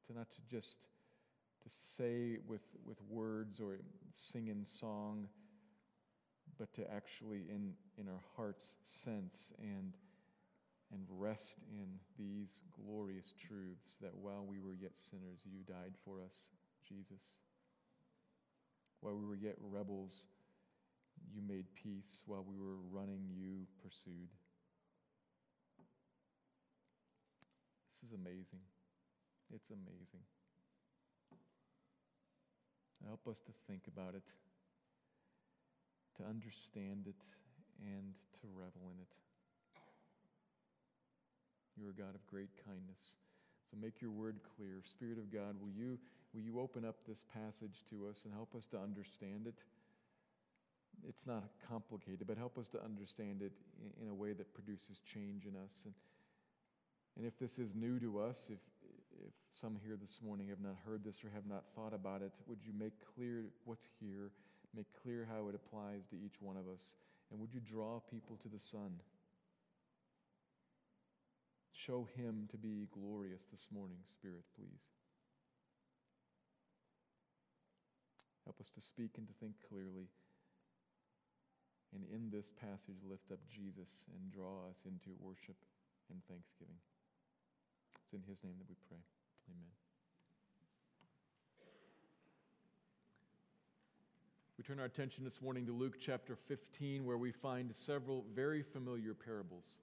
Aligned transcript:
To 0.07 0.15
not 0.15 0.31
to 0.33 0.39
just 0.51 0.89
to 1.63 1.69
say 1.69 2.39
with, 2.47 2.63
with 2.85 2.99
words 3.09 3.61
or 3.61 3.79
sing 4.11 4.49
in 4.49 4.65
song, 4.65 5.29
but 6.59 6.73
to 6.75 6.83
actually 6.93 7.45
in, 7.49 7.73
in 7.99 8.09
our 8.09 8.23
hearts 8.37 8.77
sense 8.83 9.53
and, 9.59 9.93
and 10.93 11.07
rest 11.11 11.57
in 11.71 11.87
these 12.19 12.63
glorious 12.85 13.33
truths 13.39 13.97
that 14.01 14.15
while 14.15 14.45
we 14.47 14.59
were 14.59 14.75
yet 14.75 14.97
sinners, 14.97 15.41
you 15.45 15.61
died 15.67 15.95
for 16.05 16.21
us, 16.23 16.49
Jesus. 16.89 17.41
While 19.01 19.17
we 19.17 19.27
were 19.27 19.37
yet 19.37 19.57
rebels, 19.61 20.27
you 21.35 21.43
made 21.47 21.67
peace. 21.75 22.23
While 22.27 22.45
we 22.47 22.57
were 22.57 22.79
running, 22.91 23.23
you 23.35 23.67
pursued. 23.83 24.29
This 27.93 28.11
is 28.11 28.15
amazing. 28.15 28.61
It's 29.55 29.71
amazing. 29.71 30.25
Help 33.07 33.27
us 33.27 33.41
to 33.41 33.53
think 33.67 33.83
about 33.89 34.15
it, 34.15 34.23
to 36.19 36.25
understand 36.25 37.07
it, 37.07 37.17
and 37.81 38.15
to 38.41 38.47
revel 38.55 38.91
in 38.91 38.99
it. 39.01 39.13
You're 41.77 41.91
a 41.91 41.95
God 41.95 42.15
of 42.15 42.27
great 42.27 42.51
kindness. 42.67 43.17
So 43.71 43.77
make 43.81 44.03
your 44.03 44.11
word 44.11 44.37
clear. 44.57 44.83
Spirit 44.85 45.19
of 45.19 45.33
God, 45.33 45.57
will 45.61 45.71
you, 45.71 45.99
will 46.35 46.43
you 46.43 46.61
open 46.61 46.85
up 46.85 46.97
this 47.09 47.25
passage 47.33 47.83
to 47.91 48.07
us 48.09 48.25
and 48.25 48.35
help 48.35 48.55
us 48.55 48.67
to 48.67 48.79
understand 48.79 49.47
it? 49.47 49.55
It's 51.09 51.27
not 51.27 51.45
complicated, 51.69 52.27
but 52.27 52.37
help 52.37 52.59
us 52.59 52.69
to 52.69 52.85
understand 52.85 53.41
it 53.43 53.53
in, 53.81 54.05
in 54.05 54.09
a 54.11 54.15
way 54.15 54.33
that 54.35 54.53
produces 54.53 55.01
change 55.01 55.47
in 55.47 55.57
us. 55.57 55.87
And, 55.87 55.95
and 57.17 57.27
if 57.27 57.39
this 57.39 57.59
is 57.59 57.75
new 57.75 57.99
to 57.99 58.21
us, 58.21 58.49
if, 58.53 58.61
if 59.27 59.33
some 59.51 59.77
here 59.83 59.97
this 59.99 60.21
morning 60.23 60.49
have 60.49 60.61
not 60.61 60.77
heard 60.87 61.03
this 61.03 61.25
or 61.25 61.31
have 61.35 61.47
not 61.47 61.65
thought 61.75 61.95
about 61.95 62.23
it, 62.23 62.33
would 62.47 62.59
you 62.63 62.73
make 62.79 62.93
clear 63.17 63.47
what's 63.65 63.89
here, 63.99 64.31
make 64.75 64.87
clear 65.03 65.27
how 65.31 65.49
it 65.49 65.55
applies 65.55 66.07
to 66.11 66.17
each 66.17 66.41
one 66.41 66.57
of 66.57 66.69
us, 66.69 66.95
and 67.31 67.41
would 67.41 67.53
you 67.53 67.61
draw 67.61 68.01
people 68.11 68.39
to 68.43 68.49
the 68.49 68.59
Son? 68.59 69.01
Show 71.73 72.09
him 72.17 72.49
to 72.51 72.57
be 72.57 72.89
glorious 72.93 73.47
this 73.51 73.69
morning, 73.73 73.99
Spirit, 74.05 74.45
please. 74.57 74.91
Help 78.45 78.61
us 78.61 78.71
to 78.75 78.81
speak 78.81 79.19
and 79.19 79.27
to 79.27 79.35
think 79.41 79.55
clearly. 79.69 80.09
And 81.95 82.05
in 82.13 82.31
this 82.31 82.51
passage, 82.51 83.05
lift 83.09 83.31
up 83.31 83.41
Jesus 83.49 84.05
and 84.15 84.33
draw 84.33 84.69
us 84.71 84.85
into 84.87 85.17
worship 85.21 85.57
and 86.11 86.23
thanksgiving. 86.29 86.81
It's 88.05 88.13
in 88.13 88.23
his 88.29 88.43
name 88.43 88.55
that 88.59 88.69
we 88.69 88.77
pray. 88.89 89.01
Amen. 89.49 89.82
We 94.63 94.67
turn 94.67 94.79
our 94.79 94.87
attention 94.87 95.25
this 95.25 95.43
morning 95.43 95.67
to 95.67 95.73
Luke 95.73 95.97
chapter 95.99 96.37
15, 96.37 97.05
where 97.05 97.19
we 97.19 97.33
find 97.33 97.75
several 97.75 98.25
very 98.33 98.63
familiar 98.63 99.13
parables. 99.13 99.81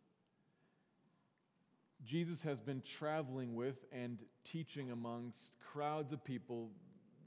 Jesus 2.05 2.41
has 2.43 2.61
been 2.61 2.81
traveling 2.81 3.55
with 3.55 3.83
and 3.91 4.19
teaching 4.45 4.91
amongst 4.91 5.57
crowds 5.59 6.13
of 6.13 6.23
people, 6.23 6.69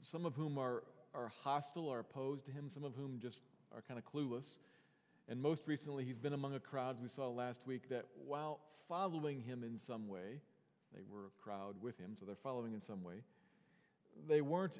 some 0.01 0.25
of 0.25 0.33
whom 0.33 0.57
are, 0.57 0.81
are 1.13 1.31
hostile 1.43 1.87
or 1.87 1.99
opposed 1.99 2.43
to 2.47 2.51
him, 2.51 2.69
some 2.69 2.83
of 2.83 2.95
whom 2.95 3.19
just 3.21 3.43
are 3.71 3.83
kind 3.83 3.99
of 3.99 4.11
clueless. 4.11 4.57
And 5.29 5.39
most 5.39 5.67
recently, 5.67 6.05
he's 6.05 6.17
been 6.17 6.33
among 6.33 6.55
a 6.55 6.59
crowd, 6.59 6.97
we 7.03 7.07
saw 7.07 7.29
last 7.29 7.67
week, 7.67 7.87
that 7.89 8.07
while 8.25 8.61
following 8.87 9.39
him 9.39 9.63
in 9.63 9.77
some 9.77 10.07
way, 10.07 10.41
they 10.91 11.01
were 11.07 11.27
a 11.27 11.43
crowd 11.43 11.75
with 11.79 11.99
him, 11.99 12.15
so 12.19 12.25
they're 12.25 12.33
following 12.33 12.73
in 12.73 12.81
some 12.81 13.03
way, 13.03 13.17
they 14.27 14.41
weren't 14.41 14.79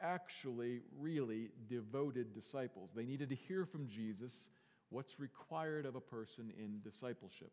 actually 0.00 0.80
really 0.98 1.50
devoted 1.68 2.34
disciples. 2.34 2.90
They 2.94 3.04
needed 3.04 3.28
to 3.30 3.34
hear 3.34 3.64
from 3.64 3.86
Jesus 3.88 4.48
what's 4.90 5.20
required 5.20 5.86
of 5.86 5.96
a 5.96 6.00
person 6.00 6.52
in 6.58 6.80
discipleship 6.82 7.52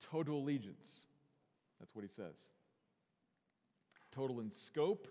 total 0.00 0.38
allegiance. 0.38 1.00
That's 1.78 1.94
what 1.94 2.02
he 2.02 2.08
says. 2.08 2.50
Total 4.12 4.40
in 4.40 4.50
scope, 4.50 5.06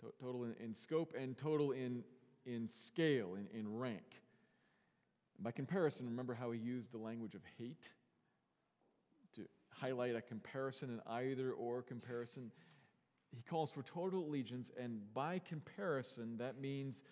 to- 0.00 0.12
total 0.20 0.44
in, 0.44 0.54
in, 0.62 0.74
scope, 0.74 1.12
and 1.18 1.36
total 1.36 1.72
in, 1.72 2.02
in 2.46 2.68
scale, 2.68 3.34
in, 3.34 3.46
in 3.58 3.76
rank. 3.78 4.22
By 5.38 5.52
comparison, 5.52 6.06
remember 6.06 6.34
how 6.34 6.50
he 6.50 6.58
used 6.58 6.92
the 6.92 6.98
language 6.98 7.34
of 7.34 7.42
hate 7.58 7.88
to 9.34 9.42
highlight 9.70 10.16
a 10.16 10.20
comparison, 10.20 10.90
an 10.90 11.00
either 11.06 11.52
or 11.52 11.82
comparison. 11.82 12.50
He 13.34 13.42
calls 13.42 13.70
for 13.70 13.82
total 13.82 14.26
allegiance, 14.26 14.70
and 14.80 15.00
by 15.14 15.38
comparison, 15.38 16.36
that 16.38 16.60
means 16.60 17.04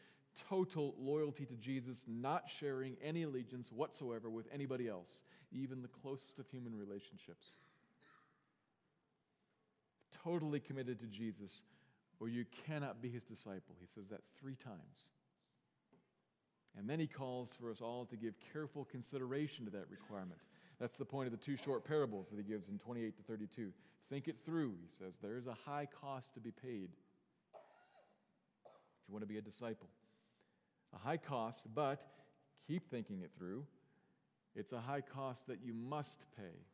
total 0.48 0.94
loyalty 0.98 1.44
to 1.46 1.54
Jesus, 1.56 2.04
not 2.06 2.48
sharing 2.48 2.96
any 3.02 3.22
allegiance 3.22 3.72
whatsoever 3.72 4.30
with 4.30 4.46
anybody 4.52 4.88
else, 4.88 5.22
even 5.52 5.82
the 5.82 5.88
closest 5.88 6.38
of 6.38 6.48
human 6.48 6.76
relationships. 6.76 7.54
Totally 10.24 10.60
committed 10.60 11.00
to 11.00 11.06
Jesus, 11.06 11.62
or 12.20 12.28
you 12.28 12.44
cannot 12.66 13.00
be 13.00 13.08
his 13.08 13.22
disciple. 13.22 13.76
He 13.80 13.86
says 13.86 14.08
that 14.08 14.20
three 14.40 14.56
times. 14.56 15.10
And 16.76 16.88
then 16.88 17.00
he 17.00 17.06
calls 17.06 17.56
for 17.60 17.70
us 17.70 17.80
all 17.80 18.04
to 18.06 18.16
give 18.16 18.34
careful 18.52 18.84
consideration 18.84 19.64
to 19.64 19.70
that 19.72 19.90
requirement. 19.90 20.40
That's 20.80 20.96
the 20.96 21.04
point 21.04 21.26
of 21.26 21.32
the 21.32 21.44
two 21.44 21.56
short 21.56 21.84
parables 21.84 22.28
that 22.28 22.36
he 22.36 22.44
gives 22.44 22.68
in 22.68 22.78
28 22.78 23.16
to 23.16 23.22
32. 23.24 23.72
Think 24.08 24.28
it 24.28 24.36
through, 24.44 24.74
he 24.80 24.88
says. 24.98 25.18
There 25.20 25.36
is 25.36 25.46
a 25.46 25.56
high 25.66 25.88
cost 26.00 26.34
to 26.34 26.40
be 26.40 26.50
paid 26.50 26.90
if 29.02 29.08
you 29.08 29.12
want 29.12 29.22
to 29.22 29.28
be 29.28 29.38
a 29.38 29.42
disciple. 29.42 29.88
A 30.94 30.98
high 30.98 31.16
cost, 31.16 31.64
but 31.74 32.00
keep 32.66 32.88
thinking 32.90 33.22
it 33.22 33.30
through. 33.36 33.64
It's 34.54 34.72
a 34.72 34.80
high 34.80 35.02
cost 35.02 35.46
that 35.48 35.58
you 35.62 35.74
must 35.74 36.24
pay. 36.36 36.64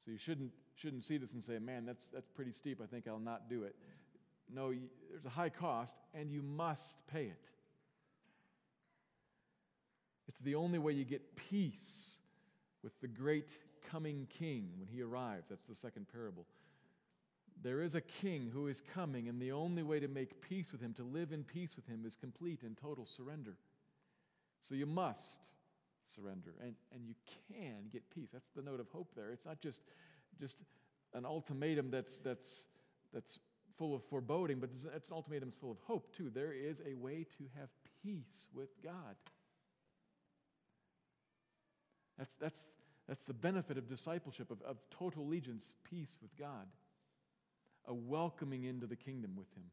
So 0.00 0.10
you 0.10 0.18
shouldn't, 0.18 0.52
shouldn't 0.74 1.04
see 1.04 1.18
this 1.18 1.32
and 1.32 1.42
say, 1.42 1.58
man, 1.58 1.86
that's, 1.86 2.06
that's 2.06 2.28
pretty 2.28 2.52
steep. 2.52 2.80
I 2.82 2.86
think 2.86 3.08
I'll 3.08 3.18
not 3.18 3.48
do 3.48 3.62
it. 3.62 3.74
No, 4.52 4.72
there's 5.10 5.26
a 5.26 5.30
high 5.30 5.50
cost, 5.50 5.96
and 6.14 6.30
you 6.30 6.42
must 6.42 6.96
pay 7.06 7.24
it. 7.24 7.44
It's 10.28 10.40
the 10.40 10.54
only 10.54 10.78
way 10.78 10.92
you 10.92 11.04
get 11.04 11.36
peace 11.36 12.18
with 12.82 12.98
the 13.00 13.08
great 13.08 13.50
coming 13.90 14.26
king 14.38 14.70
when 14.78 14.88
he 14.88 15.02
arrives. 15.02 15.48
That's 15.48 15.66
the 15.66 15.74
second 15.74 16.06
parable. 16.12 16.46
There 17.62 17.82
is 17.82 17.94
a 17.94 18.00
king 18.00 18.50
who 18.52 18.68
is 18.68 18.82
coming, 18.94 19.28
and 19.28 19.40
the 19.40 19.52
only 19.52 19.82
way 19.82 19.98
to 19.98 20.08
make 20.08 20.40
peace 20.40 20.70
with 20.70 20.80
him, 20.80 20.94
to 20.94 21.02
live 21.02 21.32
in 21.32 21.42
peace 21.42 21.70
with 21.74 21.86
him, 21.86 22.04
is 22.06 22.14
complete 22.14 22.62
and 22.62 22.76
total 22.76 23.04
surrender. 23.04 23.56
So 24.60 24.74
you 24.74 24.86
must 24.86 25.40
surrender, 26.06 26.54
and, 26.62 26.74
and 26.92 27.04
you 27.04 27.14
can 27.48 27.88
get 27.92 28.08
peace. 28.10 28.28
That's 28.32 28.50
the 28.54 28.62
note 28.62 28.80
of 28.80 28.88
hope 28.90 29.12
there. 29.16 29.32
It's 29.32 29.46
not 29.46 29.60
just, 29.60 29.82
just 30.38 30.62
an 31.14 31.26
ultimatum 31.26 31.90
that's, 31.90 32.18
that's, 32.18 32.66
that's 33.12 33.40
full 33.76 33.94
of 33.94 34.04
foreboding, 34.04 34.60
but 34.60 34.70
it's 34.72 34.84
an 34.84 34.92
ultimatum 35.10 35.48
that's 35.48 35.60
full 35.60 35.72
of 35.72 35.78
hope, 35.80 36.14
too. 36.16 36.30
There 36.32 36.52
is 36.52 36.80
a 36.86 36.94
way 36.94 37.26
to 37.38 37.44
have 37.58 37.70
peace 38.04 38.46
with 38.54 38.70
God. 38.84 39.16
That's, 42.18 42.34
that's, 42.34 42.66
that's 43.06 43.22
the 43.24 43.32
benefit 43.34 43.78
of 43.78 43.88
discipleship, 43.88 44.50
of, 44.50 44.60
of 44.62 44.76
total 44.90 45.22
allegiance, 45.22 45.74
peace 45.88 46.18
with 46.20 46.36
God, 46.36 46.66
a 47.86 47.94
welcoming 47.94 48.64
into 48.64 48.86
the 48.86 48.96
kingdom 48.96 49.36
with 49.36 49.50
Him. 49.56 49.64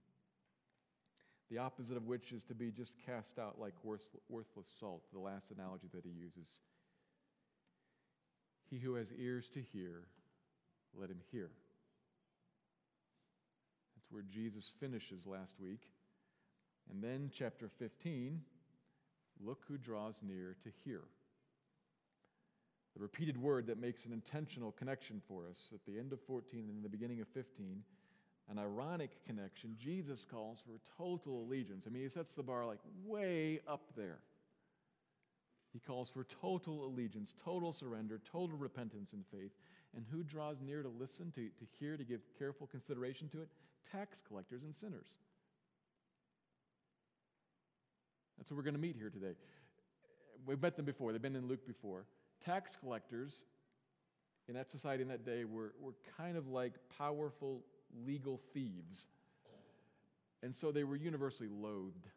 the 1.50 1.58
opposite 1.58 1.98
of 1.98 2.06
which 2.08 2.32
is 2.32 2.44
to 2.46 2.56
be 2.56 2.72
just 2.72 2.96
cast 3.06 3.38
out 3.40 3.60
like 3.60 3.74
worthless 3.84 4.74
salt, 4.80 5.04
the 5.14 5.20
last 5.20 5.52
analogy 5.52 5.88
that 5.94 6.04
he 6.04 6.12
uses. 6.12 6.60
He 8.70 8.78
who 8.80 8.96
has 8.96 9.12
ears 9.20 9.50
to 9.50 9.62
hear, 9.62 10.04
let 11.00 11.10
him 11.10 11.20
hear. 11.32 11.50
That's 13.96 14.12
where 14.12 14.24
Jesus 14.24 14.72
finishes 14.80 15.28
last 15.28 15.60
week. 15.60 15.82
And 16.90 17.04
then, 17.04 17.30
chapter 17.34 17.68
15, 17.68 18.42
look 19.44 19.64
who 19.68 19.78
draws 19.78 20.20
near 20.24 20.56
to 20.64 20.70
hear. 20.84 21.02
The 22.96 23.02
repeated 23.02 23.38
word 23.38 23.68
that 23.68 23.80
makes 23.80 24.06
an 24.06 24.14
intentional 24.14 24.72
connection 24.72 25.22
for 25.28 25.48
us 25.50 25.72
at 25.74 25.86
the 25.86 26.00
end 26.00 26.14
of 26.14 26.22
14 26.22 26.60
and 26.60 26.78
in 26.78 26.82
the 26.82 26.90
beginning 26.90 27.20
of 27.20 27.28
15, 27.28 27.84
an 28.50 28.60
ironic 28.60 29.26
connection. 29.26 29.76
Jesus 29.78 30.26
calls 30.30 30.62
for 30.66 30.80
total 30.98 31.44
allegiance. 31.44 31.86
I 31.88 31.90
mean, 31.90 32.04
he 32.04 32.10
sets 32.10 32.34
the 32.34 32.44
bar 32.44 32.66
like 32.66 32.80
way 33.06 33.60
up 33.68 33.82
there. 33.98 34.20
He 35.74 35.80
calls 35.80 36.10
for 36.10 36.24
total 36.24 36.86
allegiance, 36.86 37.34
total 37.44 37.74
surrender, 37.74 38.22
total 38.32 38.58
repentance 38.58 39.12
and 39.12 39.26
faith. 39.30 39.52
And 39.94 40.06
who 40.10 40.24
draws 40.24 40.62
near 40.62 40.82
to 40.82 40.88
listen, 40.88 41.32
to, 41.32 41.42
to 41.42 41.66
hear, 41.80 41.98
to 41.98 42.04
give 42.06 42.22
careful 42.40 42.66
consideration 42.68 43.28
to 43.30 43.42
it? 43.42 43.50
Tax 43.92 44.22
collectors 44.26 44.64
and 44.64 44.74
sinners. 44.74 45.18
That's 48.38 48.52
what 48.52 48.58
we're 48.58 48.64
going 48.64 48.76
to 48.76 48.80
meet 48.80 48.96
here 48.96 49.10
today. 49.10 49.36
We've 50.46 50.62
met 50.62 50.78
them 50.78 50.86
before, 50.86 51.12
they've 51.12 51.22
been 51.22 51.36
in 51.36 51.48
Luke 51.48 51.68
before. 51.68 52.06
Tax 52.46 52.76
collectors 52.80 53.46
in 54.48 54.56
that 54.56 54.70
society 54.70 55.02
in 55.02 55.10
that 55.10 55.26
day 55.26 55.44
were, 55.44 55.74
were 55.80 55.96
kind 56.18 56.38
of 56.38 56.48
like 56.48 56.74
powerful 56.98 57.64
legal 58.06 58.40
thieves. 58.54 59.06
And 60.44 60.54
so 60.54 60.72
they 60.72 60.84
were 60.84 60.96
universally 60.96 61.50
loathed. 61.50 62.08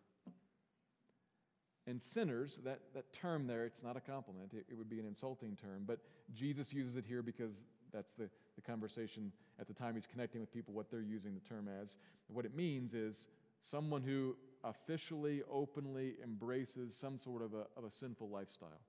And 1.86 2.00
sinners, 2.00 2.58
that, 2.64 2.80
that 2.94 3.10
term 3.14 3.46
there, 3.46 3.64
it's 3.64 3.82
not 3.82 3.96
a 3.96 4.00
compliment, 4.00 4.52
it, 4.52 4.66
it 4.68 4.76
would 4.76 4.90
be 4.90 5.00
an 5.00 5.06
insulting 5.06 5.56
term, 5.56 5.84
but 5.86 6.00
Jesus 6.34 6.70
uses 6.70 6.96
it 6.96 7.06
here 7.08 7.22
because 7.22 7.62
that's 7.94 8.12
the, 8.12 8.28
the 8.56 8.60
conversation 8.60 9.32
at 9.58 9.66
the 9.66 9.72
time 9.72 9.94
he's 9.94 10.04
connecting 10.04 10.42
with 10.42 10.52
people, 10.52 10.74
what 10.74 10.90
they're 10.90 11.00
using 11.00 11.32
the 11.32 11.40
term 11.40 11.66
as. 11.80 11.96
And 12.28 12.36
what 12.36 12.44
it 12.44 12.54
means 12.54 12.92
is 12.92 13.26
someone 13.62 14.02
who 14.02 14.36
officially, 14.64 15.42
openly 15.50 16.16
embraces 16.22 16.94
some 16.94 17.18
sort 17.18 17.40
of 17.40 17.54
a, 17.54 17.64
of 17.78 17.84
a 17.84 17.90
sinful 17.90 18.28
lifestyle. 18.28 18.82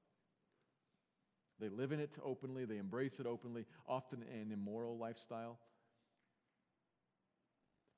They 1.60 1.70
live 1.70 1.92
in 1.92 2.00
it 2.00 2.12
openly, 2.24 2.66
they 2.66 2.78
embrace 2.78 3.20
it 3.20 3.26
openly, 3.26 3.66
often 3.88 4.24
an 4.24 4.52
immoral 4.52 4.98
lifestyle. 4.98 5.58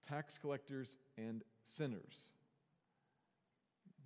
Tax 0.08 0.38
collectors 0.42 0.98
and 1.18 1.44
sinners. 1.63 2.31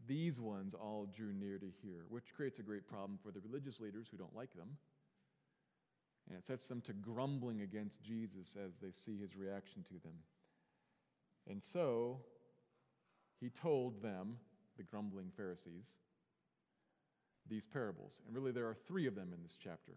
These 0.07 0.39
ones 0.39 0.73
all 0.73 1.07
drew 1.15 1.33
near 1.33 1.57
to 1.57 1.67
hear, 1.81 2.05
which 2.09 2.33
creates 2.35 2.59
a 2.59 2.63
great 2.63 2.87
problem 2.87 3.17
for 3.23 3.31
the 3.31 3.39
religious 3.39 3.79
leaders 3.79 4.07
who 4.11 4.17
don't 4.17 4.35
like 4.35 4.53
them. 4.53 4.77
And 6.27 6.37
it 6.37 6.45
sets 6.45 6.67
them 6.67 6.81
to 6.81 6.93
grumbling 6.93 7.61
against 7.61 8.03
Jesus 8.03 8.55
as 8.63 8.77
they 8.79 8.91
see 8.91 9.17
his 9.17 9.35
reaction 9.35 9.83
to 9.83 9.93
them. 10.03 10.13
And 11.47 11.63
so 11.63 12.19
he 13.39 13.49
told 13.49 14.01
them, 14.01 14.37
the 14.77 14.83
grumbling 14.83 15.31
Pharisees, 15.35 15.97
these 17.49 17.65
parables. 17.65 18.21
And 18.25 18.35
really, 18.35 18.51
there 18.51 18.67
are 18.67 18.75
three 18.87 19.07
of 19.07 19.15
them 19.15 19.31
in 19.33 19.41
this 19.43 19.57
chapter. 19.61 19.93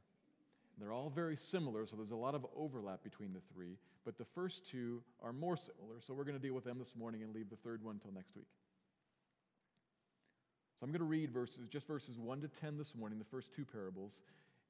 They're 0.78 0.92
all 0.92 1.10
very 1.10 1.36
similar, 1.36 1.86
so 1.86 1.96
there's 1.96 2.12
a 2.12 2.16
lot 2.16 2.34
of 2.34 2.46
overlap 2.56 3.02
between 3.02 3.32
the 3.32 3.40
three, 3.52 3.76
but 4.04 4.16
the 4.16 4.24
first 4.24 4.66
two 4.70 5.02
are 5.22 5.32
more 5.32 5.56
similar, 5.56 5.96
so 6.00 6.14
we're 6.14 6.24
going 6.24 6.38
to 6.38 6.42
deal 6.42 6.54
with 6.54 6.64
them 6.64 6.78
this 6.78 6.94
morning 6.94 7.22
and 7.22 7.34
leave 7.34 7.50
the 7.50 7.56
third 7.56 7.82
one 7.82 7.96
until 7.96 8.12
next 8.12 8.36
week. 8.36 8.46
So 10.78 10.84
I'm 10.84 10.92
going 10.92 11.00
to 11.00 11.04
read 11.04 11.32
verses, 11.32 11.66
just 11.68 11.88
verses 11.88 12.18
1 12.18 12.40
to 12.42 12.48
10 12.48 12.78
this 12.78 12.94
morning, 12.94 13.18
the 13.18 13.24
first 13.24 13.52
two 13.52 13.64
parables, 13.64 14.22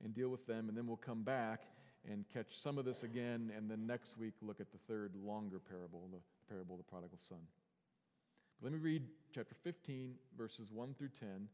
and 0.03 0.15
deal 0.15 0.31
with 0.31 0.47
them, 0.47 0.71
and 0.71 0.79
then 0.79 0.87
we'll 0.87 0.97
come 0.97 1.23
back 1.23 1.65
and 2.11 2.25
catch 2.33 2.59
some 2.59 2.79
of 2.79 2.87
this 2.87 3.03
again, 3.03 3.53
and 3.55 3.71
then 3.71 3.87
next 3.87 4.17
week 4.17 4.33
look 4.41 4.61
at 4.61 4.73
the 4.73 4.79
third 4.89 5.13
longer 5.23 5.59
parable, 5.59 6.09
the 6.11 6.21
parable 6.49 6.77
of 6.77 6.79
the 6.79 6.91
prodigal 6.91 7.19
son. 7.19 7.41
But 8.61 8.73
let 8.73 8.73
me 8.73 8.79
read 8.83 9.03
chapter 9.35 9.55
15, 9.55 10.15
verses 10.39 10.71
1 10.73 10.95
through 10.95 11.11
10 11.21 11.49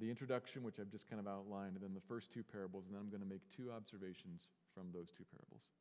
the 0.00 0.10
introduction, 0.10 0.62
which 0.62 0.78
I've 0.80 0.90
just 0.90 1.08
kind 1.08 1.20
of 1.20 1.26
outlined, 1.26 1.74
and 1.74 1.82
then 1.82 1.94
the 1.94 2.06
first 2.08 2.32
two 2.32 2.42
parables, 2.42 2.84
and 2.86 2.94
then 2.94 3.02
I'm 3.02 3.10
going 3.10 3.22
to 3.22 3.28
make 3.28 3.42
two 3.56 3.72
observations 3.72 4.48
from 4.74 4.88
those 4.92 5.10
two 5.10 5.24
parables. 5.30 5.72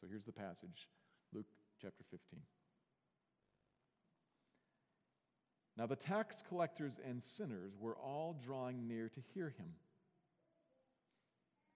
So 0.00 0.06
here's 0.08 0.24
the 0.24 0.32
passage 0.32 0.88
Luke 1.32 1.46
chapter 1.80 2.04
15. 2.10 2.40
Now 5.76 5.86
the 5.86 5.96
tax 5.96 6.42
collectors 6.48 7.00
and 7.04 7.22
sinners 7.22 7.72
were 7.78 7.96
all 7.96 8.36
drawing 8.44 8.86
near 8.86 9.08
to 9.08 9.20
hear 9.34 9.50
him. 9.50 9.72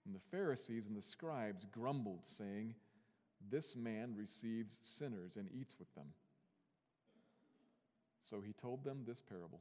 And 0.06 0.14
the 0.14 0.20
Pharisees 0.30 0.86
and 0.86 0.96
the 0.96 1.02
scribes 1.02 1.66
grumbled, 1.72 2.22
saying, 2.24 2.74
This 3.50 3.76
man 3.76 4.14
receives 4.16 4.78
sinners 4.80 5.36
and 5.36 5.48
eats 5.52 5.78
with 5.78 5.92
them. 5.94 6.06
So 8.20 8.40
he 8.40 8.52
told 8.52 8.84
them 8.84 9.02
this 9.06 9.20
parable. 9.20 9.60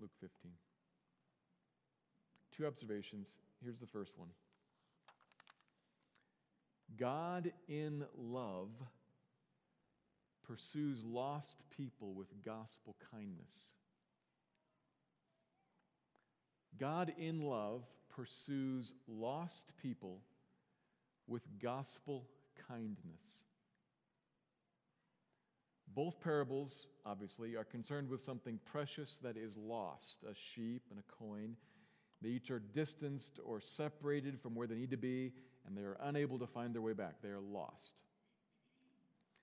Luke 0.00 0.10
15. 0.20 0.50
Two 2.56 2.66
observations. 2.66 3.38
Here's 3.62 3.78
the 3.78 3.86
first 3.86 4.12
one 4.18 4.28
God 6.98 7.52
in 7.68 8.04
love 8.16 8.70
pursues 10.46 11.02
lost 11.04 11.58
people 11.76 12.14
with 12.14 12.28
gospel 12.44 12.94
kindness. 13.10 13.72
God 16.78 17.12
in 17.18 17.42
love 17.42 17.82
pursues 18.14 18.92
lost 19.08 19.72
people 19.82 20.20
with 21.26 21.42
gospel 21.60 22.26
kindness. 22.68 23.44
Both 25.94 26.20
parables, 26.20 26.88
obviously, 27.04 27.56
are 27.56 27.64
concerned 27.64 28.08
with 28.08 28.20
something 28.20 28.58
precious 28.64 29.18
that 29.22 29.36
is 29.36 29.56
lost 29.56 30.24
a 30.28 30.34
sheep 30.34 30.82
and 30.90 30.98
a 30.98 31.12
coin. 31.24 31.56
They 32.20 32.30
each 32.30 32.50
are 32.50 32.58
distanced 32.58 33.38
or 33.44 33.60
separated 33.60 34.40
from 34.40 34.54
where 34.54 34.66
they 34.66 34.74
need 34.74 34.90
to 34.90 34.96
be, 34.96 35.32
and 35.66 35.76
they 35.76 35.82
are 35.82 35.96
unable 36.02 36.38
to 36.38 36.46
find 36.46 36.74
their 36.74 36.82
way 36.82 36.92
back. 36.92 37.22
They 37.22 37.28
are 37.28 37.40
lost. 37.40 37.94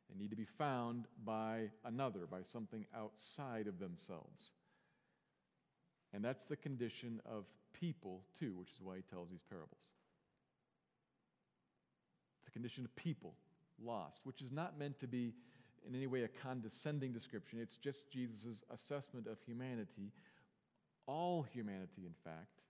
They 0.10 0.22
need 0.22 0.30
to 0.32 0.36
be 0.36 0.46
found 0.46 1.06
by 1.24 1.70
another, 1.86 2.28
by 2.30 2.44
something 2.44 2.86
outside 2.96 3.68
of 3.68 3.80
themselves. 3.80 4.52
And 6.14 6.24
that's 6.24 6.46
the 6.46 6.56
condition 6.56 7.22
of 7.26 7.46
people, 7.74 8.24
too, 8.40 8.54
which 8.56 8.70
is 8.70 8.82
why 8.82 8.98
he 8.98 9.02
tells 9.04 9.32
these 9.32 9.42
parables. 9.42 9.94
The 12.46 12.52
condition 12.52 12.86
of 12.86 12.96
people, 12.96 13.34
lost, 13.84 14.22
which 14.24 14.42
is 14.42 14.52
not 14.52 14.78
meant 14.78 15.00
to 15.00 15.08
be 15.08 15.34
in 15.88 15.96
any 15.96 16.08
way 16.08 16.24
a 16.24 16.28
condescending 16.28 17.12
description. 17.12 17.60
It's 17.62 17.78
just 17.78 18.10
Jesus' 18.12 18.64
assessment 18.74 19.28
of 19.28 19.38
humanity, 19.46 20.12
all 21.06 21.44
humanity, 21.44 22.06
in 22.06 22.16
fact, 22.24 22.62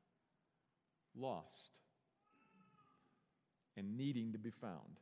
lost 1.16 1.72
and 3.78 3.98
needing 3.98 4.34
to 4.34 4.38
be 4.38 4.52
found. 4.52 5.00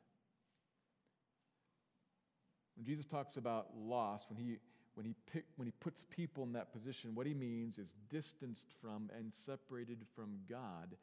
When 2.75 2.85
Jesus 2.85 3.05
talks 3.05 3.37
about 3.37 3.67
loss, 3.77 4.25
when 4.29 4.37
he, 4.37 4.57
when, 4.95 5.05
he 5.05 5.15
pick, 5.31 5.45
when 5.55 5.67
he 5.67 5.73
puts 5.79 6.05
people 6.09 6.43
in 6.43 6.53
that 6.53 6.71
position, 6.71 7.15
what 7.15 7.27
he 7.27 7.33
means 7.33 7.77
is 7.77 7.93
distanced 8.09 8.67
from 8.81 9.09
and 9.17 9.33
separated 9.33 9.99
from 10.15 10.39
God 10.49 10.95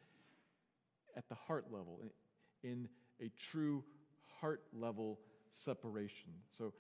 at 1.17 1.29
the 1.29 1.35
heart 1.35 1.67
level, 1.71 2.01
in 2.63 2.89
a 3.21 3.31
true 3.51 3.85
heart 4.41 4.63
level 4.73 5.19
separation. 5.51 6.31
So 6.51 6.73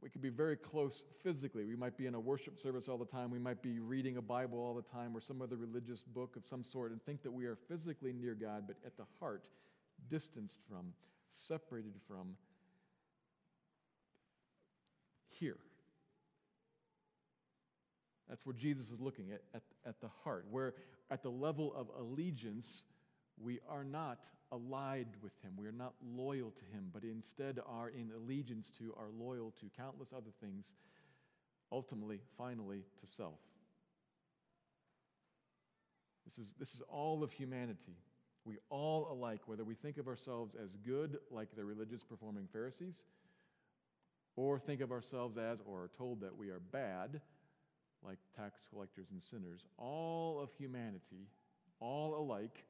we 0.00 0.10
could 0.10 0.22
be 0.22 0.28
very 0.28 0.56
close 0.56 1.04
physically. 1.22 1.64
We 1.64 1.76
might 1.76 1.96
be 1.96 2.06
in 2.06 2.14
a 2.14 2.20
worship 2.20 2.58
service 2.58 2.88
all 2.88 2.98
the 2.98 3.06
time. 3.06 3.30
We 3.30 3.38
might 3.38 3.62
be 3.62 3.78
reading 3.78 4.18
a 4.18 4.22
Bible 4.22 4.58
all 4.58 4.74
the 4.74 4.82
time 4.82 5.16
or 5.16 5.20
some 5.20 5.40
other 5.40 5.56
religious 5.56 6.02
book 6.02 6.36
of 6.36 6.46
some 6.46 6.62
sort 6.62 6.92
and 6.92 7.02
think 7.02 7.22
that 7.22 7.32
we 7.32 7.46
are 7.46 7.56
physically 7.68 8.12
near 8.12 8.34
God, 8.34 8.64
but 8.66 8.76
at 8.84 8.96
the 8.96 9.06
heart, 9.18 9.48
distanced 10.10 10.58
from, 10.68 10.92
separated 11.28 11.94
from, 12.06 12.36
here. 15.30 15.56
That's 18.28 18.44
where 18.46 18.54
Jesus 18.54 18.90
is 18.90 19.00
looking 19.00 19.32
at, 19.32 19.42
at, 19.54 19.62
at 19.86 20.00
the 20.00 20.08
heart, 20.22 20.46
where 20.50 20.74
at 21.10 21.22
the 21.22 21.30
level 21.30 21.74
of 21.74 21.88
allegiance, 21.98 22.82
we 23.42 23.60
are 23.68 23.84
not 23.84 24.18
allied 24.52 25.08
with 25.22 25.32
him. 25.42 25.52
We 25.56 25.66
are 25.66 25.72
not 25.72 25.94
loyal 26.04 26.50
to 26.50 26.64
him, 26.72 26.90
but 26.92 27.02
instead 27.02 27.58
are 27.66 27.88
in 27.88 28.10
allegiance 28.14 28.70
to, 28.78 28.94
are 28.96 29.10
loyal 29.18 29.52
to 29.60 29.66
countless 29.76 30.12
other 30.12 30.30
things, 30.40 30.74
ultimately, 31.72 32.20
finally, 32.38 32.84
to 33.00 33.06
self. 33.06 33.40
This 36.24 36.38
is, 36.38 36.54
this 36.58 36.74
is 36.74 36.82
all 36.88 37.22
of 37.22 37.32
humanity. 37.32 37.96
We 38.44 38.58
all 38.70 39.08
alike, 39.10 39.40
whether 39.46 39.64
we 39.64 39.74
think 39.74 39.98
of 39.98 40.06
ourselves 40.06 40.54
as 40.54 40.76
good, 40.76 41.18
like 41.30 41.54
the 41.56 41.64
religious 41.64 42.02
performing 42.02 42.46
Pharisees, 42.52 43.04
or 44.36 44.58
think 44.58 44.80
of 44.80 44.90
ourselves 44.90 45.38
as, 45.38 45.60
or 45.64 45.82
are 45.82 45.90
told 45.96 46.20
that 46.20 46.36
we 46.36 46.50
are 46.50 46.60
bad, 46.60 47.20
like 48.02 48.18
tax 48.36 48.68
collectors 48.70 49.10
and 49.10 49.22
sinners, 49.22 49.66
all 49.78 50.40
of 50.40 50.52
humanity, 50.52 51.28
all 51.80 52.16
alike, 52.16 52.64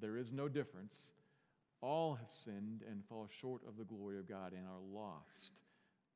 there 0.00 0.16
is 0.16 0.32
no 0.32 0.48
difference. 0.48 1.10
All 1.80 2.14
have 2.14 2.30
sinned 2.30 2.82
and 2.90 3.04
fall 3.04 3.28
short 3.40 3.62
of 3.66 3.76
the 3.76 3.84
glory 3.84 4.18
of 4.18 4.28
God 4.28 4.52
and 4.52 4.66
are 4.66 5.00
lost, 5.00 5.52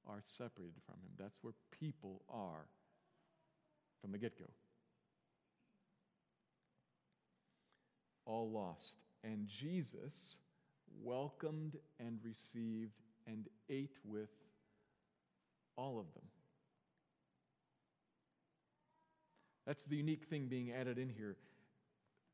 are 0.09 0.21
separated 0.25 0.83
from 0.87 0.97
Him. 0.97 1.13
That's 1.19 1.39
where 1.43 1.55
people 1.79 2.23
are 2.29 2.67
from 4.01 4.13
the 4.13 4.19
get 4.19 4.39
go. 4.39 4.47
All 8.27 8.51
lost. 8.51 8.97
And 9.23 9.47
Jesus 9.47 10.37
welcomed 11.03 11.77
and 11.99 12.19
received 12.25 12.97
and 13.27 13.49
ate 13.69 13.97
with 14.05 14.31
all 15.77 15.99
of 15.99 16.13
them. 16.15 16.25
That's 19.67 19.85
the 19.85 19.97
unique 19.97 20.25
thing 20.25 20.47
being 20.47 20.73
added 20.73 20.99
in 20.99 21.11
here 21.11 21.37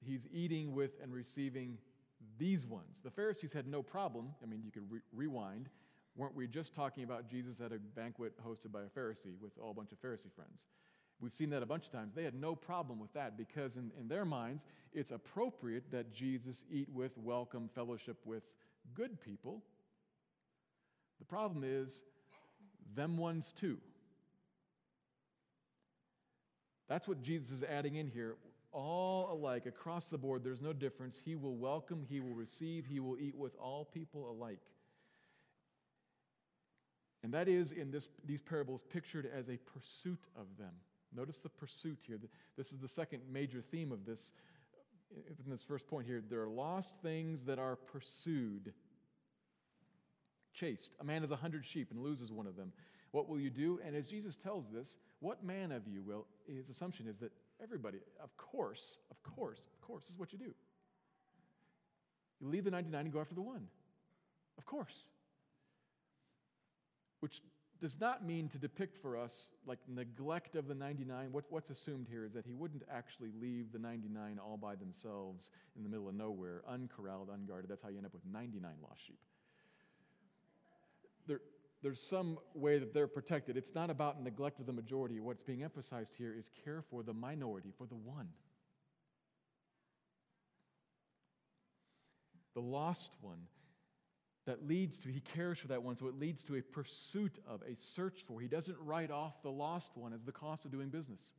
he's 0.04 0.26
eating 0.32 0.74
with 0.74 0.92
and 1.02 1.12
receiving 1.12 1.78
these 2.38 2.66
ones. 2.66 3.00
The 3.02 3.10
Pharisees 3.10 3.52
had 3.52 3.66
no 3.66 3.82
problem. 3.82 4.34
I 4.42 4.46
mean, 4.46 4.62
you 4.64 4.70
could 4.70 4.90
re- 4.90 5.00
rewind. 5.12 5.68
Weren't 6.16 6.34
we 6.34 6.46
just 6.46 6.74
talking 6.74 7.04
about 7.04 7.28
Jesus 7.28 7.60
at 7.60 7.72
a 7.72 7.78
banquet 7.78 8.32
hosted 8.46 8.72
by 8.72 8.82
a 8.82 8.98
Pharisee 8.98 9.38
with 9.40 9.52
all 9.62 9.70
a 9.70 9.74
bunch 9.74 9.92
of 9.92 10.00
Pharisee 10.00 10.32
friends? 10.32 10.66
We've 11.20 11.32
seen 11.32 11.50
that 11.50 11.62
a 11.62 11.66
bunch 11.66 11.86
of 11.86 11.92
times. 11.92 12.14
They 12.14 12.24
had 12.24 12.34
no 12.34 12.54
problem 12.54 12.98
with 12.98 13.12
that 13.14 13.38
because, 13.38 13.76
in, 13.76 13.90
in 13.98 14.08
their 14.08 14.24
minds, 14.24 14.66
it's 14.92 15.10
appropriate 15.10 15.90
that 15.90 16.12
Jesus 16.12 16.64
eat 16.70 16.88
with, 16.90 17.16
welcome, 17.16 17.70
fellowship 17.74 18.18
with 18.24 18.42
good 18.94 19.20
people. 19.20 19.62
The 21.18 21.24
problem 21.24 21.64
is, 21.64 22.02
them 22.94 23.16
ones 23.16 23.52
too. 23.58 23.78
That's 26.88 27.08
what 27.08 27.22
Jesus 27.22 27.50
is 27.50 27.62
adding 27.62 27.96
in 27.96 28.08
here 28.08 28.36
all 28.72 29.32
alike, 29.32 29.66
across 29.66 30.08
the 30.08 30.18
board. 30.18 30.44
There's 30.44 30.60
no 30.60 30.72
difference. 30.72 31.20
He 31.24 31.34
will 31.34 31.56
welcome, 31.56 32.04
He 32.08 32.20
will 32.20 32.34
receive, 32.34 32.86
He 32.86 33.00
will 33.00 33.18
eat 33.18 33.36
with 33.36 33.56
all 33.56 33.84
people 33.84 34.30
alike. 34.30 34.60
And 37.22 37.34
that 37.34 37.48
is 37.48 37.72
in 37.72 37.90
this, 37.90 38.08
these 38.24 38.40
parables 38.40 38.82
pictured 38.82 39.28
as 39.36 39.48
a 39.48 39.56
pursuit 39.56 40.26
of 40.36 40.46
them. 40.58 40.72
Notice 41.14 41.40
the 41.40 41.48
pursuit 41.48 41.98
here. 42.06 42.18
This 42.56 42.72
is 42.72 42.78
the 42.78 42.88
second 42.88 43.22
major 43.30 43.62
theme 43.62 43.90
of 43.90 44.04
this, 44.04 44.32
in 45.44 45.50
this 45.50 45.64
first 45.64 45.88
point 45.88 46.06
here. 46.06 46.22
There 46.28 46.42
are 46.42 46.48
lost 46.48 46.94
things 47.02 47.44
that 47.46 47.58
are 47.58 47.76
pursued, 47.76 48.72
chased. 50.52 50.94
A 51.00 51.04
man 51.04 51.22
has 51.22 51.30
a 51.30 51.36
hundred 51.36 51.64
sheep 51.64 51.90
and 51.90 52.00
loses 52.00 52.32
one 52.32 52.46
of 52.46 52.56
them. 52.56 52.72
What 53.12 53.28
will 53.28 53.40
you 53.40 53.50
do? 53.50 53.80
And 53.84 53.96
as 53.96 54.08
Jesus 54.08 54.36
tells 54.36 54.70
this, 54.70 54.98
what 55.20 55.42
man 55.42 55.72
of 55.72 55.88
you 55.88 56.02
will, 56.02 56.26
his 56.46 56.68
assumption 56.68 57.08
is 57.08 57.16
that 57.18 57.32
Everybody, 57.62 57.98
of 58.22 58.36
course, 58.36 58.98
of 59.10 59.22
course, 59.22 59.60
of 59.72 59.80
course, 59.80 60.10
is 60.10 60.18
what 60.18 60.32
you 60.32 60.38
do. 60.38 60.52
You 62.40 62.48
leave 62.48 62.64
the 62.64 62.70
99 62.70 63.00
and 63.00 63.12
go 63.12 63.20
after 63.20 63.34
the 63.34 63.42
one. 63.42 63.66
Of 64.58 64.66
course. 64.66 65.10
Which 67.20 67.40
does 67.80 67.98
not 68.00 68.24
mean 68.24 68.48
to 68.48 68.58
depict 68.58 68.96
for 69.00 69.16
us 69.16 69.48
like 69.66 69.78
neglect 69.88 70.54
of 70.54 70.68
the 70.68 70.74
99. 70.74 71.28
What, 71.32 71.44
what's 71.50 71.70
assumed 71.70 72.06
here 72.10 72.24
is 72.24 72.32
that 72.32 72.46
he 72.46 72.52
wouldn't 72.52 72.82
actually 72.90 73.30
leave 73.40 73.72
the 73.72 73.78
99 73.78 74.38
all 74.38 74.56
by 74.56 74.74
themselves 74.74 75.50
in 75.76 75.82
the 75.82 75.88
middle 75.88 76.08
of 76.08 76.14
nowhere, 76.14 76.62
uncorralled, 76.68 77.28
unguarded. 77.32 77.70
That's 77.70 77.82
how 77.82 77.88
you 77.88 77.98
end 77.98 78.06
up 78.06 78.14
with 78.14 78.24
99 78.30 78.70
lost 78.82 79.06
sheep. 79.06 79.18
There, 81.82 81.90
there's 81.90 82.00
some 82.00 82.38
way 82.54 82.78
that 82.78 82.92
they're 82.92 83.06
protected. 83.06 83.56
It's 83.56 83.74
not 83.74 83.90
about 83.90 84.22
neglect 84.22 84.60
of 84.60 84.66
the 84.66 84.72
majority. 84.72 85.20
What's 85.20 85.42
being 85.42 85.62
emphasized 85.62 86.14
here 86.16 86.34
is 86.36 86.50
care 86.64 86.82
for 86.90 87.02
the 87.02 87.14
minority, 87.14 87.72
for 87.76 87.86
the 87.86 87.94
one. 87.94 88.28
The 92.54 92.62
lost 92.62 93.12
one 93.20 93.40
that 94.46 94.66
leads 94.66 94.98
to, 95.00 95.08
he 95.08 95.20
cares 95.20 95.58
for 95.58 95.68
that 95.68 95.82
one, 95.82 95.96
so 95.96 96.06
it 96.06 96.18
leads 96.18 96.42
to 96.44 96.56
a 96.56 96.62
pursuit 96.62 97.38
of, 97.46 97.62
a 97.62 97.76
search 97.76 98.22
for. 98.26 98.40
He 98.40 98.48
doesn't 98.48 98.76
write 98.80 99.10
off 99.10 99.42
the 99.42 99.50
lost 99.50 99.96
one 99.96 100.12
as 100.12 100.24
the 100.24 100.32
cost 100.32 100.64
of 100.64 100.70
doing 100.70 100.88
business. 100.88 101.32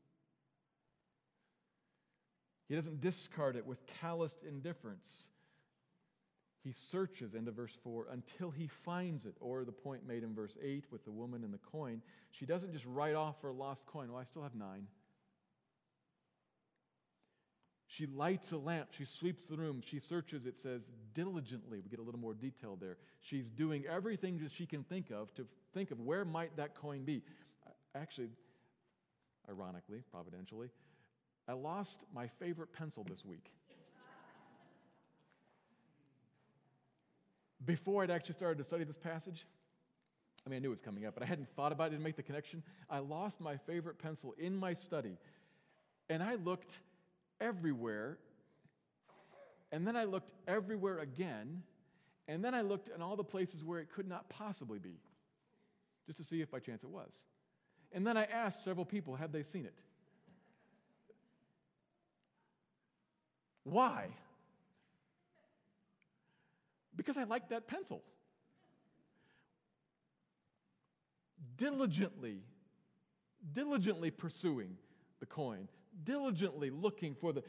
He 2.67 2.75
doesn't 2.75 3.00
discard 3.00 3.56
it 3.56 3.65
with 3.65 3.79
calloused 4.01 4.44
indifference. 4.44 5.29
He 6.63 6.71
searches, 6.71 7.33
into 7.33 7.51
verse 7.51 7.77
4, 7.83 8.07
until 8.11 8.51
he 8.51 8.67
finds 8.67 9.25
it. 9.25 9.35
Or 9.39 9.63
the 9.63 9.71
point 9.71 10.07
made 10.07 10.23
in 10.23 10.33
verse 10.33 10.57
8 10.61 10.85
with 10.91 11.05
the 11.05 11.11
woman 11.11 11.43
and 11.43 11.53
the 11.53 11.59
coin. 11.59 12.01
She 12.31 12.45
doesn't 12.45 12.73
just 12.73 12.85
write 12.85 13.15
off 13.15 13.41
her 13.41 13.53
lost 13.53 13.85
coin. 13.85 14.11
Well, 14.11 14.19
I 14.19 14.25
still 14.25 14.43
have 14.43 14.55
nine. 14.55 14.87
She 17.89 18.05
lights 18.05 18.51
a 18.51 18.57
lamp. 18.57 18.89
She 18.91 19.05
sweeps 19.05 19.45
the 19.45 19.55
room. 19.55 19.81
She 19.83 19.99
searches, 19.99 20.45
it 20.45 20.57
says, 20.57 20.89
diligently. 21.13 21.79
We 21.79 21.89
get 21.89 21.99
a 21.99 22.03
little 22.03 22.19
more 22.19 22.33
detail 22.33 22.77
there. 22.79 22.97
She's 23.21 23.49
doing 23.49 23.85
everything 23.85 24.39
that 24.39 24.51
she 24.51 24.65
can 24.65 24.83
think 24.83 25.09
of 25.09 25.33
to 25.35 25.47
think 25.73 25.91
of 25.91 26.01
where 26.01 26.25
might 26.25 26.57
that 26.57 26.75
coin 26.75 27.05
be. 27.05 27.23
Actually, 27.95 28.29
ironically, 29.49 30.03
providentially, 30.11 30.69
I 31.47 31.53
lost 31.53 32.03
my 32.13 32.27
favorite 32.27 32.73
pencil 32.73 33.05
this 33.07 33.23
week. 33.23 33.51
Before 37.65 38.03
I'd 38.03 38.11
actually 38.11 38.35
started 38.35 38.57
to 38.57 38.63
study 38.63 38.83
this 38.83 38.97
passage, 38.97 39.45
I 40.45 40.49
mean, 40.49 40.57
I 40.57 40.59
knew 40.59 40.69
it 40.69 40.71
was 40.71 40.81
coming 40.81 41.05
up, 41.05 41.13
but 41.13 41.23
I 41.23 41.25
hadn't 41.25 41.49
thought 41.55 41.71
about 41.71 41.87
it, 41.87 41.89
didn't 41.91 42.03
make 42.03 42.15
the 42.15 42.23
connection. 42.23 42.63
I 42.89 42.99
lost 42.99 43.41
my 43.41 43.57
favorite 43.57 43.99
pencil 43.99 44.33
in 44.37 44.55
my 44.55 44.73
study. 44.73 45.17
And 46.09 46.23
I 46.23 46.35
looked 46.35 46.79
everywhere. 47.41 48.17
And 49.71 49.85
then 49.85 49.97
I 49.97 50.05
looked 50.05 50.31
everywhere 50.47 50.99
again. 50.99 51.63
And 52.29 52.43
then 52.43 52.53
I 52.53 52.61
looked 52.61 52.89
in 52.93 53.01
all 53.01 53.15
the 53.15 53.23
places 53.23 53.63
where 53.63 53.79
it 53.79 53.89
could 53.91 54.07
not 54.07 54.29
possibly 54.29 54.79
be, 54.79 54.99
just 56.05 56.17
to 56.19 56.23
see 56.23 56.41
if 56.41 56.51
by 56.51 56.59
chance 56.59 56.83
it 56.83 56.89
was. 56.89 57.23
And 57.91 58.05
then 58.05 58.15
I 58.17 58.23
asked 58.25 58.63
several 58.63 58.85
people, 58.85 59.15
have 59.15 59.31
they 59.31 59.43
seen 59.43 59.65
it? 59.65 59.75
Why? 63.63 64.07
Because 67.07 67.17
I 67.17 67.23
like 67.23 67.47
that 67.51 67.69
pencil. 67.69 68.03
Diligently, 71.55 72.41
diligently 73.53 74.11
pursuing 74.11 74.75
the 75.21 75.25
coin, 75.25 75.69
diligently 76.03 76.69
looking 76.69 77.15
for 77.15 77.31
the, 77.31 77.43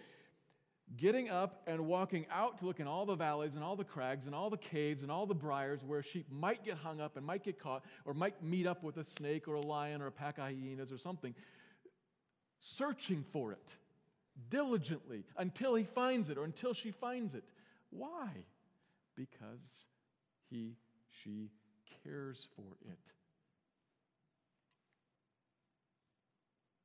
getting 0.97 1.29
up 1.29 1.61
and 1.67 1.89
walking 1.89 2.25
out 2.31 2.59
to 2.59 2.67
look 2.67 2.79
in 2.79 2.87
all 2.87 3.05
the 3.05 3.17
valleys 3.17 3.57
and 3.57 3.65
all 3.65 3.75
the 3.75 3.83
crags 3.83 4.27
and 4.27 4.35
all 4.35 4.49
the 4.49 4.57
caves 4.57 5.03
and 5.03 5.11
all 5.11 5.27
the 5.27 5.35
briars 5.35 5.83
where 5.83 6.05
sheep 6.05 6.27
might 6.31 6.65
get 6.65 6.77
hung 6.77 7.01
up 7.01 7.17
and 7.17 7.27
might 7.27 7.43
get 7.43 7.59
caught 7.59 7.85
or 8.05 8.15
might 8.15 8.41
meet 8.41 8.65
up 8.65 8.85
with 8.85 8.97
a 8.99 9.05
snake 9.05 9.49
or 9.49 9.55
a 9.55 9.61
lion 9.61 10.01
or 10.01 10.07
a 10.07 10.13
pack 10.13 10.39
of 10.39 10.45
hyenas 10.45 10.93
or 10.93 10.99
something, 10.99 11.35
searching 12.61 13.25
for 13.25 13.51
it 13.51 13.77
diligently 14.51 15.25
until 15.37 15.75
he 15.75 15.83
finds 15.83 16.31
it 16.31 16.39
or 16.39 16.45
until 16.45 16.73
she 16.73 16.93
finds 16.93 17.35
it. 17.35 17.43
Why? 17.91 18.45
because 19.19 19.85
he, 20.49 20.77
she 21.23 21.51
cares 22.05 22.49
for 22.57 22.77
it. 22.89 22.99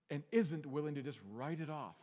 And 0.10 0.24
isn't 0.32 0.66
willing 0.66 0.96
to 0.96 1.02
just 1.02 1.20
write 1.32 1.60
it 1.60 1.70
off. 1.70 1.96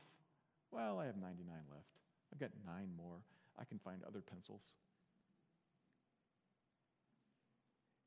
Well, 0.71 0.99
I 0.99 1.07
have 1.07 1.17
99 1.17 1.55
left. 1.71 1.85
I've 2.33 2.39
got 2.39 2.51
nine 2.67 2.89
more. 2.97 3.19
I 3.59 3.65
can 3.65 3.79
find 3.79 4.03
other 4.07 4.21
pencils. 4.21 4.65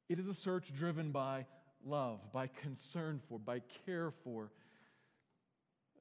It 0.09 0.19
is 0.19 0.27
a 0.27 0.33
search 0.33 0.73
driven 0.73 1.11
by 1.11 1.45
love, 1.85 2.19
by 2.31 2.47
concern 2.47 3.19
for, 3.27 3.39
by 3.39 3.61
care 3.85 4.11
for. 4.23 4.51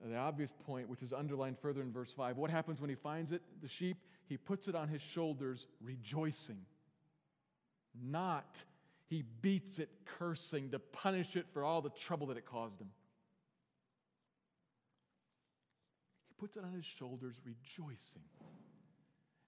The 0.04 0.16
obvious 0.16 0.52
point, 0.66 0.88
which 0.88 1.02
is 1.02 1.12
underlined 1.12 1.58
further 1.58 1.80
in 1.80 1.92
verse 1.92 2.12
5 2.12 2.36
what 2.36 2.50
happens 2.50 2.80
when 2.80 2.90
he 2.90 2.96
finds 2.96 3.30
it? 3.30 3.42
The 3.62 3.68
sheep 3.68 3.96
he 4.32 4.38
puts 4.38 4.66
it 4.66 4.74
on 4.74 4.88
his 4.88 5.02
shoulders, 5.02 5.66
rejoicing. 5.82 6.64
Not 8.02 8.64
he 9.06 9.24
beats 9.42 9.78
it, 9.78 9.90
cursing 10.06 10.70
to 10.70 10.78
punish 10.78 11.36
it 11.36 11.44
for 11.52 11.62
all 11.62 11.82
the 11.82 11.90
trouble 11.90 12.28
that 12.28 12.38
it 12.38 12.46
caused 12.46 12.80
him. 12.80 12.88
He 16.28 16.34
puts 16.38 16.56
it 16.56 16.64
on 16.64 16.72
his 16.72 16.86
shoulders, 16.86 17.42
rejoicing. 17.44 18.22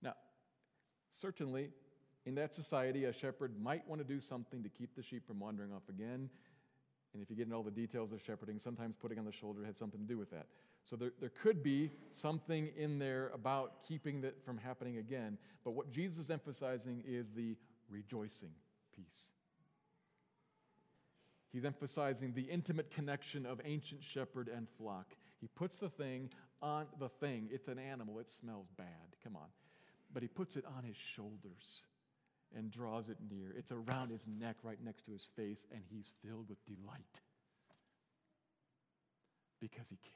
Now, 0.02 0.16
certainly, 1.12 1.70
in 2.26 2.34
that 2.34 2.54
society, 2.54 3.06
a 3.06 3.12
shepherd 3.14 3.58
might 3.58 3.88
want 3.88 4.02
to 4.02 4.06
do 4.06 4.20
something 4.20 4.62
to 4.62 4.68
keep 4.68 4.94
the 4.94 5.02
sheep 5.02 5.26
from 5.26 5.40
wandering 5.40 5.72
off 5.72 5.88
again. 5.88 6.28
And 7.14 7.22
if 7.22 7.30
you 7.30 7.36
get 7.36 7.44
into 7.44 7.56
all 7.56 7.62
the 7.62 7.70
details 7.70 8.12
of 8.12 8.20
shepherding, 8.20 8.58
sometimes 8.58 8.96
putting 9.00 9.18
on 9.18 9.24
the 9.24 9.32
shoulder 9.32 9.64
had 9.64 9.78
something 9.78 10.00
to 10.00 10.06
do 10.06 10.18
with 10.18 10.30
that. 10.32 10.46
So 10.82 10.96
there, 10.96 11.12
there 11.20 11.30
could 11.30 11.62
be 11.62 11.92
something 12.10 12.70
in 12.76 12.98
there 12.98 13.30
about 13.32 13.84
keeping 13.88 14.20
that 14.22 14.44
from 14.44 14.58
happening 14.58 14.98
again. 14.98 15.38
But 15.64 15.70
what 15.70 15.90
Jesus 15.90 16.18
is 16.18 16.30
emphasizing 16.30 17.02
is 17.06 17.30
the 17.30 17.56
rejoicing 17.88 18.50
piece. 18.94 19.28
He's 21.52 21.64
emphasizing 21.64 22.32
the 22.34 22.42
intimate 22.42 22.90
connection 22.90 23.46
of 23.46 23.60
ancient 23.64 24.02
shepherd 24.02 24.48
and 24.48 24.68
flock. 24.76 25.14
He 25.40 25.46
puts 25.46 25.78
the 25.78 25.88
thing 25.88 26.30
on 26.60 26.86
the 26.98 27.08
thing. 27.08 27.48
It's 27.52 27.68
an 27.68 27.78
animal, 27.78 28.18
it 28.18 28.28
smells 28.28 28.66
bad. 28.76 28.86
Come 29.22 29.36
on. 29.36 29.46
But 30.12 30.22
he 30.22 30.28
puts 30.28 30.56
it 30.56 30.64
on 30.76 30.82
his 30.82 30.96
shoulders 30.96 31.82
and 32.56 32.70
draws 32.70 33.08
it 33.08 33.18
near. 33.30 33.54
It's 33.56 33.72
around 33.72 34.10
his 34.10 34.26
neck, 34.26 34.56
right 34.62 34.78
next 34.82 35.04
to 35.06 35.12
his 35.12 35.28
face, 35.36 35.66
and 35.72 35.82
he's 35.90 36.12
filled 36.24 36.48
with 36.48 36.64
delight 36.66 37.20
because 39.60 39.88
he 39.88 39.96
cares. 39.96 40.14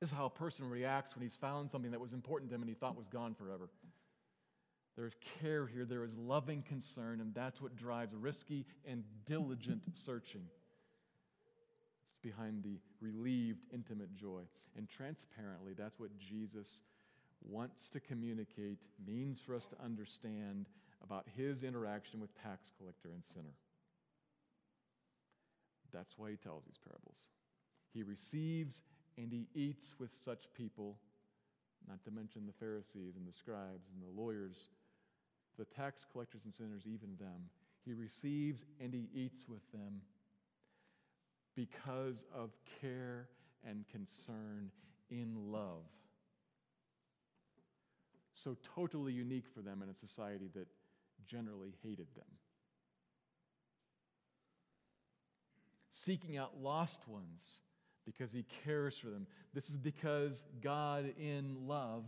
This 0.00 0.10
is 0.10 0.16
how 0.16 0.24
a 0.24 0.30
person 0.30 0.68
reacts 0.68 1.14
when 1.14 1.22
he's 1.22 1.36
found 1.36 1.70
something 1.70 1.90
that 1.90 2.00
was 2.00 2.14
important 2.14 2.50
to 2.50 2.54
him 2.54 2.62
and 2.62 2.68
he 2.68 2.74
thought 2.74 2.96
was 2.96 3.08
gone 3.08 3.34
forever. 3.34 3.68
There's 4.96 5.14
care 5.40 5.66
here, 5.66 5.84
there 5.84 6.04
is 6.04 6.14
loving 6.16 6.62
concern, 6.62 7.20
and 7.20 7.34
that's 7.34 7.60
what 7.60 7.76
drives 7.76 8.14
risky 8.14 8.66
and 8.84 9.04
diligent 9.26 9.82
searching. 9.92 10.42
It's 12.04 12.16
behind 12.22 12.62
the 12.62 12.78
relieved, 13.00 13.66
intimate 13.72 14.14
joy. 14.14 14.42
And 14.76 14.88
transparently, 14.88 15.74
that's 15.74 15.98
what 15.98 16.10
Jesus 16.18 16.82
wants 17.42 17.88
to 17.90 18.00
communicate, 18.00 18.78
means 19.06 19.40
for 19.40 19.54
us 19.54 19.66
to 19.66 19.76
understand 19.82 20.66
about 21.02 21.26
his 21.36 21.62
interaction 21.62 22.20
with 22.20 22.30
tax 22.42 22.72
collector 22.78 23.10
and 23.12 23.24
sinner. 23.24 23.54
That's 25.92 26.16
why 26.16 26.30
he 26.30 26.36
tells 26.36 26.64
these 26.64 26.78
parables. 26.84 27.26
He 27.92 28.02
receives 28.02 28.82
and 29.16 29.32
he 29.32 29.48
eats 29.54 29.94
with 29.98 30.12
such 30.12 30.46
people, 30.56 30.96
not 31.88 32.04
to 32.04 32.10
mention 32.10 32.46
the 32.46 32.52
Pharisees 32.52 33.16
and 33.16 33.26
the 33.26 33.32
scribes 33.32 33.90
and 33.92 34.02
the 34.02 34.20
lawyers 34.20 34.68
the 35.60 35.64
tax 35.66 36.06
collectors 36.10 36.40
and 36.44 36.54
sinners, 36.54 36.86
even 36.86 37.10
them. 37.18 37.50
He 37.84 37.92
receives 37.92 38.64
and 38.80 38.94
he 38.94 39.08
eats 39.14 39.46
with 39.46 39.60
them 39.72 40.00
because 41.54 42.24
of 42.34 42.50
care 42.80 43.28
and 43.62 43.84
concern 43.90 44.70
in 45.10 45.34
love. 45.52 45.84
So 48.42 48.56
totally 48.74 49.12
unique 49.12 49.46
for 49.54 49.60
them 49.60 49.82
in 49.82 49.90
a 49.90 49.94
society 49.94 50.48
that 50.54 50.66
generally 51.26 51.74
hated 51.82 52.06
them. 52.14 52.24
Seeking 55.90 56.38
out 56.38 56.52
lost 56.62 57.06
ones 57.06 57.60
because 58.06 58.32
he 58.32 58.46
cares 58.64 58.96
for 58.96 59.08
them. 59.08 59.26
This 59.52 59.68
is 59.68 59.76
because 59.76 60.42
God, 60.62 61.12
in 61.18 61.66
love, 61.66 62.04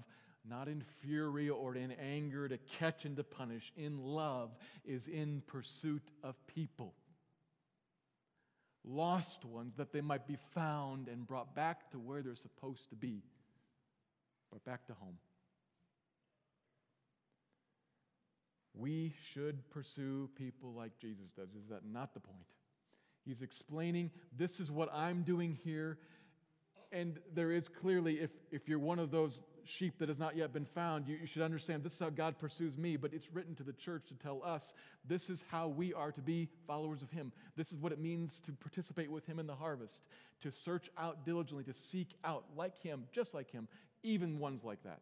not 0.48 0.68
in 0.68 0.82
fury 1.02 1.50
or 1.50 1.76
in 1.76 1.92
anger 1.92 2.48
to 2.48 2.56
catch 2.78 3.04
and 3.04 3.16
to 3.16 3.24
punish, 3.24 3.70
in 3.76 4.02
love, 4.02 4.56
is 4.86 5.08
in 5.08 5.42
pursuit 5.46 6.02
of 6.22 6.34
people. 6.46 6.94
Lost 8.84 9.44
ones 9.44 9.74
that 9.76 9.92
they 9.92 10.00
might 10.00 10.26
be 10.26 10.38
found 10.54 11.08
and 11.08 11.26
brought 11.26 11.54
back 11.54 11.90
to 11.90 11.98
where 11.98 12.22
they're 12.22 12.34
supposed 12.34 12.88
to 12.88 12.96
be, 12.96 13.22
brought 14.50 14.64
back 14.64 14.86
to 14.86 14.94
home. 14.94 15.18
We 18.74 19.14
should 19.32 19.68
pursue 19.70 20.30
people 20.36 20.72
like 20.72 20.98
Jesus 20.98 21.30
does. 21.30 21.50
Is 21.50 21.68
that 21.68 21.84
not 21.84 22.14
the 22.14 22.20
point? 22.20 22.46
He's 23.24 23.42
explaining 23.42 24.10
this 24.36 24.60
is 24.60 24.70
what 24.70 24.92
I'm 24.92 25.22
doing 25.22 25.58
here. 25.62 25.98
And 26.90 27.18
there 27.34 27.52
is 27.52 27.68
clearly, 27.68 28.20
if, 28.20 28.30
if 28.50 28.68
you're 28.68 28.78
one 28.78 28.98
of 28.98 29.10
those 29.10 29.40
sheep 29.64 29.98
that 29.98 30.08
has 30.08 30.18
not 30.18 30.36
yet 30.36 30.52
been 30.52 30.64
found, 30.64 31.06
you, 31.06 31.16
you, 31.20 31.26
should 31.26 31.42
understand 31.42 31.82
this 31.82 31.94
is 31.94 31.98
how 31.98 32.10
God 32.10 32.38
pursues 32.38 32.76
me, 32.76 32.96
but 32.96 33.14
it's 33.14 33.28
written 33.32 33.54
to 33.54 33.62
the 33.62 33.72
church 33.72 34.08
to 34.08 34.14
tell 34.14 34.42
us 34.44 34.74
this 35.06 35.30
is 35.30 35.44
how 35.50 35.68
we 35.68 35.94
are 35.94 36.12
to 36.12 36.20
be 36.20 36.48
followers 36.66 37.02
of 37.02 37.10
Him. 37.10 37.32
This 37.56 37.72
is 37.72 37.78
what 37.78 37.92
it 37.92 37.98
means 37.98 38.40
to 38.40 38.52
participate 38.52 39.10
with 39.10 39.24
Him 39.24 39.38
in 39.38 39.46
the 39.46 39.54
harvest, 39.54 40.02
to 40.40 40.50
search 40.50 40.90
out 40.98 41.24
diligently, 41.24 41.64
to 41.64 41.72
seek 41.72 42.08
out 42.24 42.44
like 42.56 42.76
Him, 42.82 43.04
just 43.12 43.32
like 43.32 43.50
Him, 43.50 43.68
even 44.02 44.38
ones 44.38 44.64
like 44.64 44.82
that. 44.82 45.00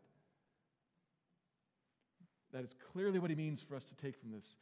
That 2.52 2.64
is 2.64 2.74
clearly 2.92 3.18
what 3.18 3.30
He 3.30 3.36
means 3.36 3.62
for 3.62 3.76
us 3.76 3.84
to 3.84 3.94
take 3.94 4.18
from 4.18 4.32
this. 4.32 4.56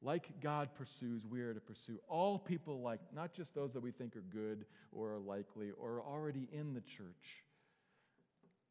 Like 0.00 0.40
God 0.40 0.70
pursues, 0.74 1.24
we 1.24 1.42
are 1.42 1.54
to 1.54 1.60
pursue 1.60 2.00
all 2.08 2.38
people 2.38 2.80
like, 2.80 3.00
not 3.14 3.32
just 3.32 3.54
those 3.54 3.72
that 3.74 3.82
we 3.82 3.92
think 3.92 4.16
are 4.16 4.20
good 4.20 4.64
or 4.90 5.14
are 5.14 5.18
likely 5.18 5.70
or 5.70 5.98
are 5.98 6.02
already 6.02 6.48
in 6.52 6.74
the 6.74 6.80
church 6.80 7.44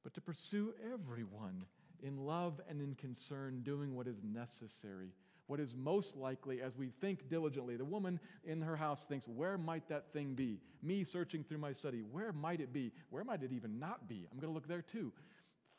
but 0.04 0.14
to 0.16 0.22
pursue 0.22 0.74
everyone 0.94 1.64
in 2.04 2.26
love 2.26 2.60
and 2.70 2.82
in 2.82 2.96
concern, 2.96 3.62
doing 3.64 3.96
what 3.96 4.08
is 4.08 4.24
necessary, 4.24 5.10
what 5.46 5.60
is 5.60 5.76
most 5.76 6.16
likely 6.16 6.62
as 6.62 6.76
we 6.76 6.90
think 6.90 7.30
diligently. 7.30 7.76
The 7.76 7.86
woman 7.86 8.20
in 8.44 8.62
her 8.62 8.76
house 8.76 9.06
thinks, 9.06 9.28
Where 9.28 9.58
might 9.58 9.88
that 9.90 10.12
thing 10.12 10.34
be? 10.34 10.60
Me 10.82 11.04
searching 11.04 11.44
through 11.44 11.60
my 11.60 11.74
study, 11.74 12.00
where 12.00 12.32
might 12.32 12.60
it 12.60 12.74
be? 12.74 12.92
Where 13.10 13.24
might 13.24 13.44
it 13.44 13.52
even 13.52 13.80
not 13.80 14.08
be? 14.08 14.28
I'm 14.32 14.40
going 14.40 14.52
to 14.52 14.56
look 14.56 14.68
there 14.68 14.82
too. 14.82 15.12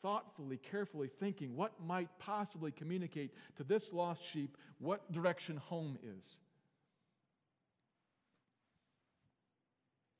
Thoughtfully, 0.03 0.57
carefully 0.57 1.07
thinking, 1.07 1.55
what 1.55 1.71
might 1.83 2.09
possibly 2.19 2.71
communicate 2.71 3.33
to 3.55 3.63
this 3.63 3.91
lost 3.91 4.23
sheep 4.23 4.55
what 4.77 5.11
direction 5.11 5.57
home 5.57 5.97
is? 6.03 6.39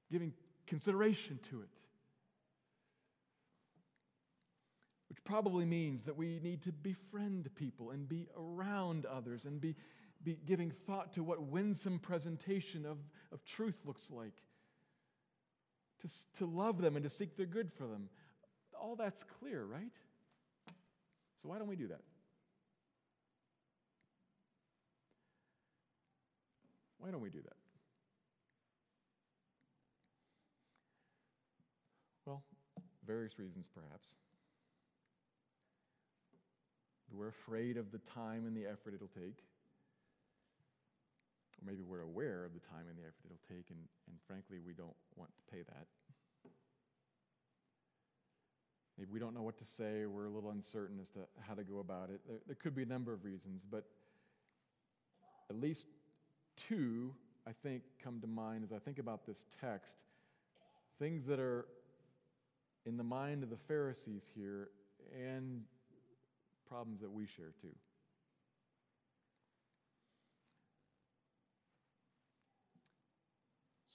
Giving 0.10 0.34
consideration 0.65 1.39
to 1.52 1.62
it. 1.62 1.69
which 5.13 5.24
probably 5.26 5.63
means 5.63 6.06
that 6.06 6.17
we 6.17 6.39
need 6.41 6.63
to 6.63 6.72
befriend 6.72 7.48
people 7.54 7.91
and 7.91 8.10
be 8.10 8.28
around 8.36 9.06
others 9.06 9.46
and 9.46 9.62
be, 9.62 9.76
be 10.24 10.39
giving 10.43 10.72
thought 10.72 11.13
to 11.13 11.22
what 11.22 11.39
winsome 11.39 12.00
presentation 12.00 12.84
of, 12.84 12.98
of 13.32 13.46
truth 13.46 13.78
looks 13.86 14.10
like, 14.10 14.34
to, 16.02 16.10
to 16.39 16.48
love 16.48 16.82
them 16.82 16.96
and 16.96 17.04
to 17.04 17.12
seek 17.12 17.38
their 17.38 17.46
good 17.46 17.72
for 17.72 17.86
them. 17.86 18.10
All 18.84 18.98
that's 18.98 19.24
clear, 19.39 19.63
right? 19.63 19.93
So, 21.41 21.48
why 21.48 21.58
don't 21.58 21.69
we 21.69 21.78
do 21.78 21.88
that? 21.88 22.02
Why 27.00 27.10
don't 27.10 27.22
we 27.22 27.30
do 27.30 27.41
that? 27.41 27.56
Well, 32.26 32.43
various 33.08 33.39
reasons 33.39 33.69
perhaps. 33.74 34.15
We're 37.10 37.30
afraid 37.30 37.78
of 37.78 37.89
the 37.91 38.00
time 38.00 38.46
and 38.46 38.56
the 38.56 38.65
effort 38.65 38.93
it'll 38.93 39.08
take. 39.08 39.39
Or 41.58 41.65
maybe 41.65 41.84
we're 41.88 42.02
aware 42.02 42.43
of 42.43 42.54
the 42.54 42.60
time 42.60 42.88
and 42.89 42.98
the 42.98 43.04
effort 43.04 43.28
it'll 43.28 43.48
take, 43.48 43.69
and, 43.69 43.80
and 44.10 44.17
frankly, 44.28 44.58
we 44.65 44.74
don't 44.74 44.96
want 45.15 45.32
to 45.38 45.56
pay 45.56 45.62
that. 45.62 45.88
Maybe 48.97 49.10
we 49.12 49.19
don't 49.19 49.34
know 49.34 49.41
what 49.41 49.58
to 49.58 49.65
say, 49.65 50.06
we're 50.06 50.25
a 50.25 50.29
little 50.29 50.51
uncertain 50.51 50.99
as 50.99 51.10
to 51.10 51.19
how 51.39 51.56
to 51.56 51.63
go 51.63 51.79
about 51.79 52.10
it. 52.10 52.21
There, 52.27 52.38
there 52.45 52.56
could 52.56 52.75
be 52.75 52.84
a 52.84 52.88
number 52.88 53.12
of 53.12 53.25
reasons, 53.25 53.65
but 53.69 53.86
at 55.49 55.60
least 55.60 55.88
two, 56.56 57.13
I 57.47 57.51
think, 57.51 57.84
come 58.03 58.19
to 58.21 58.27
mind 58.27 58.63
as 58.63 58.71
I 58.71 58.79
think 58.79 58.99
about 58.99 59.25
this 59.25 59.45
text. 59.60 59.97
Things 60.99 61.25
that 61.25 61.39
are 61.39 61.65
in 62.86 62.97
the 62.97 63.03
mind 63.03 63.43
of 63.43 63.49
the 63.49 63.58
Pharisees 63.58 64.29
here 64.36 64.69
and 65.12 65.63
problems 66.67 67.01
that 67.01 67.12
we 67.12 67.25
share 67.25 67.53
too. 67.62 67.75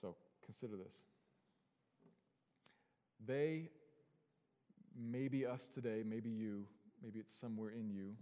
So 0.00 0.16
consider 0.44 0.76
this. 0.76 1.02
They, 3.26 3.70
maybe 4.98 5.46
us 5.46 5.68
today, 5.72 6.02
maybe 6.04 6.28
you, 6.28 6.64
maybe 7.02 7.18
it's 7.18 7.38
somewhere 7.38 7.70
in 7.70 7.90
you, 7.90 8.14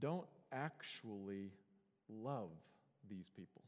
don't 0.00 0.26
actually 0.52 1.50
love 2.08 2.50
these 3.08 3.30
people. 3.36 3.62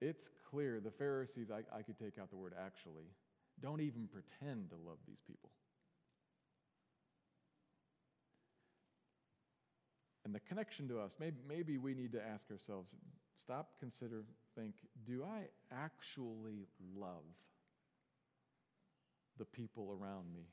It's 0.00 0.30
clear, 0.50 0.80
the 0.80 0.90
Pharisees, 0.90 1.50
I, 1.50 1.58
I 1.76 1.82
could 1.82 1.98
take 1.98 2.18
out 2.18 2.30
the 2.30 2.36
word 2.36 2.54
actually, 2.58 3.04
don't 3.62 3.80
even 3.80 4.08
pretend 4.08 4.70
to 4.70 4.76
love 4.76 4.96
these 5.06 5.20
people. 5.26 5.50
And 10.24 10.34
the 10.34 10.40
connection 10.40 10.88
to 10.88 11.00
us, 11.00 11.16
maybe, 11.18 11.36
maybe 11.46 11.76
we 11.76 11.92
need 11.92 12.12
to 12.12 12.22
ask 12.24 12.50
ourselves 12.50 12.94
stop, 13.40 13.70
consider, 13.78 14.24
think 14.54 14.74
do 15.06 15.24
I 15.24 15.44
actually 15.72 16.66
love 16.96 17.24
the 19.38 19.44
people 19.44 19.96
around 20.00 20.32
me? 20.34 20.46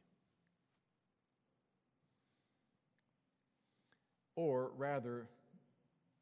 Or 4.35 4.71
rather, 4.77 5.27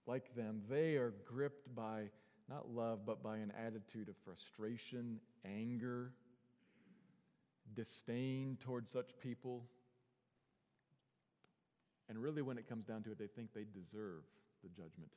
like 0.07 0.35
them, 0.35 0.61
they 0.69 0.95
are 0.95 1.13
gripped 1.25 1.75
by 1.75 2.09
not 2.49 2.69
love, 2.69 3.05
but 3.05 3.23
by 3.23 3.37
an 3.37 3.51
attitude 3.65 4.07
of 4.07 4.15
frustration, 4.23 5.19
anger, 5.43 6.11
disdain 7.75 8.57
towards 8.61 8.91
such 8.91 9.11
people. 9.21 9.65
And 12.07 12.19
really, 12.19 12.41
when 12.41 12.57
it 12.57 12.69
comes 12.69 12.85
down 12.85 13.03
to 13.03 13.11
it, 13.11 13.19
they 13.19 13.27
think 13.27 13.49
they 13.53 13.65
deserve 13.73 14.23
the 14.63 14.69
judgment. 14.69 15.11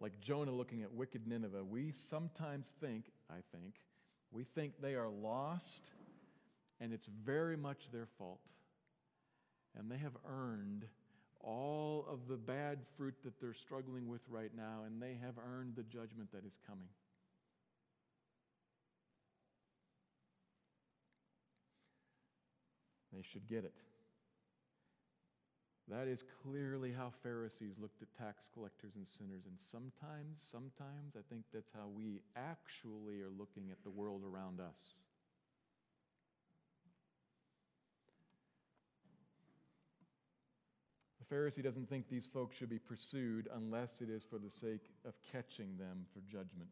Like 0.00 0.20
Jonah 0.20 0.52
looking 0.52 0.82
at 0.82 0.92
wicked 0.92 1.26
Nineveh, 1.26 1.64
we 1.64 1.92
sometimes 1.92 2.70
think, 2.80 3.06
I 3.30 3.38
think, 3.52 3.74
we 4.30 4.44
think 4.44 4.74
they 4.80 4.94
are 4.94 5.08
lost 5.08 5.88
and 6.80 6.92
it's 6.92 7.08
very 7.24 7.56
much 7.56 7.90
their 7.92 8.06
fault. 8.18 8.40
And 9.78 9.90
they 9.90 9.96
have 9.98 10.16
earned 10.28 10.84
all 11.40 12.06
of 12.10 12.28
the 12.28 12.36
bad 12.36 12.78
fruit 12.96 13.14
that 13.24 13.40
they're 13.40 13.54
struggling 13.54 14.08
with 14.08 14.22
right 14.28 14.50
now, 14.56 14.82
and 14.84 15.00
they 15.00 15.18
have 15.22 15.34
earned 15.38 15.74
the 15.76 15.84
judgment 15.84 16.32
that 16.32 16.44
is 16.44 16.58
coming. 16.66 16.88
They 23.12 23.22
should 23.22 23.46
get 23.46 23.64
it. 23.64 23.72
That 25.88 26.08
is 26.08 26.24
clearly 26.42 26.92
how 26.92 27.12
Pharisees 27.22 27.76
looked 27.80 28.02
at 28.02 28.08
tax 28.18 28.50
collectors 28.52 28.96
and 28.96 29.06
sinners. 29.06 29.44
And 29.46 29.56
sometimes, 29.60 30.42
sometimes, 30.50 31.14
I 31.16 31.22
think 31.30 31.44
that's 31.54 31.72
how 31.72 31.86
we 31.94 32.20
actually 32.34 33.20
are 33.20 33.30
looking 33.38 33.70
at 33.70 33.82
the 33.84 33.90
world 33.90 34.22
around 34.26 34.60
us. 34.60 35.06
The 41.20 41.34
Pharisee 41.34 41.62
doesn't 41.62 41.88
think 41.88 42.08
these 42.08 42.26
folks 42.26 42.56
should 42.56 42.70
be 42.70 42.78
pursued 42.80 43.48
unless 43.54 44.00
it 44.00 44.10
is 44.10 44.24
for 44.24 44.38
the 44.38 44.50
sake 44.50 44.90
of 45.04 45.14
catching 45.32 45.76
them 45.76 46.04
for 46.12 46.20
judgment. 46.20 46.70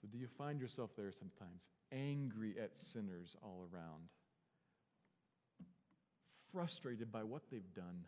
So, 0.00 0.08
do 0.10 0.18
you 0.18 0.28
find 0.38 0.60
yourself 0.60 0.90
there 0.96 1.10
sometimes, 1.10 1.70
angry 1.90 2.54
at 2.62 2.76
sinners 2.76 3.36
all 3.42 3.66
around? 3.72 4.08
Frustrated 6.54 7.10
by 7.10 7.22
what 7.22 7.42
they've 7.50 7.74
done 7.74 8.04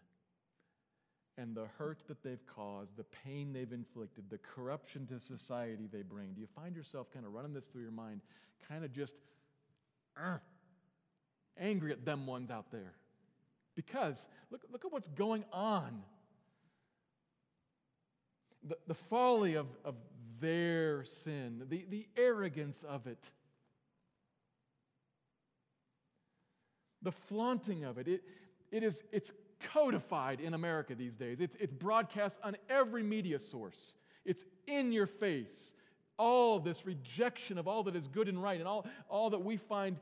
and 1.38 1.54
the 1.54 1.66
hurt 1.78 1.98
that 2.08 2.22
they've 2.22 2.46
caused, 2.46 2.96
the 2.96 3.04
pain 3.24 3.52
they've 3.52 3.72
inflicted, 3.72 4.24
the 4.30 4.38
corruption 4.38 5.06
to 5.06 5.20
society 5.20 5.88
they 5.92 6.02
bring? 6.02 6.32
Do 6.32 6.40
you 6.40 6.46
find 6.46 6.74
yourself 6.74 7.12
kind 7.12 7.26
of 7.26 7.34
running 7.34 7.52
this 7.52 7.66
through 7.66 7.82
your 7.82 7.90
mind, 7.90 8.22
kind 8.68 8.84
of 8.84 8.92
just 8.92 9.16
uh, 10.16 10.38
angry 11.58 11.92
at 11.92 12.04
them 12.04 12.26
ones 12.26 12.50
out 12.50 12.70
there? 12.70 12.94
Because 13.74 14.28
look, 14.50 14.62
look 14.72 14.84
at 14.84 14.92
what's 14.92 15.08
going 15.08 15.44
on. 15.52 16.02
The, 18.66 18.78
the 18.86 18.94
folly 18.94 19.54
of, 19.54 19.66
of 19.84 19.94
their 20.40 21.04
sin, 21.04 21.62
the, 21.68 21.84
the 21.88 22.06
arrogance 22.16 22.82
of 22.88 23.06
it. 23.06 23.30
The 27.06 27.12
flaunting 27.12 27.84
of 27.84 27.98
it. 27.98 28.08
it, 28.08 28.24
it 28.72 28.82
is, 28.82 29.04
it's 29.12 29.32
codified 29.72 30.40
in 30.40 30.54
America 30.54 30.92
these 30.92 31.14
days. 31.14 31.38
It's, 31.40 31.56
it's 31.60 31.72
broadcast 31.72 32.40
on 32.42 32.56
every 32.68 33.04
media 33.04 33.38
source. 33.38 33.94
It's 34.24 34.44
in 34.66 34.90
your 34.90 35.06
face. 35.06 35.72
All 36.18 36.58
this 36.58 36.84
rejection 36.84 37.58
of 37.58 37.68
all 37.68 37.84
that 37.84 37.94
is 37.94 38.08
good 38.08 38.28
and 38.28 38.42
right 38.42 38.58
and 38.58 38.66
all, 38.66 38.86
all 39.08 39.30
that 39.30 39.38
we 39.38 39.56
find 39.56 39.98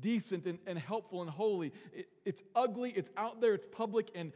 decent 0.00 0.44
and, 0.44 0.58
and 0.66 0.78
helpful 0.78 1.22
and 1.22 1.30
holy. 1.30 1.72
It, 1.94 2.08
it's 2.26 2.42
ugly, 2.54 2.92
it's 2.94 3.10
out 3.16 3.40
there, 3.40 3.54
it's 3.54 3.66
public, 3.66 4.10
and 4.14 4.30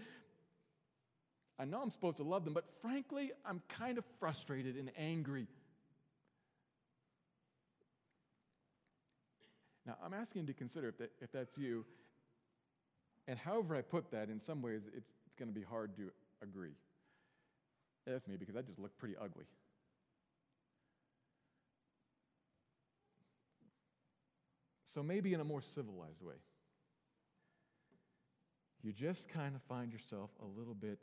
I 1.58 1.66
know 1.66 1.82
I'm 1.82 1.90
supposed 1.90 2.16
to 2.16 2.22
love 2.22 2.46
them, 2.46 2.54
but 2.54 2.64
frankly, 2.80 3.32
I'm 3.44 3.60
kind 3.68 3.98
of 3.98 4.04
frustrated 4.18 4.76
and 4.76 4.90
angry. 4.96 5.48
Now, 9.86 9.96
I'm 10.04 10.14
asking 10.14 10.42
you 10.42 10.46
to 10.48 10.54
consider 10.54 10.88
if, 10.88 10.98
that, 10.98 11.12
if 11.20 11.30
that's 11.30 11.56
you, 11.56 11.84
and 13.28 13.38
however 13.38 13.74
I 13.76 13.82
put 13.82 14.10
that, 14.12 14.28
in 14.28 14.38
some 14.38 14.62
ways, 14.62 14.82
it's, 14.96 15.10
going 15.38 15.52
to 15.52 15.54
be 15.54 15.66
hard 15.66 15.94
to 15.96 16.10
agree. 16.42 16.72
That's 18.06 18.26
me 18.26 18.36
because 18.38 18.56
I 18.56 18.62
just 18.62 18.78
look 18.78 18.96
pretty 18.96 19.16
ugly. 19.20 19.44
So 24.84 25.02
maybe 25.02 25.34
in 25.34 25.40
a 25.40 25.44
more 25.44 25.60
civilized 25.60 26.22
way, 26.22 26.36
you 28.82 28.94
just 28.94 29.28
kind 29.28 29.54
of 29.54 29.60
find 29.64 29.92
yourself 29.92 30.30
a 30.40 30.58
little 30.58 30.72
bit 30.72 31.00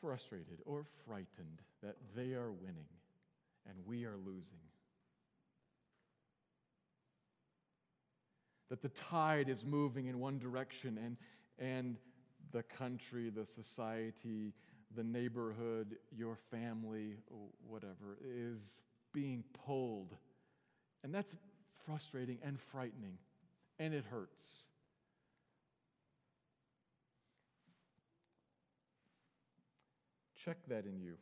frustrated 0.00 0.60
or 0.64 0.86
frightened 1.04 1.60
that 1.82 1.96
they 2.14 2.32
are 2.32 2.52
winning 2.52 2.88
and 3.68 3.76
we 3.84 4.04
are 4.04 4.16
losing. 4.24 4.60
That 8.68 8.82
the 8.82 8.88
tide 8.90 9.48
is 9.48 9.64
moving 9.64 10.06
in 10.06 10.18
one 10.18 10.38
direction 10.38 10.98
and, 11.02 11.16
and 11.58 11.96
the 12.52 12.62
country, 12.62 13.30
the 13.30 13.46
society, 13.46 14.52
the 14.94 15.04
neighborhood, 15.04 15.96
your 16.10 16.36
family, 16.50 17.16
whatever, 17.66 18.18
is 18.24 18.78
being 19.12 19.44
pulled. 19.64 20.14
And 21.04 21.14
that's 21.14 21.36
frustrating 21.84 22.38
and 22.42 22.58
frightening, 22.60 23.18
and 23.78 23.94
it 23.94 24.04
hurts. 24.04 24.66
Check 30.36 30.58
that 30.68 30.86
in 30.86 31.00
you. 31.00 31.14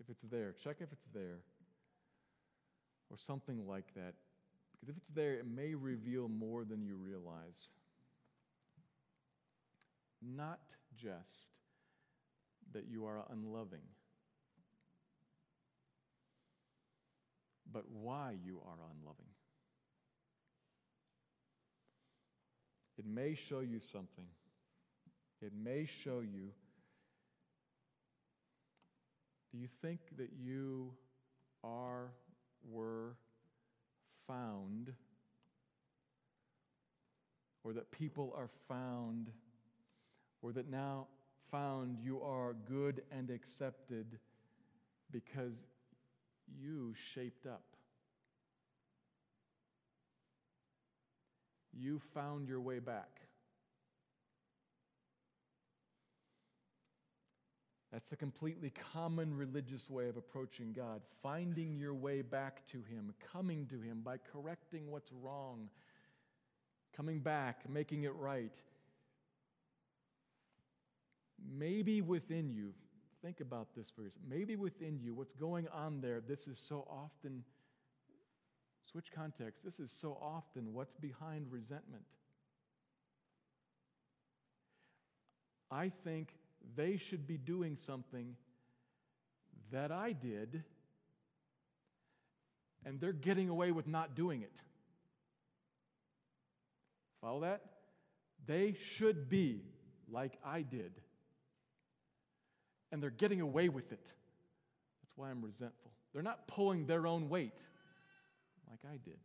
If 0.00 0.10
it's 0.10 0.22
there, 0.22 0.52
check 0.52 0.76
if 0.80 0.92
it's 0.92 1.06
there, 1.14 1.38
or 3.10 3.16
something 3.16 3.66
like 3.66 3.94
that. 3.94 4.14
Because 4.84 4.96
if 4.96 5.02
it's 5.02 5.14
there, 5.14 5.34
it 5.34 5.46
may 5.46 5.74
reveal 5.74 6.28
more 6.28 6.64
than 6.64 6.84
you 6.84 6.96
realize. 6.96 7.70
Not 10.20 10.60
just 10.94 11.48
that 12.74 12.84
you 12.90 13.06
are 13.06 13.24
unloving, 13.30 13.86
but 17.72 17.84
why 17.90 18.34
you 18.44 18.60
are 18.66 18.76
unloving. 18.92 19.24
It 22.98 23.06
may 23.06 23.36
show 23.36 23.60
you 23.60 23.80
something. 23.80 24.26
It 25.40 25.52
may 25.54 25.86
show 25.86 26.20
you. 26.20 26.50
Do 29.50 29.58
you 29.58 29.68
think 29.80 30.00
that 30.18 30.30
you 30.38 30.92
are, 31.62 32.12
were, 32.68 33.16
found, 34.26 34.92
or 37.62 37.72
that 37.72 37.90
people 37.90 38.34
are 38.36 38.50
found, 38.68 39.30
or 40.42 40.52
that 40.52 40.70
now 40.70 41.06
found 41.50 41.98
you 42.02 42.20
are 42.20 42.54
good 42.68 43.02
and 43.10 43.30
accepted 43.30 44.18
because 45.10 45.64
you 46.60 46.94
shaped 47.14 47.46
up. 47.46 47.64
You 51.72 52.00
found 52.12 52.48
your 52.48 52.60
way 52.60 52.78
back. 52.78 53.23
That's 57.94 58.10
a 58.10 58.16
completely 58.16 58.72
common 58.92 59.32
religious 59.32 59.88
way 59.88 60.08
of 60.08 60.16
approaching 60.16 60.72
God, 60.72 61.00
finding 61.22 61.78
your 61.78 61.94
way 61.94 62.22
back 62.22 62.66
to 62.72 62.78
Him, 62.78 63.14
coming 63.32 63.68
to 63.68 63.78
Him 63.78 64.00
by 64.04 64.16
correcting 64.16 64.90
what's 64.90 65.12
wrong, 65.12 65.68
coming 66.96 67.20
back, 67.20 67.70
making 67.70 68.02
it 68.02 68.12
right. 68.16 68.50
Maybe 71.56 72.00
within 72.00 72.50
you, 72.50 72.72
think 73.22 73.38
about 73.38 73.68
this 73.76 73.92
first. 73.94 74.16
Maybe 74.28 74.56
within 74.56 74.98
you, 74.98 75.14
what's 75.14 75.32
going 75.32 75.68
on 75.68 76.00
there, 76.00 76.20
this 76.20 76.48
is 76.48 76.58
so 76.58 76.88
often, 76.90 77.44
switch 78.82 79.12
context, 79.14 79.64
this 79.64 79.78
is 79.78 79.92
so 79.92 80.18
often 80.20 80.74
what's 80.74 80.96
behind 80.96 81.46
resentment. 81.48 82.06
I 85.70 85.90
think 86.02 86.32
they 86.76 86.96
should 86.96 87.26
be 87.26 87.36
doing 87.36 87.76
something 87.76 88.36
that 89.70 89.90
I 89.90 90.12
did, 90.12 90.62
and 92.84 93.00
they're 93.00 93.12
getting 93.12 93.48
away 93.48 93.72
with 93.72 93.86
not 93.86 94.14
doing 94.14 94.42
it. 94.42 94.60
Follow 97.20 97.40
that? 97.40 97.62
They 98.46 98.76
should 98.96 99.28
be 99.28 99.62
like 100.10 100.38
I 100.44 100.62
did, 100.62 100.92
and 102.92 103.02
they're 103.02 103.10
getting 103.10 103.40
away 103.40 103.68
with 103.68 103.90
it. 103.92 104.12
That's 105.02 105.16
why 105.16 105.30
I'm 105.30 105.42
resentful. 105.42 105.90
They're 106.12 106.22
not 106.22 106.46
pulling 106.46 106.86
their 106.86 107.06
own 107.06 107.28
weight 107.28 107.58
like 108.70 108.80
I 108.92 108.98
did. 109.04 109.18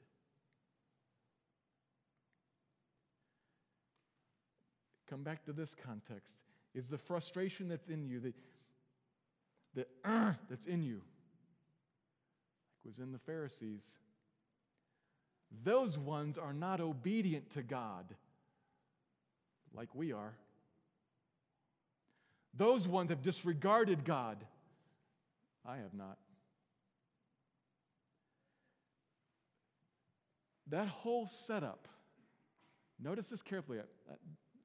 Come 5.10 5.24
back 5.24 5.46
to 5.46 5.54
this 5.54 5.76
context. 5.86 6.38
Is 6.76 6.88
the 6.88 6.98
frustration 6.98 7.68
that's 7.68 7.90
in 7.90 8.06
you, 8.06 8.20
the, 8.20 8.34
the 9.74 9.86
uh, 10.06 10.34
that's 10.50 10.68
in 10.68 10.84
you, 10.84 11.02
like 12.84 12.90
was 12.90 13.00
in 13.00 13.12
the 13.12 13.20
Pharisees, 13.20 13.98
those 15.64 15.98
ones 15.98 16.38
are 16.38 16.54
not 16.54 16.80
obedient 16.80 17.52
to 17.52 17.64
God 17.64 18.06
like 19.74 19.94
we 19.94 20.12
are. 20.12 20.34
Those 22.56 22.88
ones 22.88 23.10
have 23.10 23.22
disregarded 23.22 24.06
God. 24.06 24.44
I 25.66 25.78
have 25.78 25.94
not. 25.94 26.18
That 30.68 30.88
whole 30.88 31.26
setup, 31.26 31.88
notice 33.02 33.30
this 33.30 33.42
carefully. 33.42 33.80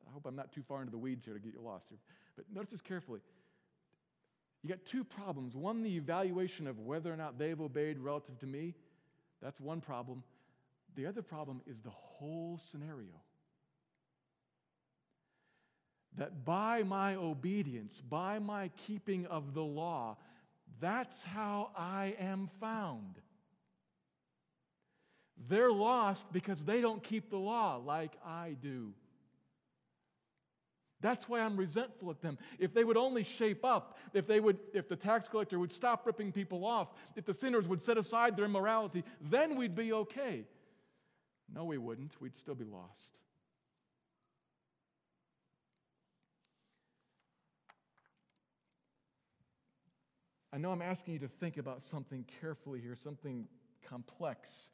I, 0.09 0.13
hope 0.13 0.27
I'm 0.27 0.37
not 0.37 0.53
too 0.53 0.63
far 0.63 0.81
into 0.81 0.91
the 0.91 0.99
weeds 0.99 1.25
here 1.25 1.35
to 1.35 1.41
get 1.41 1.55
you 1.55 1.61
lost 1.61 1.89
here. 1.89 1.99
But 2.37 2.47
notice 2.53 2.73
this 2.73 2.81
carefully. 2.81 3.21
You 4.63 4.71
got 4.71 4.85
two 4.85 5.05
problems. 5.05 5.57
One, 5.57 5.83
the 5.83 5.97
evaluation 5.97 6.67
of 6.67 6.79
whether 6.81 7.13
or 7.13 7.17
not 7.17 7.39
they've 7.39 7.61
obeyed 7.61 7.99
relative 7.99 8.39
to 8.39 8.47
me. 8.47 8.75
That's 9.43 9.61
one 9.61 9.81
problem. 9.81 10.23
The 10.97 11.07
other 11.07 11.23
problem 11.23 11.61
is 11.67 11.81
the 11.81 11.91
whole 11.91 12.59
scenario. 12.59 13.21
That 16.17 16.45
by 16.45 16.83
my 16.83 17.17
obedience, 17.17 18.01
by 18.01 18.39
my 18.39 18.71
keeping 18.87 19.27
of 19.27 19.53
the 19.53 19.63
law, 19.63 20.17
that's 20.81 21.25
how 21.25 21.71
I 21.77 22.15
am 22.19 22.49
found. 22.61 23.17
They're 25.49 25.73
lost 25.73 26.33
because 26.33 26.65
they 26.65 26.81
don't 26.81 27.03
keep 27.03 27.31
the 27.31 27.37
law 27.37 27.77
like 27.77 28.13
I 28.25 28.57
do. 28.63 28.93
That's 31.05 31.29
why 31.29 31.41
I'm 31.41 31.55
resentful 31.59 32.11
at 32.11 32.23
them. 32.23 32.39
If 32.59 32.73
they 32.73 32.83
would 32.83 32.97
only 32.97 33.25
shape 33.25 33.63
up, 33.63 33.99
if 34.15 34.27
they 34.27 34.41
would 34.41 34.59
if 34.73 34.89
the 34.89 34.97
tax 34.97 35.29
collector 35.29 35.59
would 35.59 35.71
stop 35.71 36.07
ripping 36.07 36.33
people 36.33 36.65
off, 36.65 36.95
if 37.15 37.27
the 37.27 37.35
sinners 37.35 37.69
would 37.69 37.83
set 37.83 37.99
aside 37.99 38.39
their 38.39 38.47
immorality, 38.47 39.05
then 39.21 39.57
we'd 39.57 39.75
be 39.75 39.93
okay. 39.93 40.47
No, 41.55 41.67
we 41.67 41.77
wouldn't. 41.77 42.19
We'd 42.23 42.35
still 42.35 42.55
be 42.55 42.65
lost. 42.65 43.19
I 50.55 50.57
know 50.57 50.71
I'm 50.71 50.81
asking 50.81 51.13
you 51.13 51.21
to 51.21 51.29
think 51.29 51.59
about 51.59 51.83
something 51.83 52.25
carefully 52.41 52.81
here, 52.81 52.97
something 52.97 53.47
complex. 53.87 54.71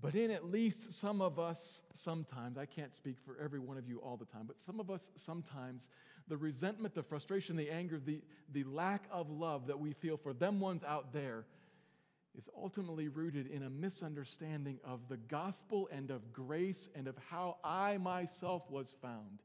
But 0.00 0.14
in 0.14 0.30
at 0.30 0.44
least 0.44 0.92
some 0.92 1.22
of 1.22 1.38
us, 1.38 1.80
sometimes, 1.92 2.58
I 2.58 2.66
can't 2.66 2.94
speak 2.94 3.16
for 3.24 3.38
every 3.42 3.58
one 3.58 3.78
of 3.78 3.88
you 3.88 3.98
all 3.98 4.16
the 4.16 4.26
time, 4.26 4.44
but 4.46 4.60
some 4.60 4.78
of 4.78 4.90
us, 4.90 5.08
sometimes, 5.16 5.88
the 6.28 6.36
resentment, 6.36 6.94
the 6.94 7.02
frustration, 7.02 7.56
the 7.56 7.70
anger, 7.70 7.98
the, 7.98 8.20
the 8.52 8.64
lack 8.64 9.04
of 9.10 9.30
love 9.30 9.68
that 9.68 9.80
we 9.80 9.92
feel 9.92 10.18
for 10.18 10.34
them 10.34 10.60
ones 10.60 10.84
out 10.84 11.12
there 11.14 11.46
is 12.36 12.48
ultimately 12.54 13.08
rooted 13.08 13.46
in 13.46 13.62
a 13.62 13.70
misunderstanding 13.70 14.78
of 14.84 15.08
the 15.08 15.16
gospel 15.16 15.88
and 15.90 16.10
of 16.10 16.32
grace 16.32 16.90
and 16.94 17.08
of 17.08 17.16
how 17.30 17.56
I 17.64 17.96
myself 17.96 18.70
was 18.70 18.94
found. 19.00 19.40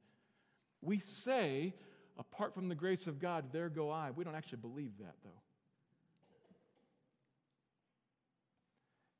We 0.82 1.00
say, 1.00 1.74
apart 2.18 2.54
from 2.54 2.68
the 2.68 2.76
grace 2.76 3.08
of 3.08 3.20
God, 3.20 3.46
there 3.54 3.70
go 3.70 3.90
I. 3.90 4.12
We 4.12 4.26
don't 4.26 4.36
actually 4.36 4.58
believe 4.58 4.92
that, 5.00 5.16
though. 5.24 5.30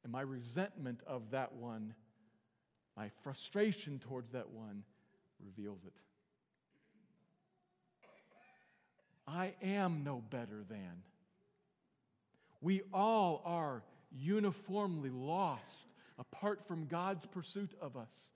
And 0.04 0.12
my 0.12 0.22
resentment 0.22 1.02
of 1.06 1.32
that 1.32 1.54
one, 1.54 1.94
my 2.98 3.10
frustration 3.24 4.00
towards 4.00 4.32
that 4.32 4.50
one, 4.50 4.84
reveals 5.40 5.84
it. 5.86 5.94
I 9.28 9.54
am 9.62 10.04
no 10.04 10.24
better 10.30 10.64
than. 10.68 11.04
We 12.60 12.82
all 12.94 13.42
are 13.46 13.84
uniformly 14.12 15.10
lost 15.10 15.88
apart 16.20 16.68
from 16.68 16.86
God's 16.86 17.26
pursuit 17.26 17.72
of 17.82 17.96
us. 17.96 18.32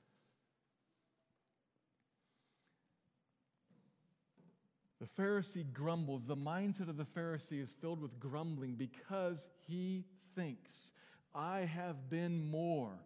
The 5.00 5.22
Pharisee 5.22 5.72
grumbles. 5.72 6.26
The 6.26 6.38
mindset 6.38 6.90
of 6.90 6.98
the 6.98 7.04
Pharisee 7.04 7.62
is 7.62 7.76
filled 7.82 8.02
with 8.02 8.20
grumbling 8.20 8.76
because 8.76 9.50
he 9.68 10.06
thinks 10.36 10.92
I 11.36 11.62
have 11.62 12.10
been 12.10 12.50
more, 12.50 12.98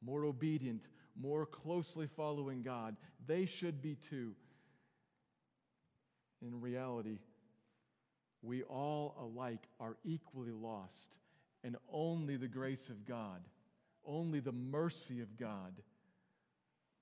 more 0.00 0.24
obedient, 0.24 0.88
more 1.14 1.44
closely 1.44 2.06
following 2.06 2.62
God. 2.62 2.96
They 3.26 3.44
should 3.44 3.82
be 3.82 3.96
too. 3.96 4.32
In 6.40 6.60
reality, 6.60 7.18
we 8.42 8.62
all 8.62 9.14
alike 9.20 9.68
are 9.78 9.96
equally 10.04 10.52
lost, 10.52 11.16
and 11.62 11.76
only 11.92 12.36
the 12.36 12.48
grace 12.48 12.88
of 12.88 13.06
God, 13.06 13.40
only 14.06 14.40
the 14.40 14.52
mercy 14.52 15.20
of 15.20 15.36
God 15.36 15.74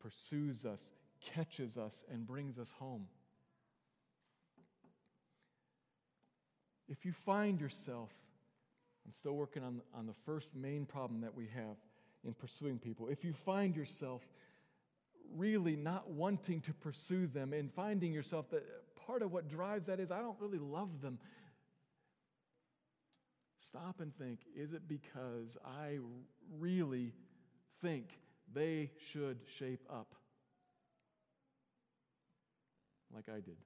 pursues 0.00 0.64
us, 0.64 0.92
catches 1.20 1.76
us, 1.78 2.04
and 2.10 2.26
brings 2.26 2.58
us 2.58 2.72
home. 2.78 3.06
If 6.88 7.04
you 7.04 7.12
find 7.12 7.60
yourself 7.60 8.12
I'm 9.06 9.12
still 9.12 9.34
working 9.34 9.62
on, 9.64 9.80
on 9.94 10.06
the 10.06 10.14
first 10.24 10.54
main 10.54 10.86
problem 10.86 11.20
that 11.22 11.34
we 11.34 11.48
have 11.54 11.76
in 12.24 12.34
pursuing 12.34 12.78
people. 12.78 13.08
If 13.08 13.24
you 13.24 13.32
find 13.32 13.74
yourself 13.74 14.22
really 15.34 15.76
not 15.76 16.10
wanting 16.10 16.60
to 16.62 16.72
pursue 16.74 17.26
them 17.26 17.52
and 17.52 17.72
finding 17.72 18.12
yourself 18.12 18.50
that 18.50 18.64
part 19.06 19.22
of 19.22 19.32
what 19.32 19.48
drives 19.48 19.86
that 19.86 19.98
is, 19.98 20.10
I 20.10 20.20
don't 20.20 20.38
really 20.40 20.58
love 20.58 21.00
them. 21.00 21.18
Stop 23.60 24.00
and 24.00 24.14
think 24.16 24.40
is 24.56 24.72
it 24.72 24.88
because 24.88 25.56
I 25.64 25.98
really 26.58 27.12
think 27.80 28.18
they 28.52 28.90
should 29.10 29.38
shape 29.58 29.84
up 29.90 30.14
like 33.14 33.28
I 33.28 33.40
did? 33.40 33.56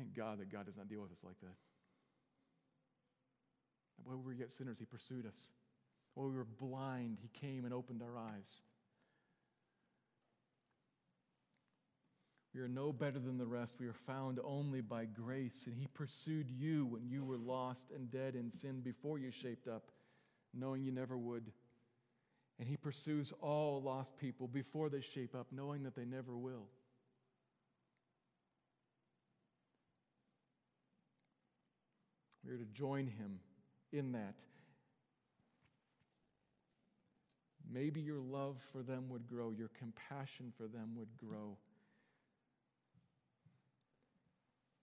Thank 0.00 0.16
God 0.16 0.38
that 0.38 0.50
God 0.50 0.64
does 0.64 0.78
not 0.78 0.88
deal 0.88 1.02
with 1.02 1.12
us 1.12 1.22
like 1.22 1.38
that. 1.42 1.56
While 4.02 4.16
we 4.16 4.24
were 4.24 4.32
yet 4.32 4.50
sinners, 4.50 4.78
He 4.78 4.86
pursued 4.86 5.26
us. 5.26 5.50
While 6.14 6.28
we 6.30 6.36
were 6.36 6.46
blind, 6.58 7.18
He 7.20 7.28
came 7.38 7.66
and 7.66 7.74
opened 7.74 8.02
our 8.02 8.16
eyes. 8.16 8.62
We 12.54 12.62
are 12.62 12.68
no 12.68 12.94
better 12.94 13.18
than 13.18 13.36
the 13.36 13.44
rest. 13.44 13.74
We 13.78 13.88
are 13.88 13.92
found 13.92 14.40
only 14.42 14.80
by 14.80 15.04
grace. 15.04 15.64
And 15.66 15.76
He 15.76 15.86
pursued 15.92 16.48
you 16.48 16.86
when 16.86 17.06
you 17.06 17.22
were 17.22 17.36
lost 17.36 17.90
and 17.94 18.10
dead 18.10 18.34
in 18.36 18.50
sin 18.50 18.80
before 18.80 19.18
you 19.18 19.30
shaped 19.30 19.68
up, 19.68 19.90
knowing 20.54 20.82
you 20.82 20.92
never 20.92 21.18
would. 21.18 21.52
And 22.58 22.66
He 22.66 22.78
pursues 22.78 23.34
all 23.42 23.82
lost 23.82 24.16
people 24.16 24.48
before 24.48 24.88
they 24.88 25.02
shape 25.02 25.34
up, 25.34 25.48
knowing 25.52 25.82
that 25.82 25.94
they 25.94 26.06
never 26.06 26.34
will. 26.38 26.68
Are 32.50 32.56
to 32.56 32.64
join 32.74 33.06
him 33.06 33.38
in 33.92 34.12
that. 34.12 34.34
maybe 37.72 38.00
your 38.00 38.20
love 38.20 38.56
for 38.72 38.82
them 38.82 39.08
would 39.08 39.26
grow, 39.26 39.50
your 39.50 39.70
compassion 39.78 40.52
for 40.56 40.66
them 40.66 40.90
would 40.96 41.16
grow. 41.16 41.56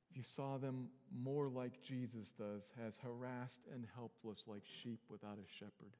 If 0.10 0.18
you 0.18 0.24
saw 0.24 0.58
them 0.58 0.90
more 1.14 1.50
like 1.50 1.84
Jesus 1.84 2.32
does, 2.32 2.72
as 2.86 2.98
harassed 2.98 3.62
and 3.74 3.86
helpless 3.96 4.44
like 4.48 4.64
sheep 4.66 5.00
without 5.10 5.38
a 5.38 5.52
shepherd, 5.52 5.96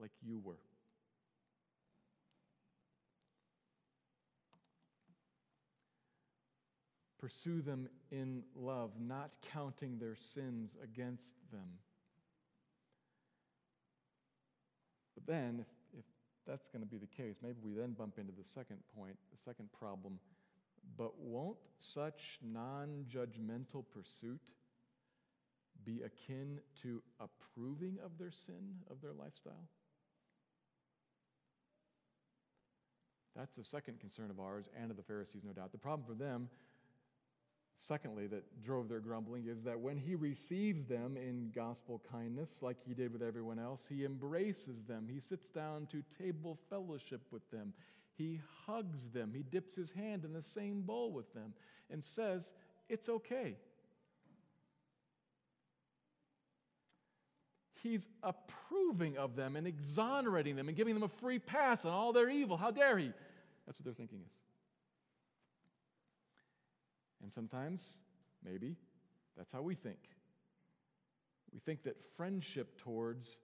like 0.00 0.12
you 0.22 0.38
were. 0.38 0.60
Pursue 7.24 7.62
them 7.62 7.88
in 8.10 8.42
love, 8.54 8.90
not 9.00 9.30
counting 9.50 9.96
their 9.98 10.14
sins 10.14 10.76
against 10.84 11.32
them. 11.50 11.66
But 15.14 15.26
then, 15.26 15.60
if, 15.60 15.98
if 15.98 16.04
that's 16.46 16.68
going 16.68 16.82
to 16.82 16.86
be 16.86 16.98
the 16.98 17.06
case, 17.06 17.36
maybe 17.42 17.56
we 17.64 17.72
then 17.72 17.92
bump 17.92 18.18
into 18.18 18.34
the 18.34 18.44
second 18.44 18.76
point, 18.94 19.16
the 19.32 19.38
second 19.38 19.72
problem. 19.72 20.18
But 20.98 21.18
won't 21.18 21.70
such 21.78 22.40
non 22.42 23.06
judgmental 23.10 23.86
pursuit 23.90 24.52
be 25.82 26.02
akin 26.02 26.60
to 26.82 27.02
approving 27.20 27.96
of 28.04 28.18
their 28.18 28.32
sin, 28.32 28.74
of 28.90 29.00
their 29.00 29.14
lifestyle? 29.14 29.64
That's 33.34 33.56
a 33.56 33.64
second 33.64 33.98
concern 33.98 34.30
of 34.30 34.40
ours 34.40 34.68
and 34.78 34.90
of 34.90 34.98
the 34.98 35.02
Pharisees, 35.02 35.42
no 35.42 35.54
doubt. 35.54 35.72
The 35.72 35.78
problem 35.78 36.06
for 36.06 36.22
them 36.22 36.50
secondly, 37.74 38.26
that 38.28 38.44
drove 38.62 38.88
their 38.88 39.00
grumbling 39.00 39.46
is 39.48 39.64
that 39.64 39.78
when 39.78 39.96
he 39.96 40.14
receives 40.14 40.84
them 40.84 41.16
in 41.16 41.50
gospel 41.54 42.00
kindness, 42.10 42.60
like 42.62 42.76
he 42.86 42.94
did 42.94 43.12
with 43.12 43.22
everyone 43.22 43.58
else, 43.58 43.86
he 43.88 44.04
embraces 44.04 44.82
them. 44.84 45.08
He 45.10 45.20
sits 45.20 45.48
down 45.48 45.86
to 45.86 46.02
table 46.22 46.58
fellowship 46.70 47.20
with 47.30 47.48
them. 47.50 47.72
He 48.16 48.40
hugs 48.66 49.08
them. 49.08 49.32
He 49.34 49.42
dips 49.42 49.74
his 49.74 49.90
hand 49.90 50.24
in 50.24 50.32
the 50.32 50.42
same 50.42 50.82
bowl 50.82 51.10
with 51.10 51.32
them 51.34 51.52
and 51.90 52.02
says, 52.02 52.52
It's 52.88 53.08
okay. 53.08 53.56
He's 57.82 58.08
approving 58.22 59.18
of 59.18 59.36
them 59.36 59.56
and 59.56 59.66
exonerating 59.66 60.56
them 60.56 60.68
and 60.68 60.76
giving 60.76 60.94
them 60.94 61.02
a 61.02 61.08
free 61.08 61.38
pass 61.38 61.84
on 61.84 61.92
all 61.92 62.14
their 62.14 62.30
evil. 62.30 62.56
How 62.56 62.70
dare 62.70 62.96
he? 62.96 63.12
That's 63.66 63.78
what 63.78 63.84
their 63.84 63.92
thinking 63.92 64.20
is. 64.24 64.40
And 67.24 67.32
sometimes, 67.32 68.00
maybe, 68.44 68.76
that's 69.34 69.50
how 69.50 69.62
we 69.62 69.74
think. 69.74 69.98
We 71.54 71.58
think 71.58 71.82
that 71.84 71.96
friendship 72.18 72.76
towards 72.76 73.38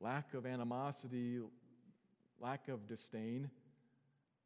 lack 0.00 0.34
of 0.34 0.44
animosity, 0.44 1.38
lack 2.38 2.68
of 2.68 2.86
disdain, 2.86 3.48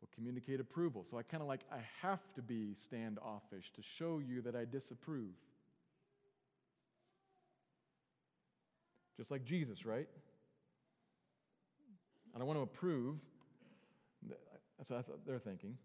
will 0.01 0.09
communicate 0.15 0.61
approval. 0.61 1.03
So 1.03 1.19
I 1.19 1.25
kind 1.25 1.43
of 1.43 1.49
like, 1.49 1.63
I 1.73 1.79
have 2.01 2.21
to 2.35 2.43
be 2.43 2.75
standoffish 2.75 3.73
to 3.75 3.83
show 3.83 4.21
you 4.25 4.41
that 4.43 4.55
I 4.55 4.65
disapprove. 4.65 5.35
Just 9.17 9.33
like 9.33 9.45
Jesus, 9.45 9.85
right? 9.85 10.07
I 12.33 12.39
don't 12.39 12.47
want 12.47 12.59
to 12.59 12.63
approve. 12.63 13.17
That's 14.79 14.91
what 14.91 15.27
they're 15.27 15.41
thinking. 15.41 15.77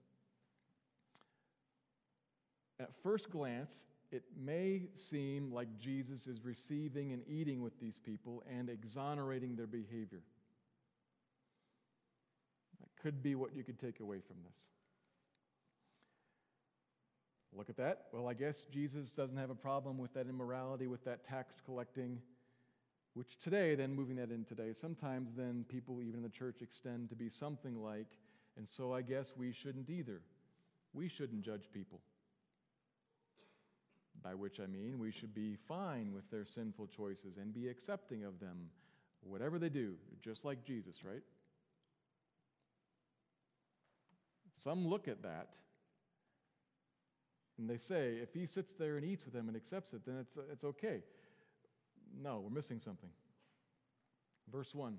At 2.79 2.95
first 3.03 3.29
glance, 3.29 3.85
it 4.11 4.23
may 4.41 4.83
seem 4.95 5.51
like 5.51 5.67
Jesus 5.77 6.27
is 6.27 6.43
receiving 6.43 7.11
and 7.11 7.21
eating 7.27 7.61
with 7.61 7.79
these 7.79 7.99
people 7.99 8.41
and 8.49 8.69
exonerating 8.69 9.55
their 9.55 9.67
behavior. 9.67 10.21
That 12.79 12.89
could 13.01 13.21
be 13.21 13.35
what 13.35 13.55
you 13.55 13.63
could 13.63 13.79
take 13.79 13.99
away 13.99 14.19
from 14.25 14.37
this. 14.45 14.69
Look 17.51 17.69
at 17.69 17.77
that. 17.77 18.05
Well, 18.13 18.27
I 18.27 18.33
guess 18.33 18.63
Jesus 18.71 19.11
doesn't 19.11 19.37
have 19.37 19.49
a 19.49 19.55
problem 19.55 19.97
with 19.97 20.13
that 20.13 20.27
immorality, 20.27 20.87
with 20.87 21.03
that 21.03 21.23
tax 21.25 21.61
collecting, 21.63 22.19
which 23.15 23.37
today, 23.39 23.75
then 23.75 23.93
moving 23.93 24.15
that 24.17 24.31
in 24.31 24.45
today, 24.45 24.71
sometimes 24.71 25.33
then 25.35 25.65
people, 25.67 26.01
even 26.01 26.19
in 26.19 26.23
the 26.23 26.29
church, 26.29 26.61
extend 26.61 27.09
to 27.09 27.15
be 27.15 27.27
something 27.27 27.83
like, 27.83 28.07
and 28.55 28.67
so 28.67 28.93
I 28.93 29.01
guess 29.01 29.33
we 29.35 29.51
shouldn't 29.51 29.89
either. 29.89 30.21
We 30.93 31.09
shouldn't 31.09 31.41
judge 31.41 31.69
people 31.73 31.99
by 34.23 34.33
which 34.33 34.59
I 34.59 34.67
mean 34.67 34.99
we 34.99 35.11
should 35.11 35.33
be 35.33 35.55
fine 35.67 36.13
with 36.13 36.29
their 36.29 36.45
sinful 36.45 36.87
choices 36.87 37.37
and 37.37 37.53
be 37.53 37.67
accepting 37.67 38.23
of 38.23 38.39
them, 38.39 38.69
whatever 39.21 39.59
they 39.59 39.69
do, 39.69 39.93
just 40.21 40.45
like 40.45 40.63
Jesus, 40.63 41.03
right? 41.03 41.23
Some 44.53 44.87
look 44.87 45.07
at 45.07 45.23
that 45.23 45.49
and 47.59 47.69
they 47.69 47.77
say, 47.77 48.13
if 48.23 48.33
he 48.33 48.45
sits 48.45 48.71
there 48.73 48.95
and 48.95 49.05
eats 49.05 49.25
with 49.25 49.33
them 49.33 49.49
and 49.49 49.57
accepts 49.57 49.91
it, 49.91 50.05
then 50.05 50.15
it's, 50.17 50.37
it's 50.49 50.63
okay. 50.63 51.01
No, 52.17 52.39
we're 52.39 52.55
missing 52.55 52.79
something. 52.79 53.09
Verse 54.49 54.73
1 54.73 54.97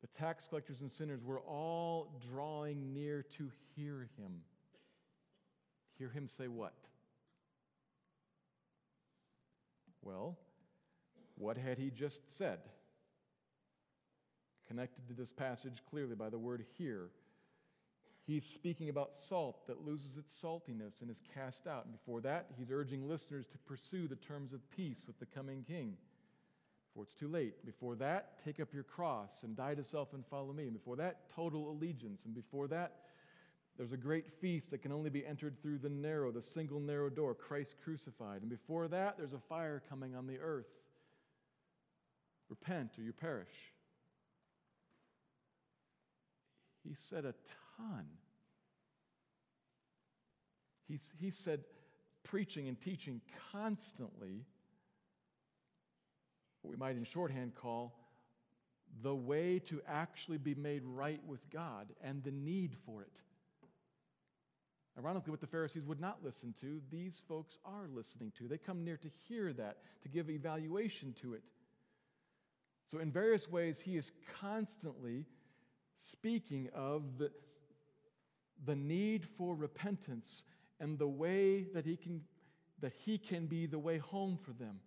The 0.00 0.08
tax 0.08 0.48
collectors 0.48 0.82
and 0.82 0.92
sinners 0.92 1.22
were 1.22 1.38
all 1.40 2.20
drawing 2.28 2.92
near 2.92 3.22
to 3.36 3.50
hear 3.76 4.08
him. 4.18 4.40
Hear 5.98 6.08
him 6.08 6.26
say 6.26 6.48
what? 6.48 6.74
Well, 10.02 10.36
what 11.36 11.56
had 11.56 11.78
he 11.78 11.90
just 11.90 12.36
said? 12.36 12.58
Connected 14.66 15.06
to 15.08 15.14
this 15.14 15.32
passage 15.32 15.82
clearly 15.90 16.14
by 16.14 16.28
the 16.28 16.38
word 16.38 16.64
hear. 16.78 17.10
He's 18.24 18.44
speaking 18.44 18.88
about 18.88 19.14
salt 19.14 19.66
that 19.66 19.84
loses 19.84 20.16
its 20.16 20.40
saltiness 20.40 21.02
and 21.02 21.10
is 21.10 21.22
cast 21.34 21.66
out. 21.66 21.84
And 21.84 21.92
before 21.92 22.20
that, 22.20 22.46
he's 22.56 22.70
urging 22.70 23.08
listeners 23.08 23.46
to 23.48 23.58
pursue 23.58 24.06
the 24.06 24.16
terms 24.16 24.52
of 24.52 24.70
peace 24.70 25.04
with 25.06 25.18
the 25.18 25.26
coming 25.26 25.64
king. 25.66 25.96
Before 26.92 27.02
it's 27.04 27.14
too 27.14 27.28
late. 27.28 27.64
Before 27.66 27.96
that, 27.96 28.44
take 28.44 28.60
up 28.60 28.72
your 28.72 28.84
cross 28.84 29.42
and 29.42 29.56
die 29.56 29.74
to 29.74 29.82
self 29.82 30.12
and 30.12 30.24
follow 30.26 30.52
me. 30.52 30.64
And 30.64 30.72
before 30.72 30.96
that, 30.96 31.28
total 31.34 31.70
allegiance. 31.70 32.24
And 32.24 32.34
before 32.34 32.68
that, 32.68 32.92
there's 33.82 33.90
a 33.90 33.96
great 33.96 34.30
feast 34.30 34.70
that 34.70 34.80
can 34.80 34.92
only 34.92 35.10
be 35.10 35.26
entered 35.26 35.60
through 35.60 35.76
the 35.76 35.88
narrow, 35.88 36.30
the 36.30 36.40
single 36.40 36.78
narrow 36.78 37.10
door, 37.10 37.34
Christ 37.34 37.74
crucified. 37.82 38.40
And 38.40 38.48
before 38.48 38.86
that, 38.86 39.18
there's 39.18 39.32
a 39.32 39.40
fire 39.40 39.82
coming 39.90 40.14
on 40.14 40.28
the 40.28 40.38
earth. 40.38 40.78
Repent 42.48 42.92
or 42.96 43.02
you 43.02 43.12
perish. 43.12 43.48
He 46.86 46.94
said 46.94 47.24
a 47.24 47.34
ton. 47.76 48.06
He's, 50.86 51.10
he 51.18 51.30
said 51.30 51.64
preaching 52.22 52.68
and 52.68 52.80
teaching 52.80 53.20
constantly, 53.50 54.44
what 56.60 56.70
we 56.70 56.76
might 56.76 56.94
in 56.94 57.02
shorthand 57.02 57.56
call 57.56 57.98
the 59.02 59.12
way 59.12 59.58
to 59.58 59.82
actually 59.88 60.38
be 60.38 60.54
made 60.54 60.84
right 60.84 61.20
with 61.26 61.50
God 61.50 61.88
and 62.00 62.22
the 62.22 62.30
need 62.30 62.76
for 62.86 63.02
it. 63.02 63.22
Ironically, 64.98 65.30
what 65.30 65.40
the 65.40 65.46
Pharisees 65.46 65.86
would 65.86 66.00
not 66.00 66.18
listen 66.22 66.54
to, 66.60 66.80
these 66.90 67.22
folks 67.26 67.58
are 67.64 67.88
listening 67.92 68.32
to. 68.38 68.46
They 68.46 68.58
come 68.58 68.84
near 68.84 68.98
to 68.98 69.08
hear 69.26 69.52
that, 69.54 69.78
to 70.02 70.08
give 70.08 70.28
evaluation 70.28 71.14
to 71.22 71.34
it. 71.34 71.42
So, 72.86 72.98
in 72.98 73.10
various 73.10 73.48
ways, 73.50 73.80
he 73.80 73.96
is 73.96 74.12
constantly 74.40 75.24
speaking 75.96 76.68
of 76.74 77.18
the, 77.18 77.30
the 78.66 78.76
need 78.76 79.24
for 79.24 79.54
repentance 79.54 80.44
and 80.78 80.98
the 80.98 81.08
way 81.08 81.62
that 81.74 81.86
he 81.86 81.96
can 81.96 82.22
that 82.82 82.92
he 83.04 83.16
can 83.16 83.46
be 83.46 83.66
the 83.66 83.78
way 83.78 83.98
home 83.98 84.36
for 84.36 84.52
them. 84.52 84.80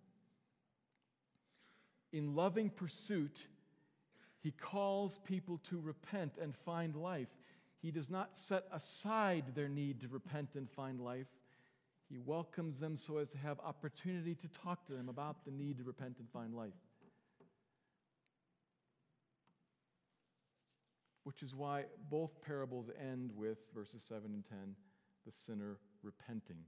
In 2.12 2.34
loving 2.34 2.70
pursuit, 2.70 3.48
he 4.42 4.52
calls 4.52 5.18
people 5.24 5.58
to 5.70 5.80
repent 5.80 6.38
and 6.40 6.54
find 6.54 6.94
life. 6.94 7.28
He 7.86 7.92
does 7.92 8.10
not 8.10 8.36
set 8.36 8.64
aside 8.72 9.54
their 9.54 9.68
need 9.68 10.00
to 10.00 10.08
repent 10.08 10.56
and 10.56 10.68
find 10.68 11.00
life. 11.00 11.28
He 12.08 12.18
welcomes 12.18 12.80
them 12.80 12.96
so 12.96 13.18
as 13.18 13.28
to 13.28 13.38
have 13.38 13.60
opportunity 13.60 14.34
to 14.34 14.48
talk 14.48 14.84
to 14.86 14.92
them 14.92 15.08
about 15.08 15.44
the 15.44 15.52
need 15.52 15.78
to 15.78 15.84
repent 15.84 16.16
and 16.18 16.28
find 16.28 16.52
life. 16.52 16.72
Which 21.22 21.44
is 21.44 21.54
why 21.54 21.84
both 22.10 22.42
parables 22.42 22.90
end 23.00 23.30
with 23.36 23.58
verses 23.72 24.02
7 24.02 24.32
and 24.34 24.44
10 24.44 24.74
the 25.24 25.30
sinner 25.30 25.78
repenting. 26.02 26.64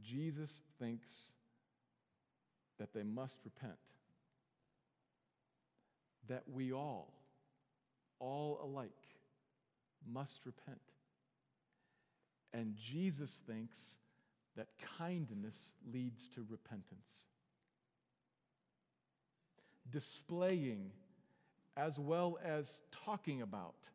Jesus 0.00 0.62
thinks 0.78 1.32
that 2.78 2.94
they 2.94 3.02
must 3.02 3.40
repent, 3.44 3.76
that 6.26 6.44
we 6.50 6.72
all 6.72 7.18
all 8.22 8.60
alike 8.62 8.90
must 10.10 10.46
repent. 10.46 10.80
And 12.54 12.76
Jesus 12.76 13.40
thinks 13.46 13.96
that 14.56 14.68
kindness 14.98 15.72
leads 15.92 16.28
to 16.28 16.46
repentance. 16.48 17.26
Displaying 19.90 20.90
as 21.76 21.98
well 21.98 22.38
as 22.44 22.80
talking 23.04 23.42
about 23.42 23.88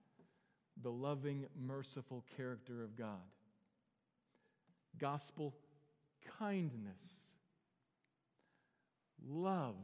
the 0.82 0.92
loving, 0.92 1.46
merciful 1.56 2.26
character 2.36 2.84
of 2.84 2.96
God. 2.96 3.22
Gospel 4.98 5.56
kindness, 6.40 7.36
love, 9.28 9.76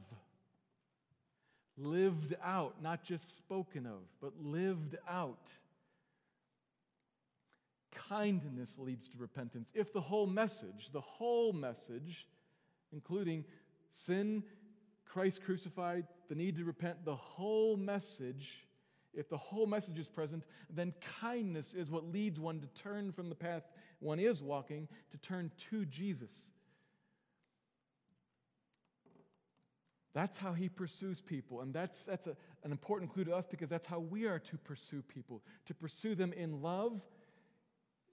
lived 1.78 2.36
out, 2.44 2.82
not 2.82 3.04
just 3.04 3.38
spoken 3.38 3.86
of, 3.86 4.02
but 4.22 4.34
lived 4.42 4.96
out. 5.10 5.50
Kindness 8.10 8.76
leads 8.78 9.08
to 9.10 9.18
repentance. 9.18 9.72
If 9.74 9.94
the 9.94 10.02
whole 10.02 10.28
message, 10.28 10.90
the 10.92 11.02
whole 11.02 11.54
message, 11.54 12.28
including 12.92 13.46
sin, 13.90 14.44
Christ 15.06 15.44
crucified, 15.44 16.08
the 16.30 16.36
need 16.36 16.58
to 16.58 16.66
repent, 16.66 17.06
the 17.06 17.16
whole 17.16 17.78
message, 17.78 18.66
if 19.14 19.30
the 19.30 19.38
whole 19.38 19.68
message 19.68 20.00
is 20.00 20.08
present, 20.08 20.44
then 20.70 20.94
kindness 21.22 21.74
is 21.74 21.92
what 21.92 22.12
leads 22.12 22.40
one 22.40 22.60
to 22.62 22.68
turn 22.82 23.12
from 23.12 23.30
the 23.30 23.36
path 23.36 23.64
one 24.04 24.20
is 24.20 24.44
walking 24.44 24.88
to 25.12 25.18
turn 25.18 25.50
to 25.70 25.86
Jesus. 25.86 26.52
That's 30.14 30.38
how 30.38 30.54
he 30.54 30.70
pursues 30.70 31.22
people. 31.22 31.62
And 31.62 31.74
that's, 31.74 32.06
that's 32.06 32.28
a, 32.28 32.36
an 32.64 32.72
important 32.72 33.12
clue 33.12 33.24
to 33.26 33.36
us 33.36 33.48
because 33.48 33.70
that's 33.70 33.88
how 33.88 34.00
we 34.00 34.26
are 34.26 34.40
to 34.40 34.58
pursue 34.58 35.02
people 35.02 35.42
to 35.66 35.74
pursue 35.74 36.14
them 36.16 36.34
in 36.34 36.62
love, 36.62 37.02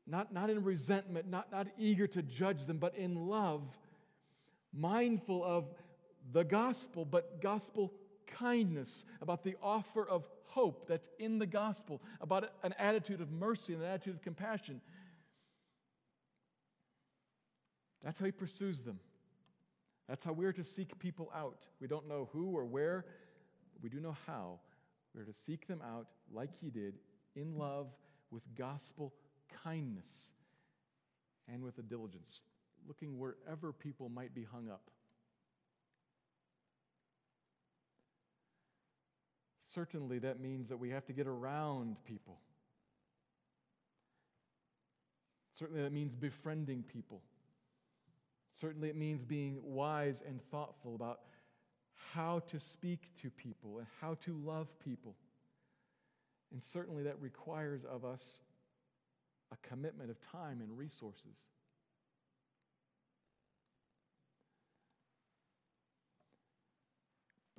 not, 0.07 0.33
not 0.33 0.49
in 0.51 0.65
resentment, 0.65 1.29
not, 1.29 1.53
not 1.53 1.67
eager 1.79 2.07
to 2.07 2.23
judge 2.23 2.65
them, 2.67 2.79
but 2.79 2.95
in 2.97 3.27
love, 3.27 3.63
mindful 4.73 5.45
of 5.45 5.67
the 6.33 6.45
gospel, 6.45 7.05
but 7.05 7.43
gospel 7.43 7.93
kindness, 8.27 9.05
about 9.21 9.43
the 9.43 9.57
offer 9.63 10.09
of 10.09 10.27
hope 10.45 10.87
that's 10.89 11.09
in 11.19 11.39
the 11.39 11.47
gospel, 11.47 12.01
about 12.21 12.51
an 12.63 12.75
attitude 12.79 13.21
of 13.21 13.31
mercy 13.31 13.75
and 13.75 13.83
an 13.83 13.89
attitude 13.89 14.15
of 14.15 14.23
compassion. 14.23 14.81
That's 18.03 18.19
how 18.19 18.25
he 18.25 18.33
pursues 18.33 18.83
them. 18.83 19.01
That's 20.11 20.25
how 20.25 20.33
we're 20.33 20.53
to 20.55 20.65
seek 20.65 20.99
people 20.99 21.31
out. 21.33 21.69
We 21.81 21.87
don't 21.87 22.09
know 22.09 22.29
who 22.33 22.57
or 22.57 22.65
where, 22.65 23.05
but 23.73 23.81
we 23.81 23.89
do 23.89 24.01
know 24.01 24.17
how. 24.27 24.59
We're 25.15 25.23
to 25.23 25.33
seek 25.33 25.69
them 25.69 25.81
out 25.87 26.09
like 26.33 26.51
he 26.61 26.69
did, 26.69 26.95
in 27.37 27.57
love, 27.57 27.87
with 28.33 28.43
gospel 28.57 29.15
kindness, 29.63 30.33
and 31.47 31.63
with 31.63 31.79
a 31.79 31.83
diligence, 31.83 32.43
looking 32.89 33.21
wherever 33.21 33.73
people 33.73 34.09
might 34.09 34.35
be 34.35 34.43
hung 34.43 34.69
up. 34.69 34.91
Certainly, 39.61 40.19
that 40.19 40.41
means 40.41 40.71
that 40.71 40.79
we 40.79 40.91
have 40.91 41.07
to 41.07 41.13
get 41.13 41.29
around 41.29 41.99
people. 42.05 42.41
Certainly, 45.57 45.83
that 45.83 45.93
means 45.93 46.17
befriending 46.17 46.83
people. 46.83 47.23
Certainly, 48.53 48.89
it 48.89 48.97
means 48.97 49.25
being 49.25 49.59
wise 49.63 50.23
and 50.27 50.41
thoughtful 50.51 50.95
about 50.95 51.21
how 52.13 52.41
to 52.49 52.59
speak 52.59 53.11
to 53.23 53.31
people 53.31 53.79
and 53.79 53.87
how 54.01 54.15
to 54.15 54.35
love 54.45 54.69
people. 54.81 55.15
And 56.53 56.63
certainly, 56.63 57.05
that 57.05 57.21
requires 57.21 57.85
of 57.85 58.05
us 58.05 58.41
a 59.53 59.69
commitment 59.69 60.11
of 60.11 60.21
time 60.21 60.61
and 60.61 60.77
resources. 60.77 61.39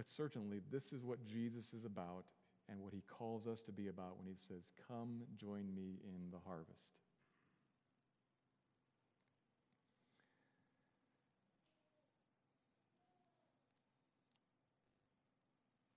But 0.01 0.09
certainly, 0.09 0.61
this 0.71 0.91
is 0.93 1.03
what 1.03 1.23
Jesus 1.25 1.73
is 1.73 1.85
about 1.85 2.25
and 2.67 2.79
what 2.79 2.93
he 2.93 3.03
calls 3.07 3.47
us 3.47 3.61
to 3.61 3.71
be 3.71 3.87
about 3.87 4.17
when 4.17 4.27
he 4.27 4.35
says, 4.35 4.71
Come, 4.87 5.21
join 5.35 5.73
me 5.75 5.99
in 6.03 6.31
the 6.31 6.39
harvest. 6.45 6.93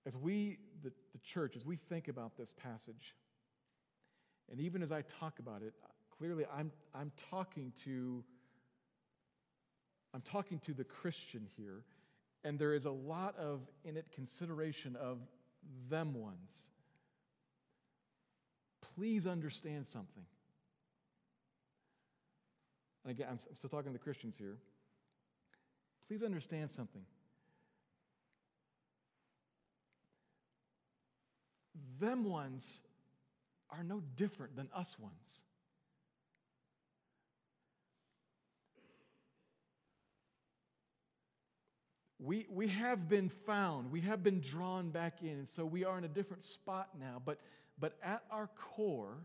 As 0.05 0.15
we, 0.15 0.57
the, 0.83 0.91
the 1.13 1.19
church, 1.23 1.55
as 1.55 1.65
we 1.65 1.75
think 1.75 2.07
about 2.07 2.37
this 2.37 2.53
passage, 2.53 3.15
and 4.51 4.59
even 4.59 4.83
as 4.83 4.91
I 4.91 5.01
talk 5.19 5.39
about 5.39 5.61
it, 5.61 5.73
clearly 6.17 6.45
I'm, 6.55 6.71
I'm 6.93 7.11
talking 7.31 7.73
to 7.83 8.23
I'm 10.13 10.21
talking 10.21 10.59
to 10.59 10.73
the 10.73 10.85
Christian 10.85 11.45
here, 11.57 11.83
and 12.45 12.57
there 12.57 12.73
is 12.73 12.85
a 12.85 12.91
lot 12.91 13.35
of 13.37 13.59
in 13.83 13.97
it 13.97 14.05
consideration 14.13 14.95
of 14.95 15.17
them 15.89 16.13
ones. 16.13 16.69
Please 18.95 19.27
understand 19.27 19.85
something. 19.85 20.23
And 23.03 23.11
again, 23.11 23.27
I'm 23.29 23.39
still 23.39 23.69
talking 23.69 23.91
to 23.91 23.97
the 23.97 24.03
Christians 24.03 24.37
here. 24.37 24.55
Please 26.07 26.23
understand 26.23 26.71
something. 26.71 27.01
Them 31.99 32.25
ones 32.25 32.77
are 33.69 33.83
no 33.83 34.01
different 34.15 34.55
than 34.55 34.69
us 34.73 34.97
ones. 34.99 35.41
We, 42.19 42.47
we 42.49 42.69
have 42.69 43.07
been 43.07 43.29
found, 43.29 43.91
we 43.91 44.01
have 44.01 44.23
been 44.23 44.39
drawn 44.39 44.89
back 44.89 45.21
in, 45.21 45.29
and 45.29 45.47
so 45.47 45.63
we 45.63 45.83
are 45.83 45.97
in 45.97 46.05
a 46.05 46.07
different 46.09 46.43
spot 46.43 46.89
now. 46.99 47.21
But, 47.23 47.39
but 47.79 47.97
at 48.01 48.23
our 48.31 48.49
core, 48.55 49.17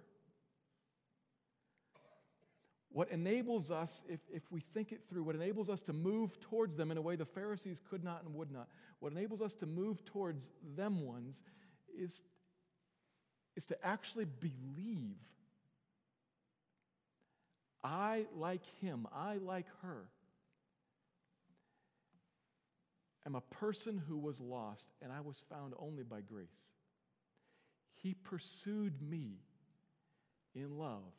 what 2.92 3.10
enables 3.10 3.70
us, 3.70 4.02
if, 4.08 4.20
if 4.32 4.42
we 4.50 4.60
think 4.60 4.90
it 4.92 5.02
through, 5.08 5.22
what 5.22 5.36
enables 5.36 5.70
us 5.70 5.80
to 5.82 5.92
move 5.92 6.38
towards 6.40 6.76
them 6.76 6.90
in 6.90 6.98
a 6.98 7.00
way 7.00 7.14
the 7.16 7.24
Pharisees 7.24 7.80
could 7.88 8.02
not 8.02 8.24
and 8.24 8.34
would 8.34 8.50
not, 8.50 8.68
what 8.98 9.12
enables 9.12 9.40
us 9.40 9.54
to 9.54 9.66
move 9.66 10.04
towards 10.04 10.50
them 10.76 11.06
ones 11.06 11.44
is, 11.96 12.22
is 13.56 13.66
to 13.66 13.86
actually 13.86 14.26
believe 14.26 15.16
I, 17.82 18.26
like 18.36 18.62
him, 18.80 19.06
I, 19.14 19.36
like 19.36 19.66
her, 19.82 20.04
am 23.26 23.34
a 23.34 23.40
person 23.40 24.02
who 24.08 24.18
was 24.18 24.40
lost 24.40 24.88
and 25.02 25.12
I 25.12 25.20
was 25.20 25.42
found 25.48 25.74
only 25.78 26.02
by 26.02 26.20
grace. 26.20 26.74
He 28.02 28.14
pursued 28.14 29.00
me 29.02 29.38
in 30.54 30.78
love 30.78 31.12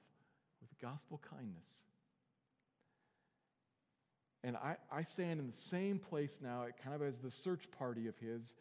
with 0.59 0.69
gospel 0.79 1.21
kindness. 1.29 1.83
And 4.43 4.57
I, 4.57 4.75
I 4.91 5.03
stand 5.03 5.39
in 5.39 5.47
the 5.47 5.53
same 5.53 5.99
place 5.99 6.39
now, 6.41 6.65
kind 6.83 6.95
of 6.95 7.01
as 7.03 7.19
the 7.19 7.29
search 7.29 7.69
party 7.77 8.07
of 8.07 8.17
his, 8.17 8.55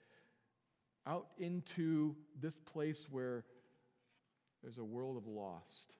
out 1.06 1.28
into 1.38 2.14
this 2.38 2.56
place 2.56 3.06
where 3.10 3.44
there's 4.62 4.78
a 4.78 4.84
world 4.84 5.16
of 5.16 5.26
lost. 5.26 5.94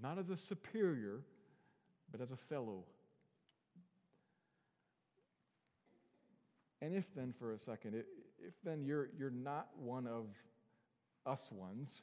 Not 0.00 0.18
as 0.18 0.30
a 0.30 0.36
superior, 0.36 1.20
but 2.10 2.20
as 2.20 2.32
a 2.32 2.36
fellow. 2.36 2.84
And 6.82 6.94
if 6.94 7.14
then, 7.14 7.32
for 7.38 7.52
a 7.52 7.58
second, 7.58 7.94
if 8.46 8.54
then 8.62 8.84
you're, 8.84 9.08
you're 9.16 9.30
not 9.30 9.68
one 9.78 10.06
of 10.06 10.26
us 11.24 11.50
ones, 11.50 12.02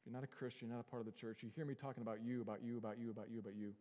if 0.00 0.06
you're 0.06 0.14
not 0.14 0.24
a 0.24 0.26
Christian, 0.26 0.70
not 0.70 0.80
a 0.80 0.84
part 0.84 1.00
of 1.00 1.06
the 1.06 1.12
church, 1.12 1.42
you 1.42 1.50
hear 1.54 1.66
me 1.66 1.74
talking 1.74 2.02
about 2.02 2.22
you, 2.24 2.40
about 2.40 2.62
you, 2.64 2.78
about 2.78 2.98
you, 2.98 3.10
about 3.10 3.26
you, 3.30 3.40
about 3.40 3.54
you. 3.54 3.74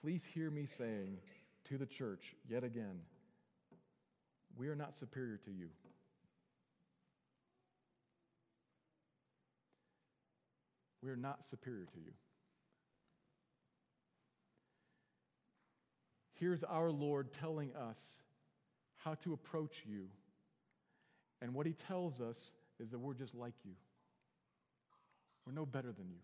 Please 0.00 0.24
hear 0.24 0.50
me 0.50 0.66
saying 0.66 1.18
to 1.68 1.78
the 1.78 1.86
church 1.86 2.34
yet 2.48 2.64
again, 2.64 2.98
we 4.56 4.66
are 4.66 4.74
not 4.74 4.96
superior 4.96 5.38
to 5.44 5.50
you. 5.52 5.68
We 11.02 11.10
are 11.10 11.16
not 11.16 11.44
superior 11.44 11.86
to 11.86 11.98
you. 11.98 12.12
Here's 16.38 16.64
our 16.64 16.90
Lord 16.90 17.32
telling 17.32 17.72
us 17.74 18.18
how 18.96 19.14
to 19.14 19.32
approach 19.32 19.82
you. 19.86 20.06
And 21.40 21.54
what 21.54 21.66
he 21.66 21.72
tells 21.72 22.20
us 22.20 22.52
is 22.80 22.90
that 22.90 22.98
we're 22.98 23.14
just 23.14 23.34
like 23.34 23.54
you. 23.64 23.72
We're 25.46 25.52
no 25.52 25.66
better 25.66 25.92
than 25.92 26.08
you. 26.08 26.20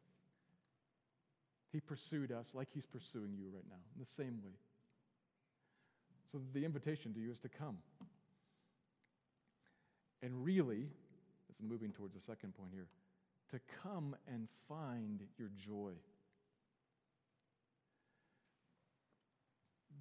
He 1.73 1.81
pursued 1.81 2.33
us 2.33 2.53
like 2.55 2.69
he's 2.73 2.87
pursuing 2.87 3.37
you 3.37 3.47
right 3.53 3.65
now, 3.69 3.81
in 3.95 4.01
the 4.01 4.07
same 4.07 4.41
way. 4.45 4.55
So 6.27 6.41
the 6.53 6.65
invitation 6.65 7.13
to 7.15 7.21
you 7.21 7.31
is 7.31 7.41
to 7.41 7.49
come. 7.49 7.79
And 10.23 10.45
really, 10.45 10.89
this 11.49 11.57
is 11.57 11.63
moving 11.69 11.93
towards 11.93 12.15
the 12.15 12.21
second 12.21 12.55
point 12.57 12.71
here, 12.73 12.87
to 13.51 13.61
come 13.83 14.15
and 14.33 14.49
find 14.69 15.23
your 15.39 15.49
joy. 15.57 15.93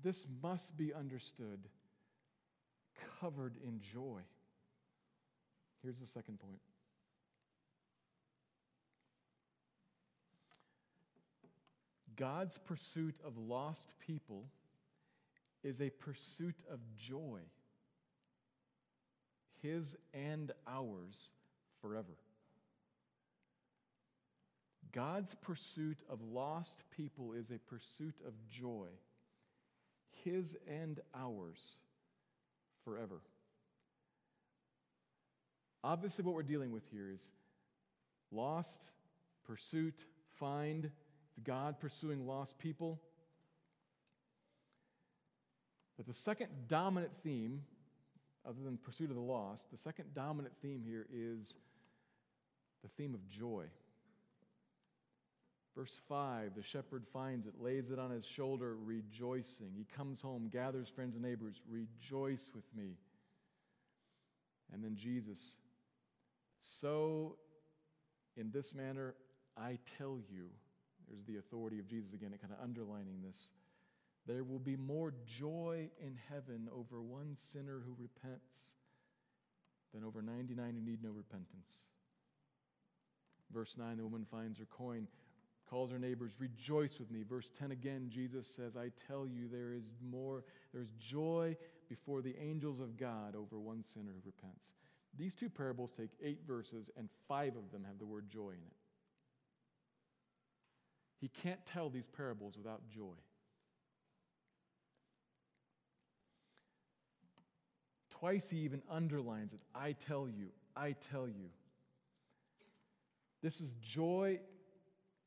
This 0.03 0.25
must 0.41 0.77
be 0.77 0.93
understood 0.93 1.59
covered 3.19 3.55
in 3.63 3.79
joy. 3.79 4.21
Here's 5.81 5.99
the 5.99 6.07
second 6.07 6.39
point. 6.39 6.59
God's 12.15 12.57
pursuit 12.57 13.15
of 13.23 13.37
lost 13.37 13.91
people 13.99 14.45
is 15.63 15.81
a 15.81 15.89
pursuit 15.89 16.55
of 16.71 16.79
joy, 16.97 17.41
his 19.61 19.95
and 20.13 20.51
ours 20.67 21.31
forever. 21.81 22.17
God's 24.91 25.35
pursuit 25.35 25.97
of 26.09 26.21
lost 26.21 26.83
people 26.95 27.33
is 27.33 27.51
a 27.51 27.59
pursuit 27.59 28.15
of 28.25 28.33
joy, 28.49 28.87
His 30.23 30.55
and 30.67 30.99
ours 31.15 31.79
forever. 32.83 33.21
Obviously, 35.83 36.23
what 36.25 36.33
we're 36.33 36.43
dealing 36.43 36.71
with 36.71 36.83
here 36.91 37.09
is 37.09 37.31
lost, 38.31 38.83
pursuit, 39.45 40.05
find. 40.39 40.85
It's 40.85 41.37
God 41.43 41.79
pursuing 41.79 42.25
lost 42.25 42.57
people. 42.57 42.99
But 45.97 46.05
the 46.05 46.13
second 46.13 46.49
dominant 46.67 47.11
theme, 47.23 47.63
other 48.47 48.61
than 48.63 48.77
pursuit 48.77 49.09
of 49.09 49.15
the 49.15 49.21
lost, 49.21 49.71
the 49.71 49.77
second 49.77 50.13
dominant 50.13 50.53
theme 50.61 50.81
here 50.85 51.07
is 51.13 51.57
the 52.83 52.89
theme 52.89 53.13
of 53.13 53.27
joy. 53.27 53.65
Verse 55.77 56.01
5 56.09 56.55
the 56.55 56.63
shepherd 56.63 57.05
finds 57.13 57.45
it, 57.45 57.53
lays 57.61 57.91
it 57.91 57.99
on 57.99 58.09
his 58.09 58.25
shoulder, 58.25 58.75
rejoicing. 58.83 59.69
He 59.77 59.85
comes 59.95 60.21
home, 60.21 60.49
gathers 60.51 60.89
friends 60.89 61.15
and 61.15 61.23
neighbors, 61.23 61.61
rejoice 61.69 62.49
with 62.55 62.65
me. 62.75 62.97
And 64.73 64.83
then 64.83 64.95
Jesus, 64.95 65.57
so 66.59 67.35
in 68.35 68.49
this 68.51 68.73
manner 68.73 69.13
I 69.55 69.77
tell 69.99 70.19
you, 70.31 70.47
there's 71.07 71.23
the 71.23 71.37
authority 71.37 71.79
of 71.79 71.87
Jesus 71.87 72.13
again, 72.13 72.33
kind 72.41 72.51
of 72.51 72.63
underlining 72.63 73.21
this. 73.23 73.51
There 74.25 74.43
will 74.43 74.59
be 74.59 74.75
more 74.75 75.13
joy 75.25 75.89
in 76.01 76.17
heaven 76.29 76.69
over 76.75 77.01
one 77.01 77.35
sinner 77.35 77.81
who 77.85 77.95
repents 77.97 78.73
than 79.93 80.03
over 80.03 80.23
99 80.23 80.73
who 80.73 80.81
need 80.81 81.03
no 81.03 81.11
repentance. 81.11 81.83
Verse 83.53 83.75
9 83.77 83.97
the 83.97 84.03
woman 84.03 84.25
finds 84.25 84.57
her 84.57 84.65
coin 84.65 85.07
calls 85.69 85.91
her 85.91 85.99
neighbors, 85.99 86.33
Rejoice 86.39 86.99
with 86.99 87.11
me. 87.11 87.23
Verse 87.23 87.51
10 87.57 87.71
again, 87.71 88.07
Jesus 88.09 88.47
says, 88.47 88.77
I 88.77 88.91
tell 89.07 89.27
you, 89.27 89.47
there 89.51 89.73
is 89.73 89.91
more, 90.01 90.43
there's 90.73 90.91
joy 90.99 91.55
before 91.89 92.21
the 92.21 92.35
angels 92.41 92.79
of 92.79 92.97
God 92.97 93.35
over 93.35 93.59
one 93.59 93.83
sinner 93.83 94.11
who 94.13 94.21
repents. 94.25 94.73
These 95.17 95.35
two 95.35 95.49
parables 95.49 95.91
take 95.91 96.11
eight 96.21 96.41
verses, 96.47 96.89
and 96.97 97.09
five 97.27 97.55
of 97.55 97.71
them 97.71 97.83
have 97.85 97.97
the 97.97 98.05
word 98.05 98.29
joy 98.29 98.49
in 98.49 98.55
it. 98.55 98.75
He 101.19 101.29
can't 101.29 101.65
tell 101.65 101.89
these 101.89 102.07
parables 102.07 102.57
without 102.57 102.87
joy. 102.89 103.15
Twice 108.11 108.49
he 108.49 108.57
even 108.57 108.81
underlines 108.89 109.53
it 109.53 109.59
I 109.75 109.93
tell 109.93 110.27
you, 110.27 110.47
I 110.75 110.95
tell 111.11 111.27
you. 111.27 111.49
This 113.41 113.61
is 113.61 113.73
joy 113.81 114.39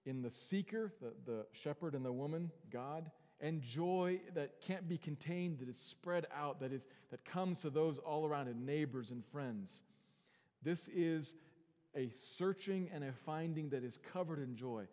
in 0.07 0.23
the 0.23 0.31
seeker, 0.31 0.93
the, 1.01 1.13
the 1.27 1.47
shepherd 1.53 1.95
and 1.95 2.05
the 2.05 2.13
woman, 2.13 2.51
God, 2.71 3.11
and 3.41 3.63
joy 3.63 4.21
that 4.35 4.61
can't 4.61 4.89
be 4.89 4.99
contained, 4.99 5.59
that 5.61 5.69
is 5.69 5.79
spread 5.79 6.27
out, 6.35 6.61
that, 6.61 6.73
is, 6.73 6.87
that 7.11 7.25
comes 7.25 7.63
to 7.63 7.71
those 7.71 7.99
all 7.99 8.27
around 8.27 8.49
it, 8.49 8.57
neighbors 8.57 9.11
and 9.11 9.25
friends. 9.25 9.81
This 10.63 10.89
is 10.89 11.35
a 11.95 12.11
searching 12.11 12.89
and 12.93 13.05
a 13.05 13.13
finding 13.13 13.71
that 13.71 13.83
is 13.83 13.99
covered 14.13 14.39
in 14.39 14.57
joy. 14.57 14.85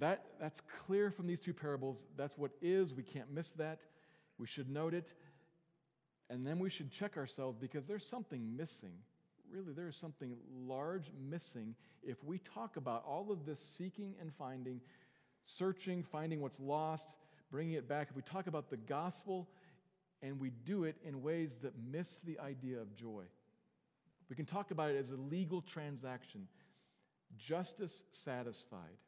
That, 0.00 0.24
that's 0.40 0.60
clear 0.86 1.10
from 1.10 1.26
these 1.26 1.40
two 1.40 1.54
parables. 1.54 2.06
That's 2.16 2.36
what 2.36 2.50
is. 2.60 2.94
We 2.94 3.04
can't 3.04 3.30
miss 3.32 3.52
that. 3.52 3.80
We 4.38 4.46
should 4.46 4.68
note 4.68 4.94
it. 4.94 5.14
And 6.30 6.46
then 6.46 6.58
we 6.58 6.70
should 6.70 6.90
check 6.90 7.16
ourselves 7.16 7.56
because 7.56 7.86
there's 7.86 8.06
something 8.06 8.56
missing 8.56 8.94
really 9.54 9.72
there 9.72 9.88
is 9.88 9.96
something 9.96 10.36
large 10.66 11.10
missing 11.30 11.74
if 12.02 12.22
we 12.24 12.38
talk 12.38 12.76
about 12.76 13.04
all 13.06 13.30
of 13.30 13.46
this 13.46 13.60
seeking 13.60 14.14
and 14.20 14.34
finding, 14.34 14.80
searching, 15.42 16.02
finding 16.02 16.40
what's 16.40 16.58
lost, 16.58 17.16
bringing 17.50 17.74
it 17.74 17.88
back. 17.88 18.08
If 18.10 18.16
we 18.16 18.22
talk 18.22 18.46
about 18.48 18.68
the 18.68 18.76
gospel 18.76 19.48
and 20.22 20.40
we 20.40 20.50
do 20.64 20.84
it 20.84 20.96
in 21.04 21.22
ways 21.22 21.56
that 21.62 21.72
miss 21.90 22.18
the 22.24 22.38
idea 22.40 22.80
of 22.80 22.94
joy, 22.96 23.22
we 24.28 24.36
can 24.36 24.46
talk 24.46 24.70
about 24.70 24.90
it 24.90 24.96
as 24.96 25.10
a 25.10 25.16
legal 25.16 25.62
transaction, 25.62 26.48
justice 27.38 28.02
satisfied. 28.10 28.98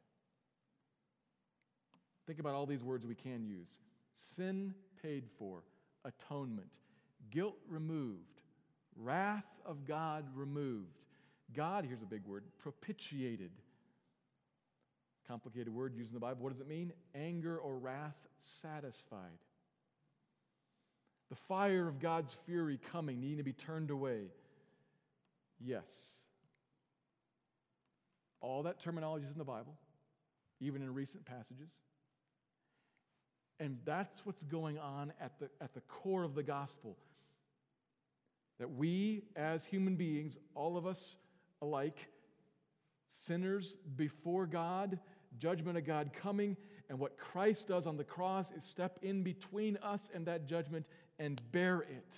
Think 2.25 2.39
about 2.39 2.55
all 2.55 2.65
these 2.65 2.83
words 2.83 3.05
we 3.05 3.15
can 3.15 3.45
use 3.45 3.79
sin 4.13 4.73
paid 5.03 5.25
for, 5.37 5.63
atonement, 6.05 6.67
guilt 7.29 7.57
removed, 7.67 8.41
Wrath 8.99 9.59
of 9.65 9.85
God 9.85 10.25
removed. 10.35 10.97
God, 11.55 11.85
here's 11.85 12.01
a 12.01 12.07
big 12.07 12.25
word, 12.25 12.43
propitiated. 12.59 13.51
Complicated 15.27 15.73
word 15.73 15.93
used 15.95 16.11
in 16.11 16.13
the 16.13 16.19
Bible. 16.19 16.41
What 16.41 16.53
does 16.53 16.61
it 16.61 16.67
mean? 16.67 16.93
Anger 17.13 17.57
or 17.57 17.77
wrath 17.77 18.15
satisfied. 18.39 19.39
The 21.29 21.35
fire 21.35 21.87
of 21.87 21.99
God's 21.99 22.35
fury 22.45 22.79
coming, 22.91 23.19
needing 23.19 23.37
to 23.37 23.43
be 23.43 23.53
turned 23.53 23.91
away. 23.91 24.27
Yes. 25.59 25.89
All 28.39 28.63
that 28.63 28.79
terminology 28.79 29.25
is 29.25 29.31
in 29.31 29.37
the 29.37 29.43
Bible, 29.43 29.75
even 30.61 30.81
in 30.81 30.93
recent 30.93 31.25
passages. 31.25 31.71
And 33.59 33.77
that's 33.85 34.25
what's 34.25 34.43
going 34.43 34.77
on 34.77 35.11
at 35.19 35.37
the, 35.39 35.49
at 35.59 35.73
the 35.73 35.81
core 35.81 36.23
of 36.23 36.35
the 36.35 36.43
gospel. 36.43 36.95
That 38.59 38.71
we, 38.71 39.23
as 39.35 39.65
human 39.65 39.95
beings, 39.95 40.37
all 40.55 40.77
of 40.77 40.87
us 40.87 41.15
alike, 41.61 41.97
sinners 43.07 43.77
before 43.95 44.45
God, 44.45 44.99
judgment 45.37 45.77
of 45.77 45.85
God 45.85 46.11
coming, 46.13 46.57
and 46.89 46.99
what 46.99 47.17
Christ 47.17 47.67
does 47.67 47.85
on 47.85 47.97
the 47.97 48.03
cross 48.03 48.51
is 48.51 48.63
step 48.63 48.99
in 49.01 49.23
between 49.23 49.77
us 49.77 50.09
and 50.13 50.25
that 50.27 50.47
judgment 50.47 50.87
and 51.19 51.41
bear 51.51 51.81
it. 51.81 52.15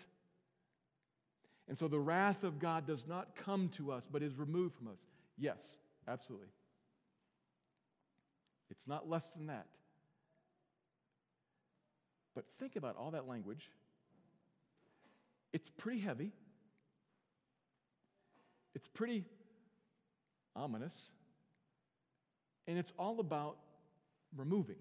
And 1.67 1.77
so 1.77 1.87
the 1.87 1.99
wrath 1.99 2.43
of 2.43 2.59
God 2.59 2.87
does 2.87 3.07
not 3.07 3.35
come 3.35 3.69
to 3.69 3.91
us, 3.91 4.07
but 4.11 4.23
is 4.23 4.35
removed 4.35 4.75
from 4.75 4.87
us. 4.87 5.05
Yes, 5.37 5.77
absolutely. 6.07 6.47
It's 8.69 8.87
not 8.87 9.09
less 9.09 9.27
than 9.29 9.47
that. 9.47 9.67
But 12.35 12.45
think 12.59 12.75
about 12.75 12.95
all 12.95 13.11
that 13.11 13.27
language 13.27 13.69
it's 15.53 15.69
pretty 15.69 15.99
heavy, 15.99 16.31
it's 18.75 18.87
pretty 18.87 19.25
ominous, 20.55 21.11
and 22.67 22.77
it's 22.77 22.93
all 22.97 23.19
about 23.19 23.57
removing. 24.35 24.75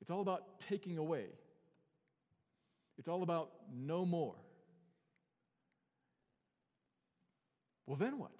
It's 0.00 0.10
all 0.10 0.20
about 0.20 0.60
taking 0.60 0.96
away. 0.96 1.26
It's 2.98 3.08
all 3.08 3.22
about 3.22 3.50
no 3.76 4.04
more. 4.04 4.36
Well, 7.86 7.96
then 7.96 8.18
what? 8.18 8.32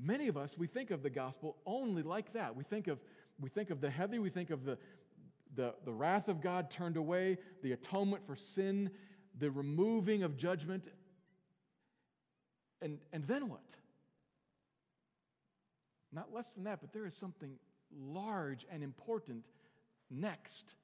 Many 0.00 0.28
of 0.28 0.36
us, 0.36 0.58
we 0.58 0.66
think 0.66 0.90
of 0.90 1.02
the 1.02 1.10
gospel 1.10 1.56
only 1.66 2.02
like 2.02 2.32
that. 2.32 2.56
We 2.56 2.64
think 2.64 2.88
of, 2.88 2.98
we 3.40 3.48
think 3.48 3.70
of 3.70 3.80
the 3.80 3.90
heavy, 3.90 4.18
we 4.18 4.30
think 4.30 4.50
of 4.50 4.64
the, 4.64 4.76
the, 5.54 5.74
the 5.84 5.92
wrath 5.92 6.28
of 6.28 6.40
God 6.40 6.70
turned 6.70 6.96
away, 6.96 7.38
the 7.62 7.72
atonement 7.72 8.26
for 8.26 8.36
sin, 8.36 8.90
the 9.38 9.50
removing 9.50 10.22
of 10.22 10.36
judgment. 10.36 10.88
And, 12.82 12.98
and 13.12 13.26
then 13.26 13.48
what? 13.48 13.64
Not 16.12 16.32
less 16.32 16.48
than 16.50 16.64
that, 16.64 16.80
but 16.80 16.92
there 16.92 17.06
is 17.06 17.14
something 17.14 17.52
large 17.96 18.66
and 18.70 18.82
important 18.82 19.44
next. 20.10 20.74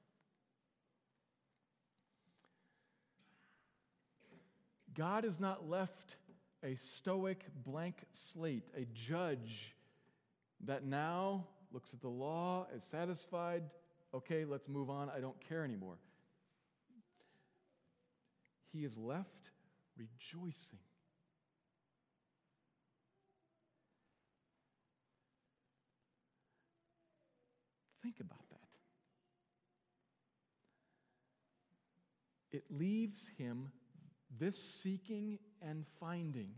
God 4.93 5.23
has 5.23 5.39
not 5.39 5.69
left 5.69 6.17
a 6.63 6.75
stoic 6.75 7.45
blank 7.63 8.03
slate, 8.11 8.67
a 8.75 8.85
judge 8.93 9.73
that 10.65 10.83
now 10.85 11.47
looks 11.71 11.93
at 11.93 12.01
the 12.01 12.09
law 12.09 12.67
as 12.75 12.83
satisfied, 12.83 13.63
okay, 14.13 14.45
let's 14.45 14.67
move 14.67 14.89
on. 14.89 15.09
I 15.09 15.19
don't 15.19 15.37
care 15.47 15.63
anymore. 15.63 15.97
He 18.71 18.83
is 18.83 18.97
left 18.97 19.49
rejoicing. 19.97 20.79
Think 28.01 28.19
about 28.19 28.49
that. 28.49 28.57
It 32.51 32.63
leaves 32.69 33.29
him 33.37 33.69
this 34.39 34.57
seeking 34.57 35.39
and 35.61 35.85
finding. 35.99 36.49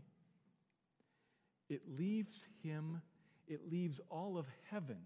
It 1.68 1.82
leaves 1.96 2.46
him, 2.62 3.00
it 3.46 3.70
leaves 3.70 4.00
all 4.10 4.38
of 4.38 4.46
heaven 4.70 4.98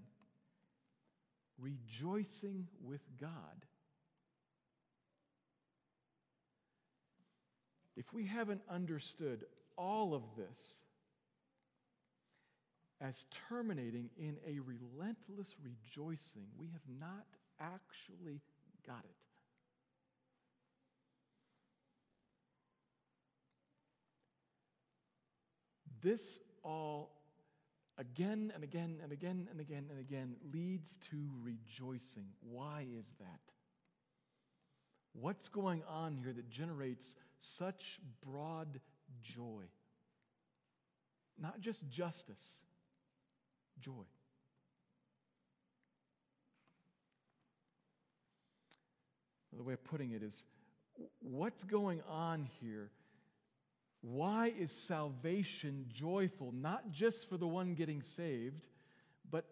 rejoicing 1.58 2.66
with 2.82 3.00
God. 3.20 3.66
If 7.96 8.12
we 8.12 8.26
haven't 8.26 8.62
understood 8.70 9.44
all 9.76 10.14
of 10.14 10.22
this 10.36 10.82
as 13.00 13.24
terminating 13.48 14.10
in 14.16 14.36
a 14.46 14.60
relentless 14.60 15.56
rejoicing, 15.62 16.46
we 16.56 16.68
have 16.68 16.82
not 17.00 17.26
actually 17.60 18.40
got 18.86 19.04
it. 19.04 19.16
This 26.00 26.38
all 26.62 27.17
again 27.98 28.52
and 28.54 28.62
again 28.62 28.98
and 29.02 29.12
again 29.12 29.48
and 29.50 29.60
again 29.60 29.86
and 29.90 29.98
again 29.98 30.36
leads 30.52 30.96
to 31.10 31.16
rejoicing. 31.42 32.26
Why 32.40 32.86
is 32.98 33.12
that? 33.18 33.40
What's 35.12 35.48
going 35.48 35.82
on 35.88 36.16
here 36.16 36.32
that 36.32 36.48
generates 36.48 37.16
such 37.38 37.98
broad 38.24 38.80
joy? 39.22 39.64
Not 41.40 41.60
just 41.60 41.88
justice, 41.88 42.58
joy. 43.80 44.04
The 49.56 49.64
way 49.64 49.72
of 49.72 49.82
putting 49.82 50.12
it 50.12 50.22
is 50.22 50.44
what's 51.20 51.64
going 51.64 52.00
on 52.08 52.48
here 52.60 52.90
why 54.00 54.52
is 54.56 54.70
salvation 54.70 55.86
joyful? 55.88 56.52
Not 56.52 56.92
just 56.92 57.28
for 57.28 57.36
the 57.36 57.48
one 57.48 57.74
getting 57.74 58.02
saved, 58.02 58.62
but 59.30 59.44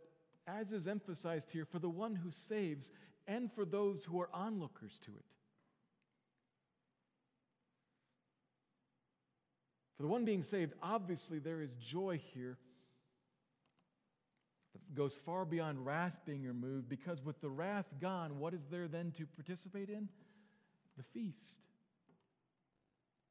as 0.47 0.73
is 0.73 0.87
emphasized 0.87 1.51
here, 1.51 1.65
for 1.65 1.79
the 1.79 1.89
one 1.89 2.15
who 2.15 2.31
saves 2.31 2.93
and 3.27 3.53
for 3.53 3.65
those 3.65 4.05
who 4.05 4.21
are 4.21 4.31
onlookers 4.33 4.99
to 5.01 5.11
it. 5.11 5.25
For 9.97 10.03
the 10.03 10.09
one 10.09 10.25
being 10.25 10.43
saved, 10.43 10.75
obviously 10.83 11.39
there 11.39 11.63
is 11.63 11.75
joy 11.75 12.21
here 12.35 12.59
that 14.75 14.95
goes 14.95 15.17
far 15.17 15.45
beyond 15.45 15.85
wrath 15.85 16.21
being 16.27 16.45
removed, 16.45 16.89
because 16.89 17.25
with 17.25 17.41
the 17.41 17.49
wrath 17.49 17.87
gone, 18.01 18.39
what 18.39 18.55
is 18.55 18.67
there 18.71 18.89
then 18.89 19.11
to 19.17 19.27
participate 19.27 19.89
in? 19.89 20.09
The 20.99 21.03
feast. 21.03 21.59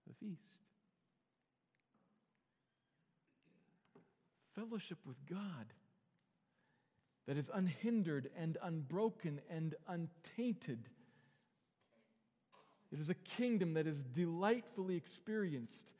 The 0.07 0.13
feast. 0.15 0.64
Fellowship 4.55 4.97
with 5.05 5.17
God 5.25 5.73
that 7.27 7.37
is 7.37 7.49
unhindered 7.53 8.29
and 8.37 8.57
unbroken 8.63 9.41
and 9.49 9.75
untainted. 9.87 10.89
It 12.91 12.99
is 12.99 13.09
a 13.09 13.15
kingdom 13.15 13.73
that 13.73 13.87
is 13.87 14.03
delightfully 14.03 14.95
experienced. 14.95 15.93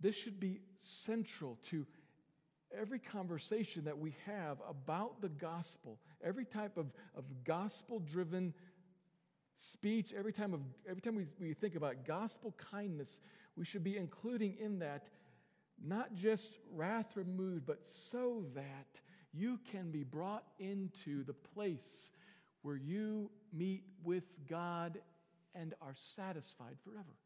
This 0.00 0.16
should 0.16 0.40
be 0.40 0.60
central 0.78 1.58
to 1.70 1.86
every 2.76 3.00
conversation 3.00 3.84
that 3.84 3.98
we 3.98 4.14
have 4.24 4.58
about 4.68 5.20
the 5.20 5.28
gospel, 5.28 5.98
every 6.22 6.44
type 6.44 6.76
of, 6.76 6.94
of 7.16 7.24
gospel 7.44 7.98
driven 7.98 8.54
speech, 9.56 10.14
every 10.16 10.32
time, 10.32 10.54
of, 10.54 10.60
every 10.88 11.02
time 11.02 11.16
we, 11.16 11.26
we 11.38 11.52
think 11.52 11.74
about 11.74 12.06
gospel 12.06 12.54
kindness, 12.70 13.20
we 13.56 13.64
should 13.64 13.84
be 13.84 13.96
including 13.96 14.56
in 14.58 14.78
that 14.78 15.10
not 15.84 16.14
just 16.14 16.58
wrath 16.74 17.16
removed, 17.16 17.66
but 17.66 17.88
so 17.88 18.44
that 18.54 19.00
you 19.32 19.58
can 19.70 19.90
be 19.90 20.02
brought 20.02 20.44
into 20.58 21.24
the 21.24 21.32
place 21.32 22.10
where 22.62 22.76
you 22.76 23.30
meet 23.52 23.84
with 24.04 24.36
God 24.48 24.98
and 25.54 25.74
are 25.80 25.94
satisfied 25.94 26.76
forever. 26.84 27.16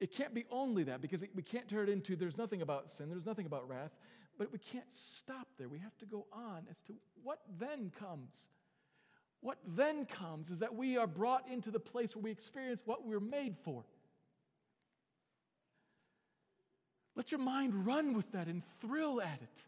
It 0.00 0.14
can't 0.14 0.32
be 0.32 0.46
only 0.50 0.84
that 0.84 1.02
because 1.02 1.22
we 1.34 1.42
can't 1.42 1.68
turn 1.68 1.88
it 1.88 1.92
into 1.92 2.16
there's 2.16 2.38
nothing 2.38 2.62
about 2.62 2.88
sin, 2.88 3.10
there's 3.10 3.26
nothing 3.26 3.46
about 3.46 3.68
wrath, 3.68 3.94
but 4.38 4.50
we 4.50 4.58
can't 4.58 4.86
stop 4.92 5.46
there. 5.58 5.68
We 5.68 5.78
have 5.78 5.96
to 5.98 6.06
go 6.06 6.26
on 6.32 6.62
as 6.70 6.78
to 6.86 6.94
what 7.22 7.40
then 7.58 7.92
comes. 7.98 8.48
What 9.42 9.58
then 9.66 10.06
comes 10.06 10.50
is 10.50 10.58
that 10.60 10.74
we 10.74 10.96
are 10.96 11.06
brought 11.06 11.48
into 11.48 11.70
the 11.70 11.80
place 11.80 12.14
where 12.14 12.22
we 12.22 12.30
experience 12.30 12.80
what 12.84 13.06
we're 13.06 13.20
made 13.20 13.56
for. 13.62 13.84
Let 17.16 17.32
your 17.32 17.40
mind 17.40 17.86
run 17.86 18.14
with 18.14 18.32
that 18.32 18.46
and 18.46 18.64
thrill 18.80 19.20
at 19.20 19.40
it. 19.42 19.64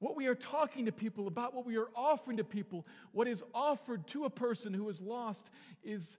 What 0.00 0.16
we 0.16 0.26
are 0.26 0.34
talking 0.34 0.86
to 0.86 0.92
people 0.92 1.28
about, 1.28 1.54
what 1.54 1.66
we 1.66 1.76
are 1.76 1.88
offering 1.94 2.38
to 2.38 2.44
people, 2.44 2.86
what 3.12 3.28
is 3.28 3.42
offered 3.54 4.06
to 4.08 4.24
a 4.24 4.30
person 4.30 4.72
who 4.72 4.88
is 4.88 5.00
lost 5.00 5.50
is, 5.84 6.16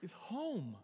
is 0.00 0.12
home. 0.12 0.76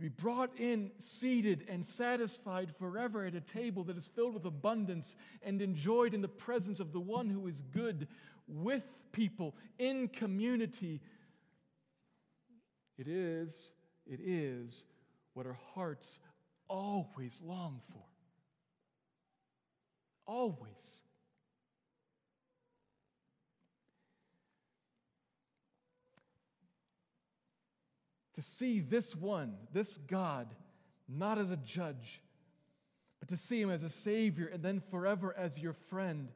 to 0.00 0.08
be 0.08 0.08
brought 0.08 0.58
in, 0.58 0.90
seated, 0.96 1.66
and 1.68 1.84
satisfied 1.84 2.74
forever 2.74 3.26
at 3.26 3.34
a 3.34 3.40
table 3.40 3.84
that 3.84 3.98
is 3.98 4.08
filled 4.08 4.32
with 4.32 4.46
abundance 4.46 5.14
and 5.42 5.60
enjoyed 5.60 6.14
in 6.14 6.22
the 6.22 6.28
presence 6.28 6.80
of 6.80 6.92
the 6.92 7.00
one 7.00 7.28
who 7.28 7.46
is 7.46 7.62
good, 7.70 8.08
with 8.50 8.84
people, 9.12 9.54
in 9.78 10.08
community. 10.08 11.00
It 12.98 13.08
is, 13.08 13.72
it 14.06 14.20
is 14.22 14.84
what 15.34 15.46
our 15.46 15.58
hearts 15.74 16.18
always 16.68 17.40
long 17.44 17.80
for. 17.92 18.02
Always. 20.26 21.02
To 28.34 28.42
see 28.42 28.80
this 28.80 29.14
one, 29.14 29.54
this 29.72 29.96
God, 29.96 30.48
not 31.08 31.38
as 31.38 31.50
a 31.50 31.56
judge, 31.56 32.22
but 33.18 33.28
to 33.28 33.36
see 33.36 33.60
him 33.60 33.70
as 33.70 33.82
a 33.82 33.88
Savior 33.88 34.46
and 34.46 34.62
then 34.62 34.80
forever 34.80 35.34
as 35.36 35.58
your 35.58 35.72
friend 35.72 36.28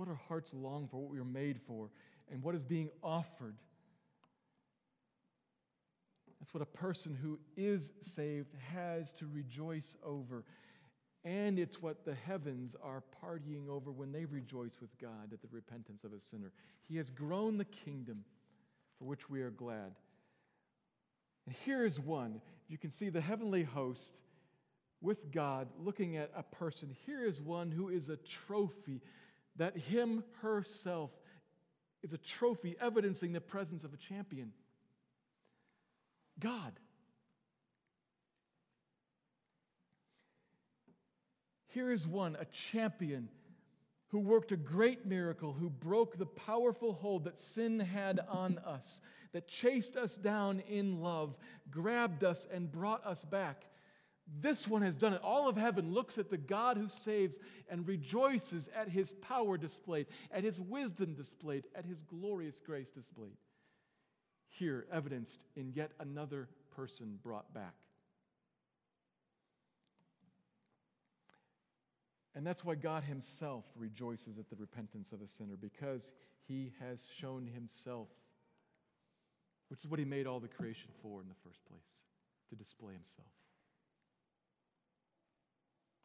what 0.00 0.08
our 0.08 0.20
hearts 0.28 0.54
long 0.54 0.88
for, 0.88 0.96
what 0.96 1.10
we 1.10 1.18
were 1.18 1.24
made 1.24 1.60
for, 1.60 1.90
and 2.32 2.42
what 2.42 2.54
is 2.54 2.64
being 2.64 2.88
offered. 3.02 3.54
That's 6.40 6.54
what 6.54 6.62
a 6.62 6.66
person 6.66 7.14
who 7.20 7.38
is 7.54 7.92
saved 8.00 8.54
has 8.72 9.12
to 9.14 9.26
rejoice 9.30 9.96
over. 10.02 10.44
And 11.22 11.58
it's 11.58 11.82
what 11.82 12.06
the 12.06 12.14
heavens 12.14 12.74
are 12.82 13.02
partying 13.22 13.68
over 13.68 13.92
when 13.92 14.10
they 14.10 14.24
rejoice 14.24 14.78
with 14.80 14.98
God 14.98 15.34
at 15.34 15.42
the 15.42 15.48
repentance 15.50 16.02
of 16.02 16.14
a 16.14 16.18
sinner. 16.18 16.50
He 16.88 16.96
has 16.96 17.10
grown 17.10 17.58
the 17.58 17.66
kingdom 17.66 18.24
for 18.98 19.04
which 19.04 19.28
we 19.28 19.42
are 19.42 19.50
glad. 19.50 19.92
And 21.46 21.54
here 21.66 21.84
is 21.84 22.00
one. 22.00 22.40
If 22.64 22.70
you 22.70 22.78
can 22.78 22.90
see 22.90 23.10
the 23.10 23.20
heavenly 23.20 23.64
host 23.64 24.22
with 25.02 25.30
God 25.30 25.68
looking 25.78 26.16
at 26.16 26.30
a 26.34 26.42
person, 26.42 26.96
here 27.04 27.22
is 27.22 27.42
one 27.42 27.70
who 27.70 27.90
is 27.90 28.08
a 28.08 28.16
trophy 28.16 29.02
that 29.60 29.76
him 29.76 30.24
herself 30.40 31.10
is 32.02 32.14
a 32.14 32.18
trophy 32.18 32.76
evidencing 32.80 33.34
the 33.34 33.42
presence 33.42 33.84
of 33.84 33.92
a 33.92 33.96
champion. 33.98 34.52
God. 36.38 36.72
Here 41.66 41.92
is 41.92 42.06
one, 42.06 42.38
a 42.40 42.46
champion 42.46 43.28
who 44.08 44.20
worked 44.20 44.50
a 44.50 44.56
great 44.56 45.04
miracle, 45.04 45.52
who 45.52 45.68
broke 45.68 46.16
the 46.16 46.24
powerful 46.24 46.94
hold 46.94 47.24
that 47.24 47.36
sin 47.36 47.80
had 47.80 48.18
on 48.30 48.56
us, 48.64 49.02
that 49.32 49.46
chased 49.46 49.94
us 49.94 50.16
down 50.16 50.60
in 50.70 51.02
love, 51.02 51.36
grabbed 51.70 52.24
us, 52.24 52.46
and 52.50 52.72
brought 52.72 53.04
us 53.04 53.26
back. 53.26 53.66
This 54.38 54.68
one 54.68 54.82
has 54.82 54.96
done 54.96 55.12
it. 55.12 55.20
All 55.22 55.48
of 55.48 55.56
heaven 55.56 55.92
looks 55.92 56.16
at 56.18 56.30
the 56.30 56.36
God 56.36 56.76
who 56.76 56.88
saves 56.88 57.38
and 57.68 57.86
rejoices 57.88 58.68
at 58.76 58.88
his 58.88 59.12
power 59.20 59.56
displayed, 59.56 60.06
at 60.30 60.44
his 60.44 60.60
wisdom 60.60 61.14
displayed, 61.14 61.64
at 61.74 61.84
his 61.84 62.00
glorious 62.02 62.60
grace 62.60 62.90
displayed. 62.90 63.36
Here, 64.48 64.86
evidenced 64.92 65.40
in 65.56 65.72
yet 65.74 65.92
another 65.98 66.48
person 66.74 67.18
brought 67.22 67.52
back. 67.52 67.74
And 72.34 72.46
that's 72.46 72.64
why 72.64 72.76
God 72.76 73.02
Himself 73.02 73.64
rejoices 73.76 74.38
at 74.38 74.48
the 74.48 74.56
repentance 74.56 75.12
of 75.12 75.20
a 75.20 75.26
sinner, 75.26 75.56
because 75.60 76.12
He 76.46 76.72
has 76.80 77.06
shown 77.12 77.46
Himself, 77.46 78.08
which 79.68 79.80
is 79.80 79.88
what 79.88 79.98
He 79.98 80.04
made 80.04 80.26
all 80.26 80.40
the 80.40 80.48
creation 80.48 80.90
for 81.02 81.20
in 81.20 81.28
the 81.28 81.34
first 81.44 81.64
place, 81.66 82.04
to 82.48 82.54
display 82.54 82.92
Himself, 82.92 83.26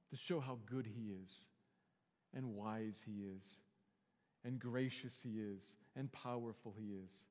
to 0.10 0.16
show 0.16 0.40
how 0.40 0.58
good 0.66 0.88
He 0.88 1.14
is, 1.24 1.48
and 2.34 2.56
wise 2.56 3.04
He 3.06 3.24
is, 3.24 3.60
and 4.44 4.60
gracious 4.60 5.22
He 5.22 5.40
is, 5.40 5.76
and 5.96 6.12
powerful 6.12 6.76
He 6.78 6.94
is. 7.04 7.26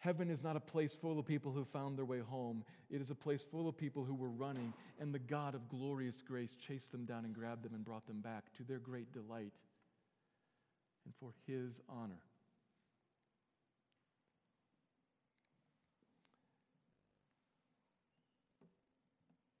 Heaven 0.00 0.30
is 0.30 0.44
not 0.44 0.56
a 0.56 0.60
place 0.60 0.94
full 0.94 1.18
of 1.18 1.26
people 1.26 1.50
who 1.50 1.64
found 1.64 1.98
their 1.98 2.04
way 2.04 2.20
home. 2.20 2.64
It 2.88 3.00
is 3.00 3.10
a 3.10 3.16
place 3.16 3.44
full 3.44 3.68
of 3.68 3.76
people 3.76 4.04
who 4.04 4.14
were 4.14 4.30
running, 4.30 4.72
and 5.00 5.12
the 5.12 5.18
God 5.18 5.54
of 5.56 5.68
glorious 5.68 6.22
grace 6.22 6.54
chased 6.54 6.92
them 6.92 7.04
down 7.04 7.24
and 7.24 7.34
grabbed 7.34 7.64
them 7.64 7.74
and 7.74 7.84
brought 7.84 8.06
them 8.06 8.20
back 8.20 8.44
to 8.56 8.62
their 8.62 8.78
great 8.78 9.12
delight 9.12 9.52
and 11.04 11.14
for 11.18 11.32
his 11.46 11.80
honor. 11.88 12.20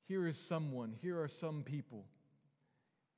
Here 0.08 0.26
is 0.26 0.38
someone, 0.38 0.94
here 1.02 1.20
are 1.20 1.28
some 1.28 1.62
people 1.62 2.06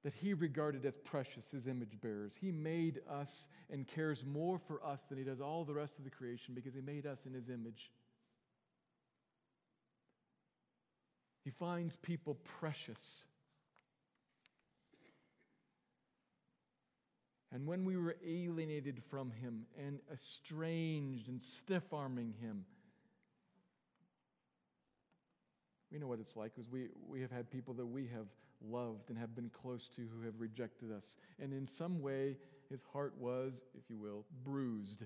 that 0.02 0.12
he 0.12 0.34
regarded 0.34 0.84
as 0.84 0.96
precious, 0.96 1.50
his 1.52 1.68
image 1.68 2.00
bearers. 2.00 2.36
He 2.40 2.50
made 2.50 3.00
us 3.08 3.46
and 3.70 3.86
cares 3.86 4.24
more 4.26 4.58
for 4.58 4.84
us 4.84 5.02
than 5.08 5.16
he 5.16 5.24
does 5.24 5.40
all 5.40 5.64
the 5.64 5.74
rest 5.74 5.98
of 5.98 6.04
the 6.04 6.10
creation 6.10 6.52
because 6.54 6.74
he 6.74 6.80
made 6.80 7.06
us 7.06 7.26
in 7.26 7.34
his 7.34 7.48
image. 7.48 7.92
He 11.44 11.50
finds 11.50 11.94
people 11.96 12.38
precious. 12.58 13.22
And 17.52 17.66
when 17.66 17.84
we 17.84 17.96
were 17.96 18.16
alienated 18.26 19.02
from 19.10 19.30
him 19.30 19.66
and 19.78 20.00
estranged 20.12 21.28
and 21.28 21.42
stiff 21.42 21.92
arming 21.92 22.34
him, 22.40 22.64
we 25.90 25.98
know 25.98 26.06
what 26.06 26.20
it's 26.20 26.36
like 26.36 26.54
because 26.54 26.70
we, 26.70 26.88
we 27.08 27.20
have 27.20 27.30
had 27.30 27.50
people 27.50 27.74
that 27.74 27.86
we 27.86 28.06
have 28.08 28.26
loved 28.66 29.10
and 29.10 29.18
have 29.18 29.34
been 29.34 29.50
close 29.50 29.88
to 29.88 30.02
who 30.02 30.24
have 30.24 30.34
rejected 30.38 30.92
us. 30.92 31.16
And 31.40 31.52
in 31.52 31.66
some 31.66 32.00
way, 32.00 32.36
his 32.68 32.84
heart 32.92 33.14
was, 33.18 33.64
if 33.76 33.90
you 33.90 33.98
will, 33.98 34.24
bruised. 34.44 35.04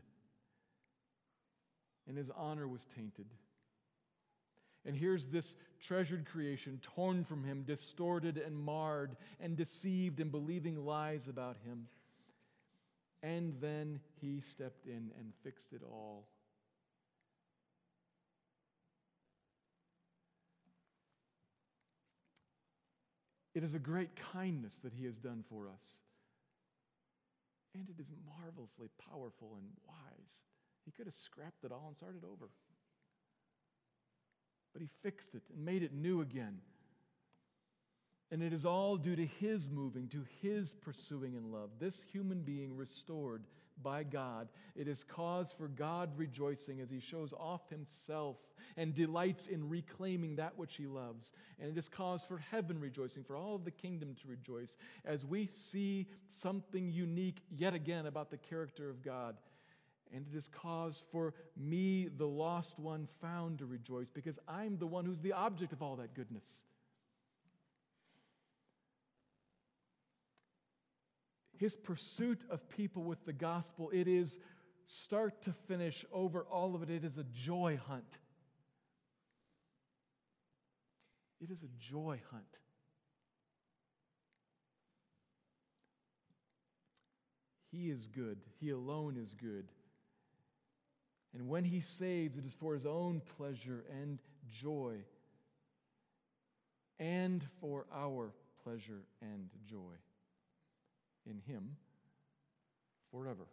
And 2.07 2.19
his 2.19 2.31
honor 2.37 2.69
was 2.69 2.85
tainted. 2.97 3.27
And 4.85 4.95
here's 4.95 5.27
this 5.27 5.55
treasured 5.81 6.27
creation 6.27 6.79
torn 6.83 7.25
from 7.25 7.43
him, 7.43 7.63
distorted 7.63 8.37
and 8.37 8.57
marred, 8.59 9.17
and 9.41 9.57
deceived 9.57 10.21
and 10.21 10.31
believing 10.31 10.85
lies 10.85 11.29
about 11.29 11.57
him. 11.65 11.87
And 13.23 13.55
then 13.63 14.01
he 14.21 14.41
stepped 14.41 14.87
in 14.87 15.11
and 15.19 15.33
fixed 15.43 15.73
it 15.73 15.81
all 15.83 16.27
It 23.55 23.63
is 23.63 23.75
a 23.75 23.79
great 23.79 24.11
kindness 24.33 24.79
that 24.81 24.93
He 24.93 25.05
has 25.05 25.17
done 25.17 25.45
for 25.49 25.69
us. 25.69 26.01
And 27.75 27.89
it 27.89 28.01
is 28.01 28.09
marvelously 28.41 28.89
powerful 29.11 29.57
and 29.57 29.69
wise. 29.87 30.43
He 30.85 30.91
could 30.91 31.07
have 31.07 31.15
scrapped 31.15 31.65
it 31.65 31.73
all 31.73 31.87
and 31.89 31.97
started 31.97 32.25
over. 32.25 32.51
But 34.73 34.83
He 34.83 34.89
fixed 35.03 35.35
it 35.35 35.43
and 35.55 35.65
made 35.65 35.83
it 35.83 35.93
new 35.93 36.21
again. 36.21 36.59
And 38.31 38.43
it 38.43 38.53
is 38.53 38.65
all 38.65 38.97
due 38.97 39.17
to 39.17 39.27
His 39.27 39.71
moving, 39.71 40.09
to 40.09 40.25
His 40.43 40.73
pursuing 40.73 41.35
in 41.35 41.53
love. 41.53 41.71
This 41.79 42.03
human 42.13 42.43
being 42.43 42.77
restored 42.77 43.45
by 43.83 44.03
God. 44.03 44.49
It 44.75 44.89
is 44.89 45.03
cause 45.03 45.53
for 45.53 45.69
God 45.69 46.11
rejoicing 46.17 46.81
as 46.81 46.91
he 46.91 47.01
shows 47.01 47.33
off 47.33 47.69
himself 47.69 48.37
and 48.77 48.95
delights 48.95 49.47
in 49.47 49.69
reclaiming 49.69 50.37
that 50.37 50.57
which 50.57 50.77
he 50.77 50.87
loves. 50.87 51.33
And 51.61 51.71
it 51.71 51.79
is 51.79 51.89
cause 51.89 52.25
for 52.25 52.39
heaven 52.39 52.81
rejoicing, 52.81 53.25
for 53.25 53.37
all 53.37 53.55
of 53.55 53.65
the 53.65 53.71
kingdom 53.71 54.15
to 54.23 54.29
rejoice 54.29 54.77
as 55.05 55.25
we 55.25 55.47
see 55.47 56.07
something 56.29 56.91
unique 56.91 57.43
yet 57.51 57.75
again 57.75 58.07
about 58.07 58.31
the 58.31 58.39
character 58.39 58.89
of 58.91 59.03
God. 59.03 59.37
And 60.13 60.25
it 60.33 60.37
is 60.37 60.49
cause 60.49 61.03
for 61.11 61.35
me, 61.57 62.09
the 62.17 62.27
lost 62.27 62.79
one, 62.79 63.09
found 63.21 63.59
to 63.59 63.67
rejoice 63.67 64.11
because 64.11 64.39
I'm 64.47 64.79
the 64.79 64.87
one 64.87 65.05
who's 65.05 65.21
the 65.21 65.33
object 65.33 65.73
of 65.73 65.83
all 65.83 65.97
that 65.97 66.15
goodness. 66.15 66.63
His 71.65 71.75
pursuit 71.75 72.45
of 72.51 72.69
people 72.69 73.03
with 73.03 73.25
the 73.25 73.33
gospel, 73.33 73.89
it 73.91 74.07
is 74.07 74.39
start 74.85 75.41
to 75.41 75.51
finish 75.67 76.05
over 76.13 76.43
all 76.43 76.75
of 76.75 76.83
it, 76.83 76.91
it 76.91 77.05
is 77.05 77.17
a 77.17 77.25
joy 77.25 77.81
hunt. 77.89 78.19
It 81.41 81.51
is 81.51 81.63
a 81.63 81.69
joy 81.81 82.21
hunt. 82.31 82.45
He 87.73 87.89
is 87.89 88.09
good. 88.09 88.39
He 88.61 88.69
alone 88.69 89.17
is 89.17 89.33
good. 89.33 89.73
And 91.33 91.49
when 91.49 91.65
He 91.65 91.81
saves, 91.81 92.37
it 92.37 92.45
is 92.45 92.55
for 92.55 92.75
His 92.75 92.85
own 92.85 93.23
pleasure 93.39 93.87
and 94.03 94.19
joy, 94.51 94.99
and 96.99 97.43
for 97.59 97.87
our 97.91 98.35
pleasure 98.63 99.05
and 99.23 99.49
joy 99.67 99.97
in 101.29 101.41
Him 101.47 101.77
forever. 103.11 103.47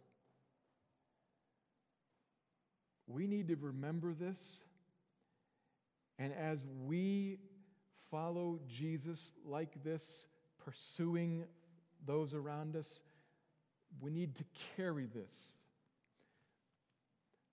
We 3.06 3.26
need 3.26 3.48
to 3.48 3.56
remember 3.56 4.12
this. 4.12 4.64
And 6.18 6.32
as 6.32 6.64
we 6.84 7.38
follow 8.10 8.60
Jesus 8.68 9.32
like 9.44 9.82
this, 9.82 10.26
pursuing 10.64 11.44
those 12.06 12.34
around 12.34 12.76
us, 12.76 13.02
we 14.00 14.10
need 14.10 14.36
to 14.36 14.44
carry 14.76 15.06
this. 15.06 15.52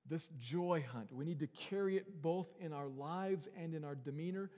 This 0.08 0.30
joy 0.40 0.84
hunt. 0.92 1.12
We 1.12 1.26
need 1.26 1.40
to 1.40 1.48
carry 1.70 1.98
it 1.98 2.22
both 2.22 2.48
in 2.60 2.74
our 2.74 2.88
lives 2.88 3.48
and 3.58 3.74
in 3.74 3.84
our 3.84 3.96
demeanor, 3.96 4.50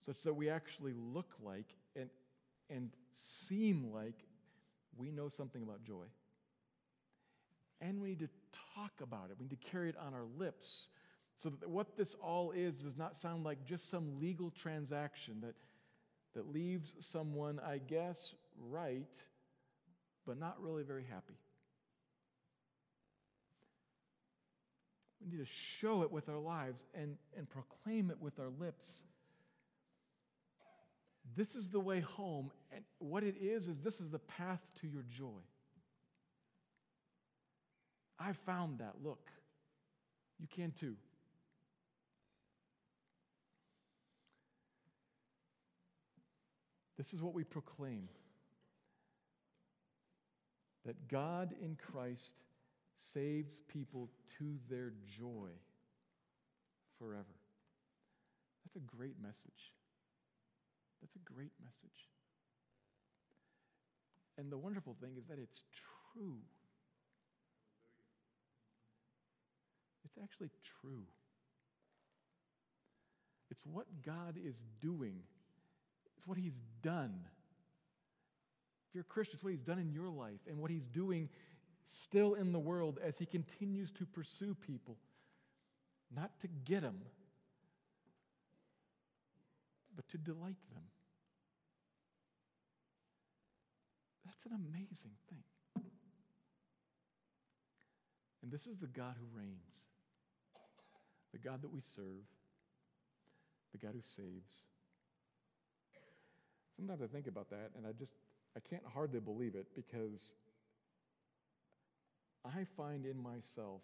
such 0.00 0.20
that 0.22 0.34
we 0.34 0.50
actually 0.50 0.92
look 0.94 1.32
like 1.42 1.74
and, 1.94 2.10
and 2.68 2.90
seem 3.12 3.92
like 3.92 4.25
we 4.98 5.10
know 5.10 5.28
something 5.28 5.62
about 5.62 5.82
joy. 5.84 6.06
And 7.80 8.00
we 8.00 8.08
need 8.08 8.20
to 8.20 8.28
talk 8.74 8.92
about 9.02 9.30
it. 9.30 9.36
We 9.38 9.44
need 9.44 9.60
to 9.60 9.70
carry 9.70 9.88
it 9.88 9.96
on 9.96 10.14
our 10.14 10.26
lips 10.38 10.88
so 11.36 11.50
that 11.50 11.68
what 11.68 11.96
this 11.96 12.14
all 12.14 12.50
is 12.52 12.76
does 12.76 12.96
not 12.96 13.16
sound 13.16 13.44
like 13.44 13.64
just 13.64 13.90
some 13.90 14.18
legal 14.18 14.50
transaction 14.50 15.40
that, 15.42 15.54
that 16.34 16.50
leaves 16.52 16.94
someone, 16.98 17.60
I 17.60 17.78
guess, 17.78 18.32
right, 18.58 19.14
but 20.26 20.38
not 20.38 20.56
really 20.60 20.82
very 20.82 21.04
happy. 21.04 21.34
We 25.20 25.30
need 25.30 25.44
to 25.44 25.50
show 25.50 26.02
it 26.02 26.10
with 26.10 26.28
our 26.28 26.38
lives 26.38 26.86
and, 26.94 27.16
and 27.36 27.48
proclaim 27.50 28.10
it 28.10 28.20
with 28.20 28.38
our 28.38 28.50
lips. 28.58 29.02
This 31.34 31.54
is 31.54 31.70
the 31.70 31.80
way 31.80 32.00
home. 32.00 32.50
And 32.72 32.84
what 32.98 33.24
it 33.24 33.36
is, 33.40 33.68
is 33.68 33.80
this 33.80 34.00
is 34.00 34.10
the 34.10 34.18
path 34.18 34.60
to 34.80 34.86
your 34.86 35.04
joy. 35.10 35.42
I 38.18 38.32
found 38.32 38.78
that. 38.78 38.94
Look, 39.02 39.30
you 40.38 40.46
can 40.46 40.72
too. 40.72 40.96
This 46.96 47.12
is 47.12 47.20
what 47.20 47.34
we 47.34 47.44
proclaim 47.44 48.08
that 50.86 51.08
God 51.08 51.54
in 51.60 51.76
Christ 51.76 52.34
saves 52.94 53.60
people 53.68 54.08
to 54.38 54.56
their 54.70 54.92
joy 55.06 55.50
forever. 56.98 57.24
That's 58.64 58.76
a 58.76 58.96
great 58.96 59.20
message. 59.20 59.75
That's 61.06 61.24
a 61.24 61.32
great 61.32 61.52
message. 61.64 62.10
And 64.36 64.50
the 64.50 64.58
wonderful 64.58 64.96
thing 65.00 65.12
is 65.16 65.26
that 65.26 65.38
it's 65.38 65.62
true. 66.12 66.38
It's 70.04 70.18
actually 70.20 70.50
true. 70.80 71.04
It's 73.52 73.64
what 73.64 73.86
God 74.04 74.36
is 74.44 74.64
doing, 74.80 75.20
it's 76.16 76.26
what 76.26 76.38
He's 76.38 76.60
done. 76.82 77.14
If 78.88 78.94
you're 78.94 79.02
a 79.02 79.04
Christian, 79.04 79.36
it's 79.36 79.44
what 79.44 79.50
He's 79.50 79.62
done 79.62 79.78
in 79.78 79.92
your 79.92 80.08
life 80.08 80.40
and 80.48 80.58
what 80.58 80.72
He's 80.72 80.86
doing 80.86 81.28
still 81.84 82.34
in 82.34 82.50
the 82.50 82.58
world 82.58 82.98
as 83.00 83.16
He 83.16 83.26
continues 83.26 83.92
to 83.92 84.06
pursue 84.06 84.56
people, 84.66 84.96
not 86.12 86.40
to 86.40 86.48
get 86.48 86.82
them, 86.82 86.98
but 89.94 90.08
to 90.08 90.18
delight 90.18 90.56
them. 90.74 90.82
An 94.46 94.52
amazing 94.52 95.10
thing. 95.28 95.42
And 98.42 98.52
this 98.52 98.66
is 98.68 98.78
the 98.78 98.86
God 98.86 99.16
who 99.18 99.26
reigns, 99.36 99.88
the 101.32 101.38
God 101.38 101.62
that 101.62 101.72
we 101.72 101.80
serve, 101.80 102.24
the 103.72 103.78
God 103.78 103.94
who 103.94 104.02
saves. 104.02 104.62
Sometimes 106.76 107.02
I 107.02 107.06
think 107.06 107.26
about 107.26 107.50
that 107.50 107.70
and 107.76 107.84
I 107.84 107.90
just, 107.92 108.12
I 108.56 108.60
can't 108.60 108.84
hardly 108.94 109.18
believe 109.18 109.56
it 109.56 109.66
because 109.74 110.34
I 112.44 112.64
find 112.76 113.04
in 113.04 113.20
myself 113.20 113.82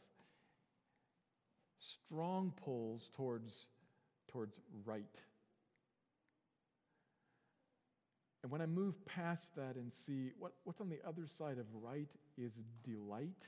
strong 1.76 2.52
pulls 2.64 3.08
towards, 3.08 3.66
towards 4.28 4.60
right. 4.84 5.20
And 8.42 8.50
when 8.50 8.60
I 8.60 8.66
move 8.66 8.94
past 9.06 9.54
that 9.56 9.76
and 9.76 9.92
see 9.92 10.30
what, 10.38 10.52
what's 10.64 10.80
on 10.80 10.88
the 10.88 10.98
other 11.06 11.26
side 11.26 11.58
of 11.58 11.66
right 11.80 12.08
is 12.36 12.60
delight, 12.82 13.46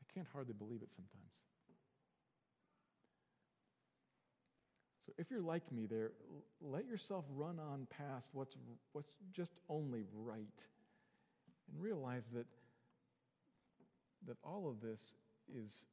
I 0.00 0.14
can't 0.14 0.26
hardly 0.32 0.54
believe 0.54 0.82
it 0.82 0.92
sometimes. 0.92 1.42
So 5.04 5.12
if 5.18 5.30
you're 5.30 5.42
like 5.42 5.70
me 5.70 5.86
there, 5.86 6.12
let 6.62 6.86
yourself 6.86 7.26
run 7.34 7.58
on 7.58 7.86
past 7.90 8.30
what's, 8.32 8.56
what's 8.92 9.16
just 9.32 9.52
only 9.68 10.04
right 10.14 10.46
and 11.70 11.82
realize 11.82 12.26
that, 12.32 12.46
that 14.26 14.36
all 14.42 14.68
of 14.68 14.80
this 14.80 15.14
is 15.54 15.84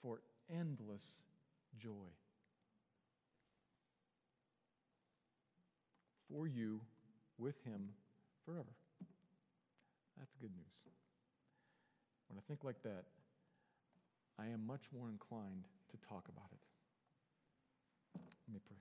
for 0.00 0.20
endless 0.50 1.20
joy. 1.78 1.90
For 6.30 6.46
you, 6.46 6.80
with 7.38 7.56
Him, 7.64 7.90
forever. 8.44 8.74
That's 10.18 10.34
good 10.40 10.50
news. 10.56 10.84
When 12.28 12.38
I 12.38 12.42
think 12.46 12.64
like 12.64 12.82
that, 12.82 13.04
I 14.38 14.46
am 14.46 14.66
much 14.66 14.82
more 14.94 15.08
inclined 15.08 15.64
to 15.90 15.96
talk 16.08 16.28
about 16.28 16.50
it. 16.52 16.60
Let 18.46 18.54
me 18.54 18.60
pray. 18.66 18.76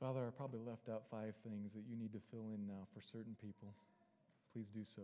Father, 0.00 0.26
I 0.26 0.30
probably 0.30 0.60
left 0.60 0.88
out 0.88 1.04
five 1.10 1.34
things 1.42 1.72
that 1.72 1.82
you 1.88 1.96
need 1.96 2.12
to 2.12 2.20
fill 2.30 2.50
in 2.54 2.66
now 2.66 2.86
for 2.94 3.00
certain 3.00 3.34
people. 3.40 3.74
Please 4.52 4.68
do 4.68 4.84
so. 4.84 5.02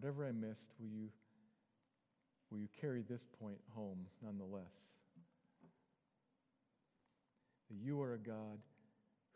Whatever 0.00 0.24
I 0.24 0.30
missed, 0.30 0.70
will 0.78 0.86
you, 0.86 1.08
will 2.52 2.60
you 2.60 2.68
carry 2.80 3.02
this 3.02 3.26
point 3.42 3.58
home 3.74 4.06
nonetheless? 4.22 4.92
That 7.68 7.78
you 7.84 8.00
are 8.00 8.14
a 8.14 8.18
God 8.18 8.60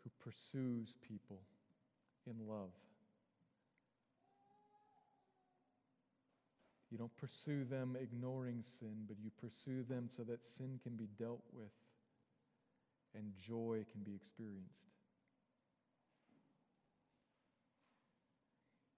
who 0.05 0.09
pursues 0.23 0.95
people 1.05 1.41
in 2.25 2.47
love. 2.47 2.69
You 6.89 6.97
don't 6.97 7.17
pursue 7.17 7.65
them 7.65 7.97
ignoring 8.01 8.61
sin, 8.61 9.03
but 9.05 9.17
you 9.21 9.31
pursue 9.41 9.83
them 9.83 10.05
so 10.07 10.23
that 10.23 10.45
sin 10.45 10.79
can 10.81 10.95
be 10.95 11.09
dealt 11.19 11.43
with 11.51 11.73
and 13.15 13.33
joy 13.37 13.83
can 13.91 14.01
be 14.03 14.15
experienced. 14.15 14.87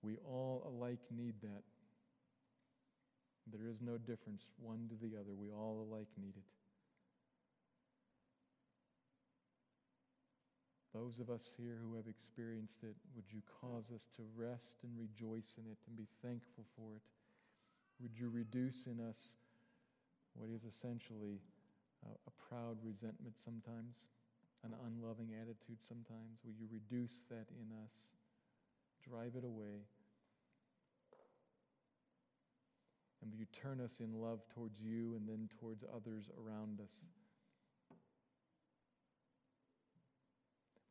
We 0.05 0.17
all 0.29 0.61
alike 0.69 1.01
need 1.09 1.33
that. 1.41 1.63
There 3.51 3.67
is 3.67 3.81
no 3.81 3.97
difference 3.97 4.45
one 4.61 4.87
to 4.89 4.95
the 5.01 5.17
other. 5.17 5.33
We 5.33 5.51
all 5.51 5.87
alike 5.89 6.09
need 6.21 6.37
it. 6.37 6.49
Those 10.93 11.19
of 11.19 11.29
us 11.29 11.51
here 11.57 11.75
who 11.81 11.95
have 11.97 12.07
experienced 12.07 12.83
it, 12.83 12.95
would 13.15 13.25
you 13.27 13.41
cause 13.59 13.91
us 13.91 14.07
to 14.15 14.23
rest 14.37 14.77
and 14.83 14.93
rejoice 14.95 15.55
in 15.57 15.65
it 15.69 15.77
and 15.87 15.97
be 15.97 16.07
thankful 16.23 16.63
for 16.77 16.95
it? 16.95 17.03
Would 17.99 18.15
you 18.15 18.29
reduce 18.29 18.87
in 18.87 19.01
us 19.01 19.35
what 20.35 20.49
is 20.49 20.63
essentially 20.63 21.41
a, 22.05 22.31
proud 22.47 22.77
resentment 22.83 23.35
sometimes, 23.35 24.07
an 24.63 24.71
unloving 24.85 25.33
attitude 25.35 25.81
sometimes? 25.81 26.45
Will 26.45 26.55
you 26.55 26.67
reduce 26.71 27.25
that 27.29 27.49
in 27.59 27.67
us? 27.83 28.13
Drive 29.03 29.35
it 29.35 29.43
away. 29.43 29.83
And 33.25 33.33
you 33.33 33.45
turn 33.51 33.81
us 33.81 33.99
in 33.99 34.21
love 34.21 34.47
towards 34.53 34.79
you 34.79 35.15
and 35.15 35.27
then 35.27 35.49
towards 35.59 35.83
others 35.83 36.29
around 36.37 36.79
us? 36.79 37.09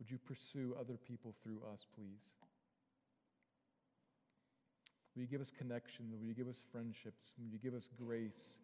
Would 0.00 0.10
you 0.10 0.18
pursue 0.18 0.74
other 0.78 0.96
people 0.96 1.32
through 1.42 1.60
us, 1.72 1.86
please? 1.94 2.32
Will 5.14 5.22
you 5.22 5.28
give 5.28 5.40
us 5.40 5.52
connections? 5.56 6.12
Will 6.20 6.26
you 6.26 6.34
give 6.34 6.48
us 6.48 6.60
friendships? 6.72 7.34
Will 7.38 7.52
you 7.52 7.58
give 7.58 7.72
us 7.72 7.88
grace 7.96 8.58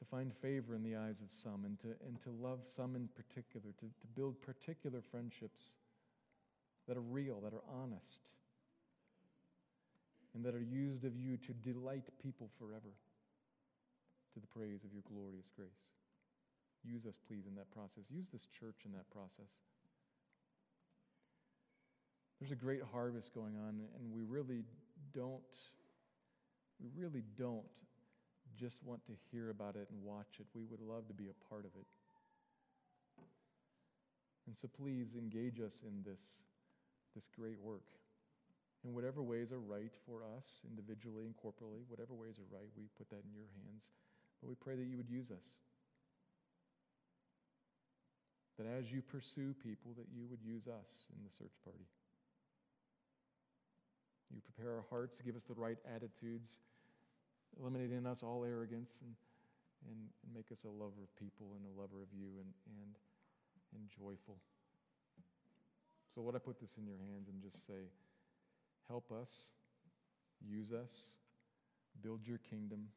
to 0.00 0.04
find 0.04 0.34
favor 0.34 0.74
in 0.74 0.82
the 0.82 0.96
eyes 0.96 1.22
of 1.22 1.30
some 1.30 1.64
and 1.64 1.78
to, 1.78 1.88
and 2.06 2.20
to 2.24 2.30
love 2.30 2.60
some 2.66 2.96
in 2.96 3.08
particular, 3.14 3.72
to, 3.78 3.86
to 3.86 4.06
build 4.16 4.42
particular 4.42 5.00
friendships 5.00 5.76
that 6.88 6.96
are 6.96 7.02
real, 7.02 7.40
that 7.40 7.54
are 7.54 7.62
honest, 7.80 8.30
and 10.36 10.44
that 10.44 10.54
are 10.54 10.60
used 10.60 11.04
of 11.04 11.16
you 11.16 11.38
to 11.38 11.54
delight 11.64 12.04
people 12.22 12.50
forever 12.58 12.92
to 14.34 14.38
the 14.38 14.46
praise 14.46 14.84
of 14.84 14.92
your 14.92 15.02
glorious 15.08 15.48
grace? 15.56 15.96
Use 16.84 17.06
us, 17.06 17.18
please, 17.26 17.46
in 17.48 17.54
that 17.56 17.72
process. 17.72 18.10
Use 18.10 18.28
this 18.30 18.46
church 18.52 18.84
in 18.84 18.92
that 18.92 19.08
process. 19.10 19.64
There's 22.38 22.52
a 22.52 22.56
great 22.56 22.82
harvest 22.92 23.32
going 23.34 23.56
on, 23.56 23.80
and 23.98 24.12
we 24.12 24.22
really 24.22 24.62
don't, 25.14 25.40
we 26.78 26.90
really 26.94 27.24
don't 27.38 27.64
just 28.60 28.84
want 28.84 29.04
to 29.06 29.12
hear 29.32 29.48
about 29.48 29.74
it 29.74 29.88
and 29.90 30.02
watch 30.04 30.36
it. 30.38 30.46
We 30.54 30.64
would 30.64 30.80
love 30.80 31.08
to 31.08 31.14
be 31.14 31.28
a 31.28 31.48
part 31.48 31.64
of 31.64 31.70
it. 31.80 31.86
And 34.46 34.56
so 34.56 34.68
please 34.68 35.14
engage 35.16 35.60
us 35.60 35.82
in 35.82 36.04
this, 36.04 36.42
this 37.14 37.26
great 37.34 37.60
work. 37.60 37.82
In 38.86 38.94
whatever 38.94 39.20
ways 39.20 39.50
are 39.50 39.58
right 39.58 39.90
for 40.06 40.22
us, 40.38 40.62
individually 40.62 41.26
and 41.26 41.34
corporately, 41.34 41.82
whatever 41.90 42.14
ways 42.14 42.38
are 42.38 42.46
right, 42.54 42.70
we 42.78 42.86
put 42.96 43.10
that 43.10 43.26
in 43.26 43.34
your 43.34 43.50
hands. 43.66 43.90
But 44.38 44.46
we 44.48 44.54
pray 44.54 44.76
that 44.76 44.86
you 44.86 44.96
would 44.96 45.10
use 45.10 45.32
us. 45.34 45.58
That 48.58 48.70
as 48.70 48.92
you 48.92 49.02
pursue 49.02 49.58
people, 49.58 49.90
that 49.98 50.06
you 50.14 50.30
would 50.30 50.38
use 50.40 50.68
us 50.70 51.10
in 51.10 51.18
the 51.26 51.34
search 51.34 51.58
party. 51.66 51.82
You 54.30 54.40
prepare 54.40 54.70
our 54.78 54.86
hearts, 54.88 55.20
give 55.20 55.34
us 55.34 55.42
the 55.42 55.58
right 55.58 55.78
attitudes, 55.90 56.62
eliminate 57.58 57.90
in 57.90 58.06
us 58.06 58.22
all 58.22 58.44
arrogance, 58.44 59.02
and, 59.02 59.14
and, 59.90 59.98
and 60.22 60.30
make 60.30 60.52
us 60.52 60.62
a 60.62 60.70
lover 60.70 61.02
of 61.02 61.10
people 61.18 61.58
and 61.58 61.66
a 61.66 61.74
lover 61.74 62.02
of 62.02 62.14
you 62.14 62.38
and, 62.38 62.54
and, 62.78 62.94
and 63.74 63.82
joyful. 63.90 64.38
So, 66.14 66.22
Lord, 66.22 66.36
I 66.36 66.38
put 66.38 66.60
this 66.60 66.78
in 66.78 66.86
your 66.86 66.98
hands 66.98 67.28
and 67.28 67.42
just 67.42 67.66
say, 67.66 67.90
help 68.88 69.10
us, 69.12 69.50
use 70.40 70.72
us, 70.72 71.16
build 72.02 72.26
your 72.26 72.38
kingdom 72.38 72.88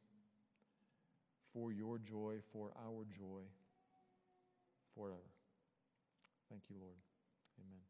for 1.52 1.72
your 1.72 1.98
joy, 1.98 2.36
for 2.52 2.70
our 2.76 3.04
joy, 3.04 3.42
forever. 4.94 5.16
Thank 6.48 6.62
you, 6.68 6.76
Lord. 6.80 6.96
Amen. 7.58 7.89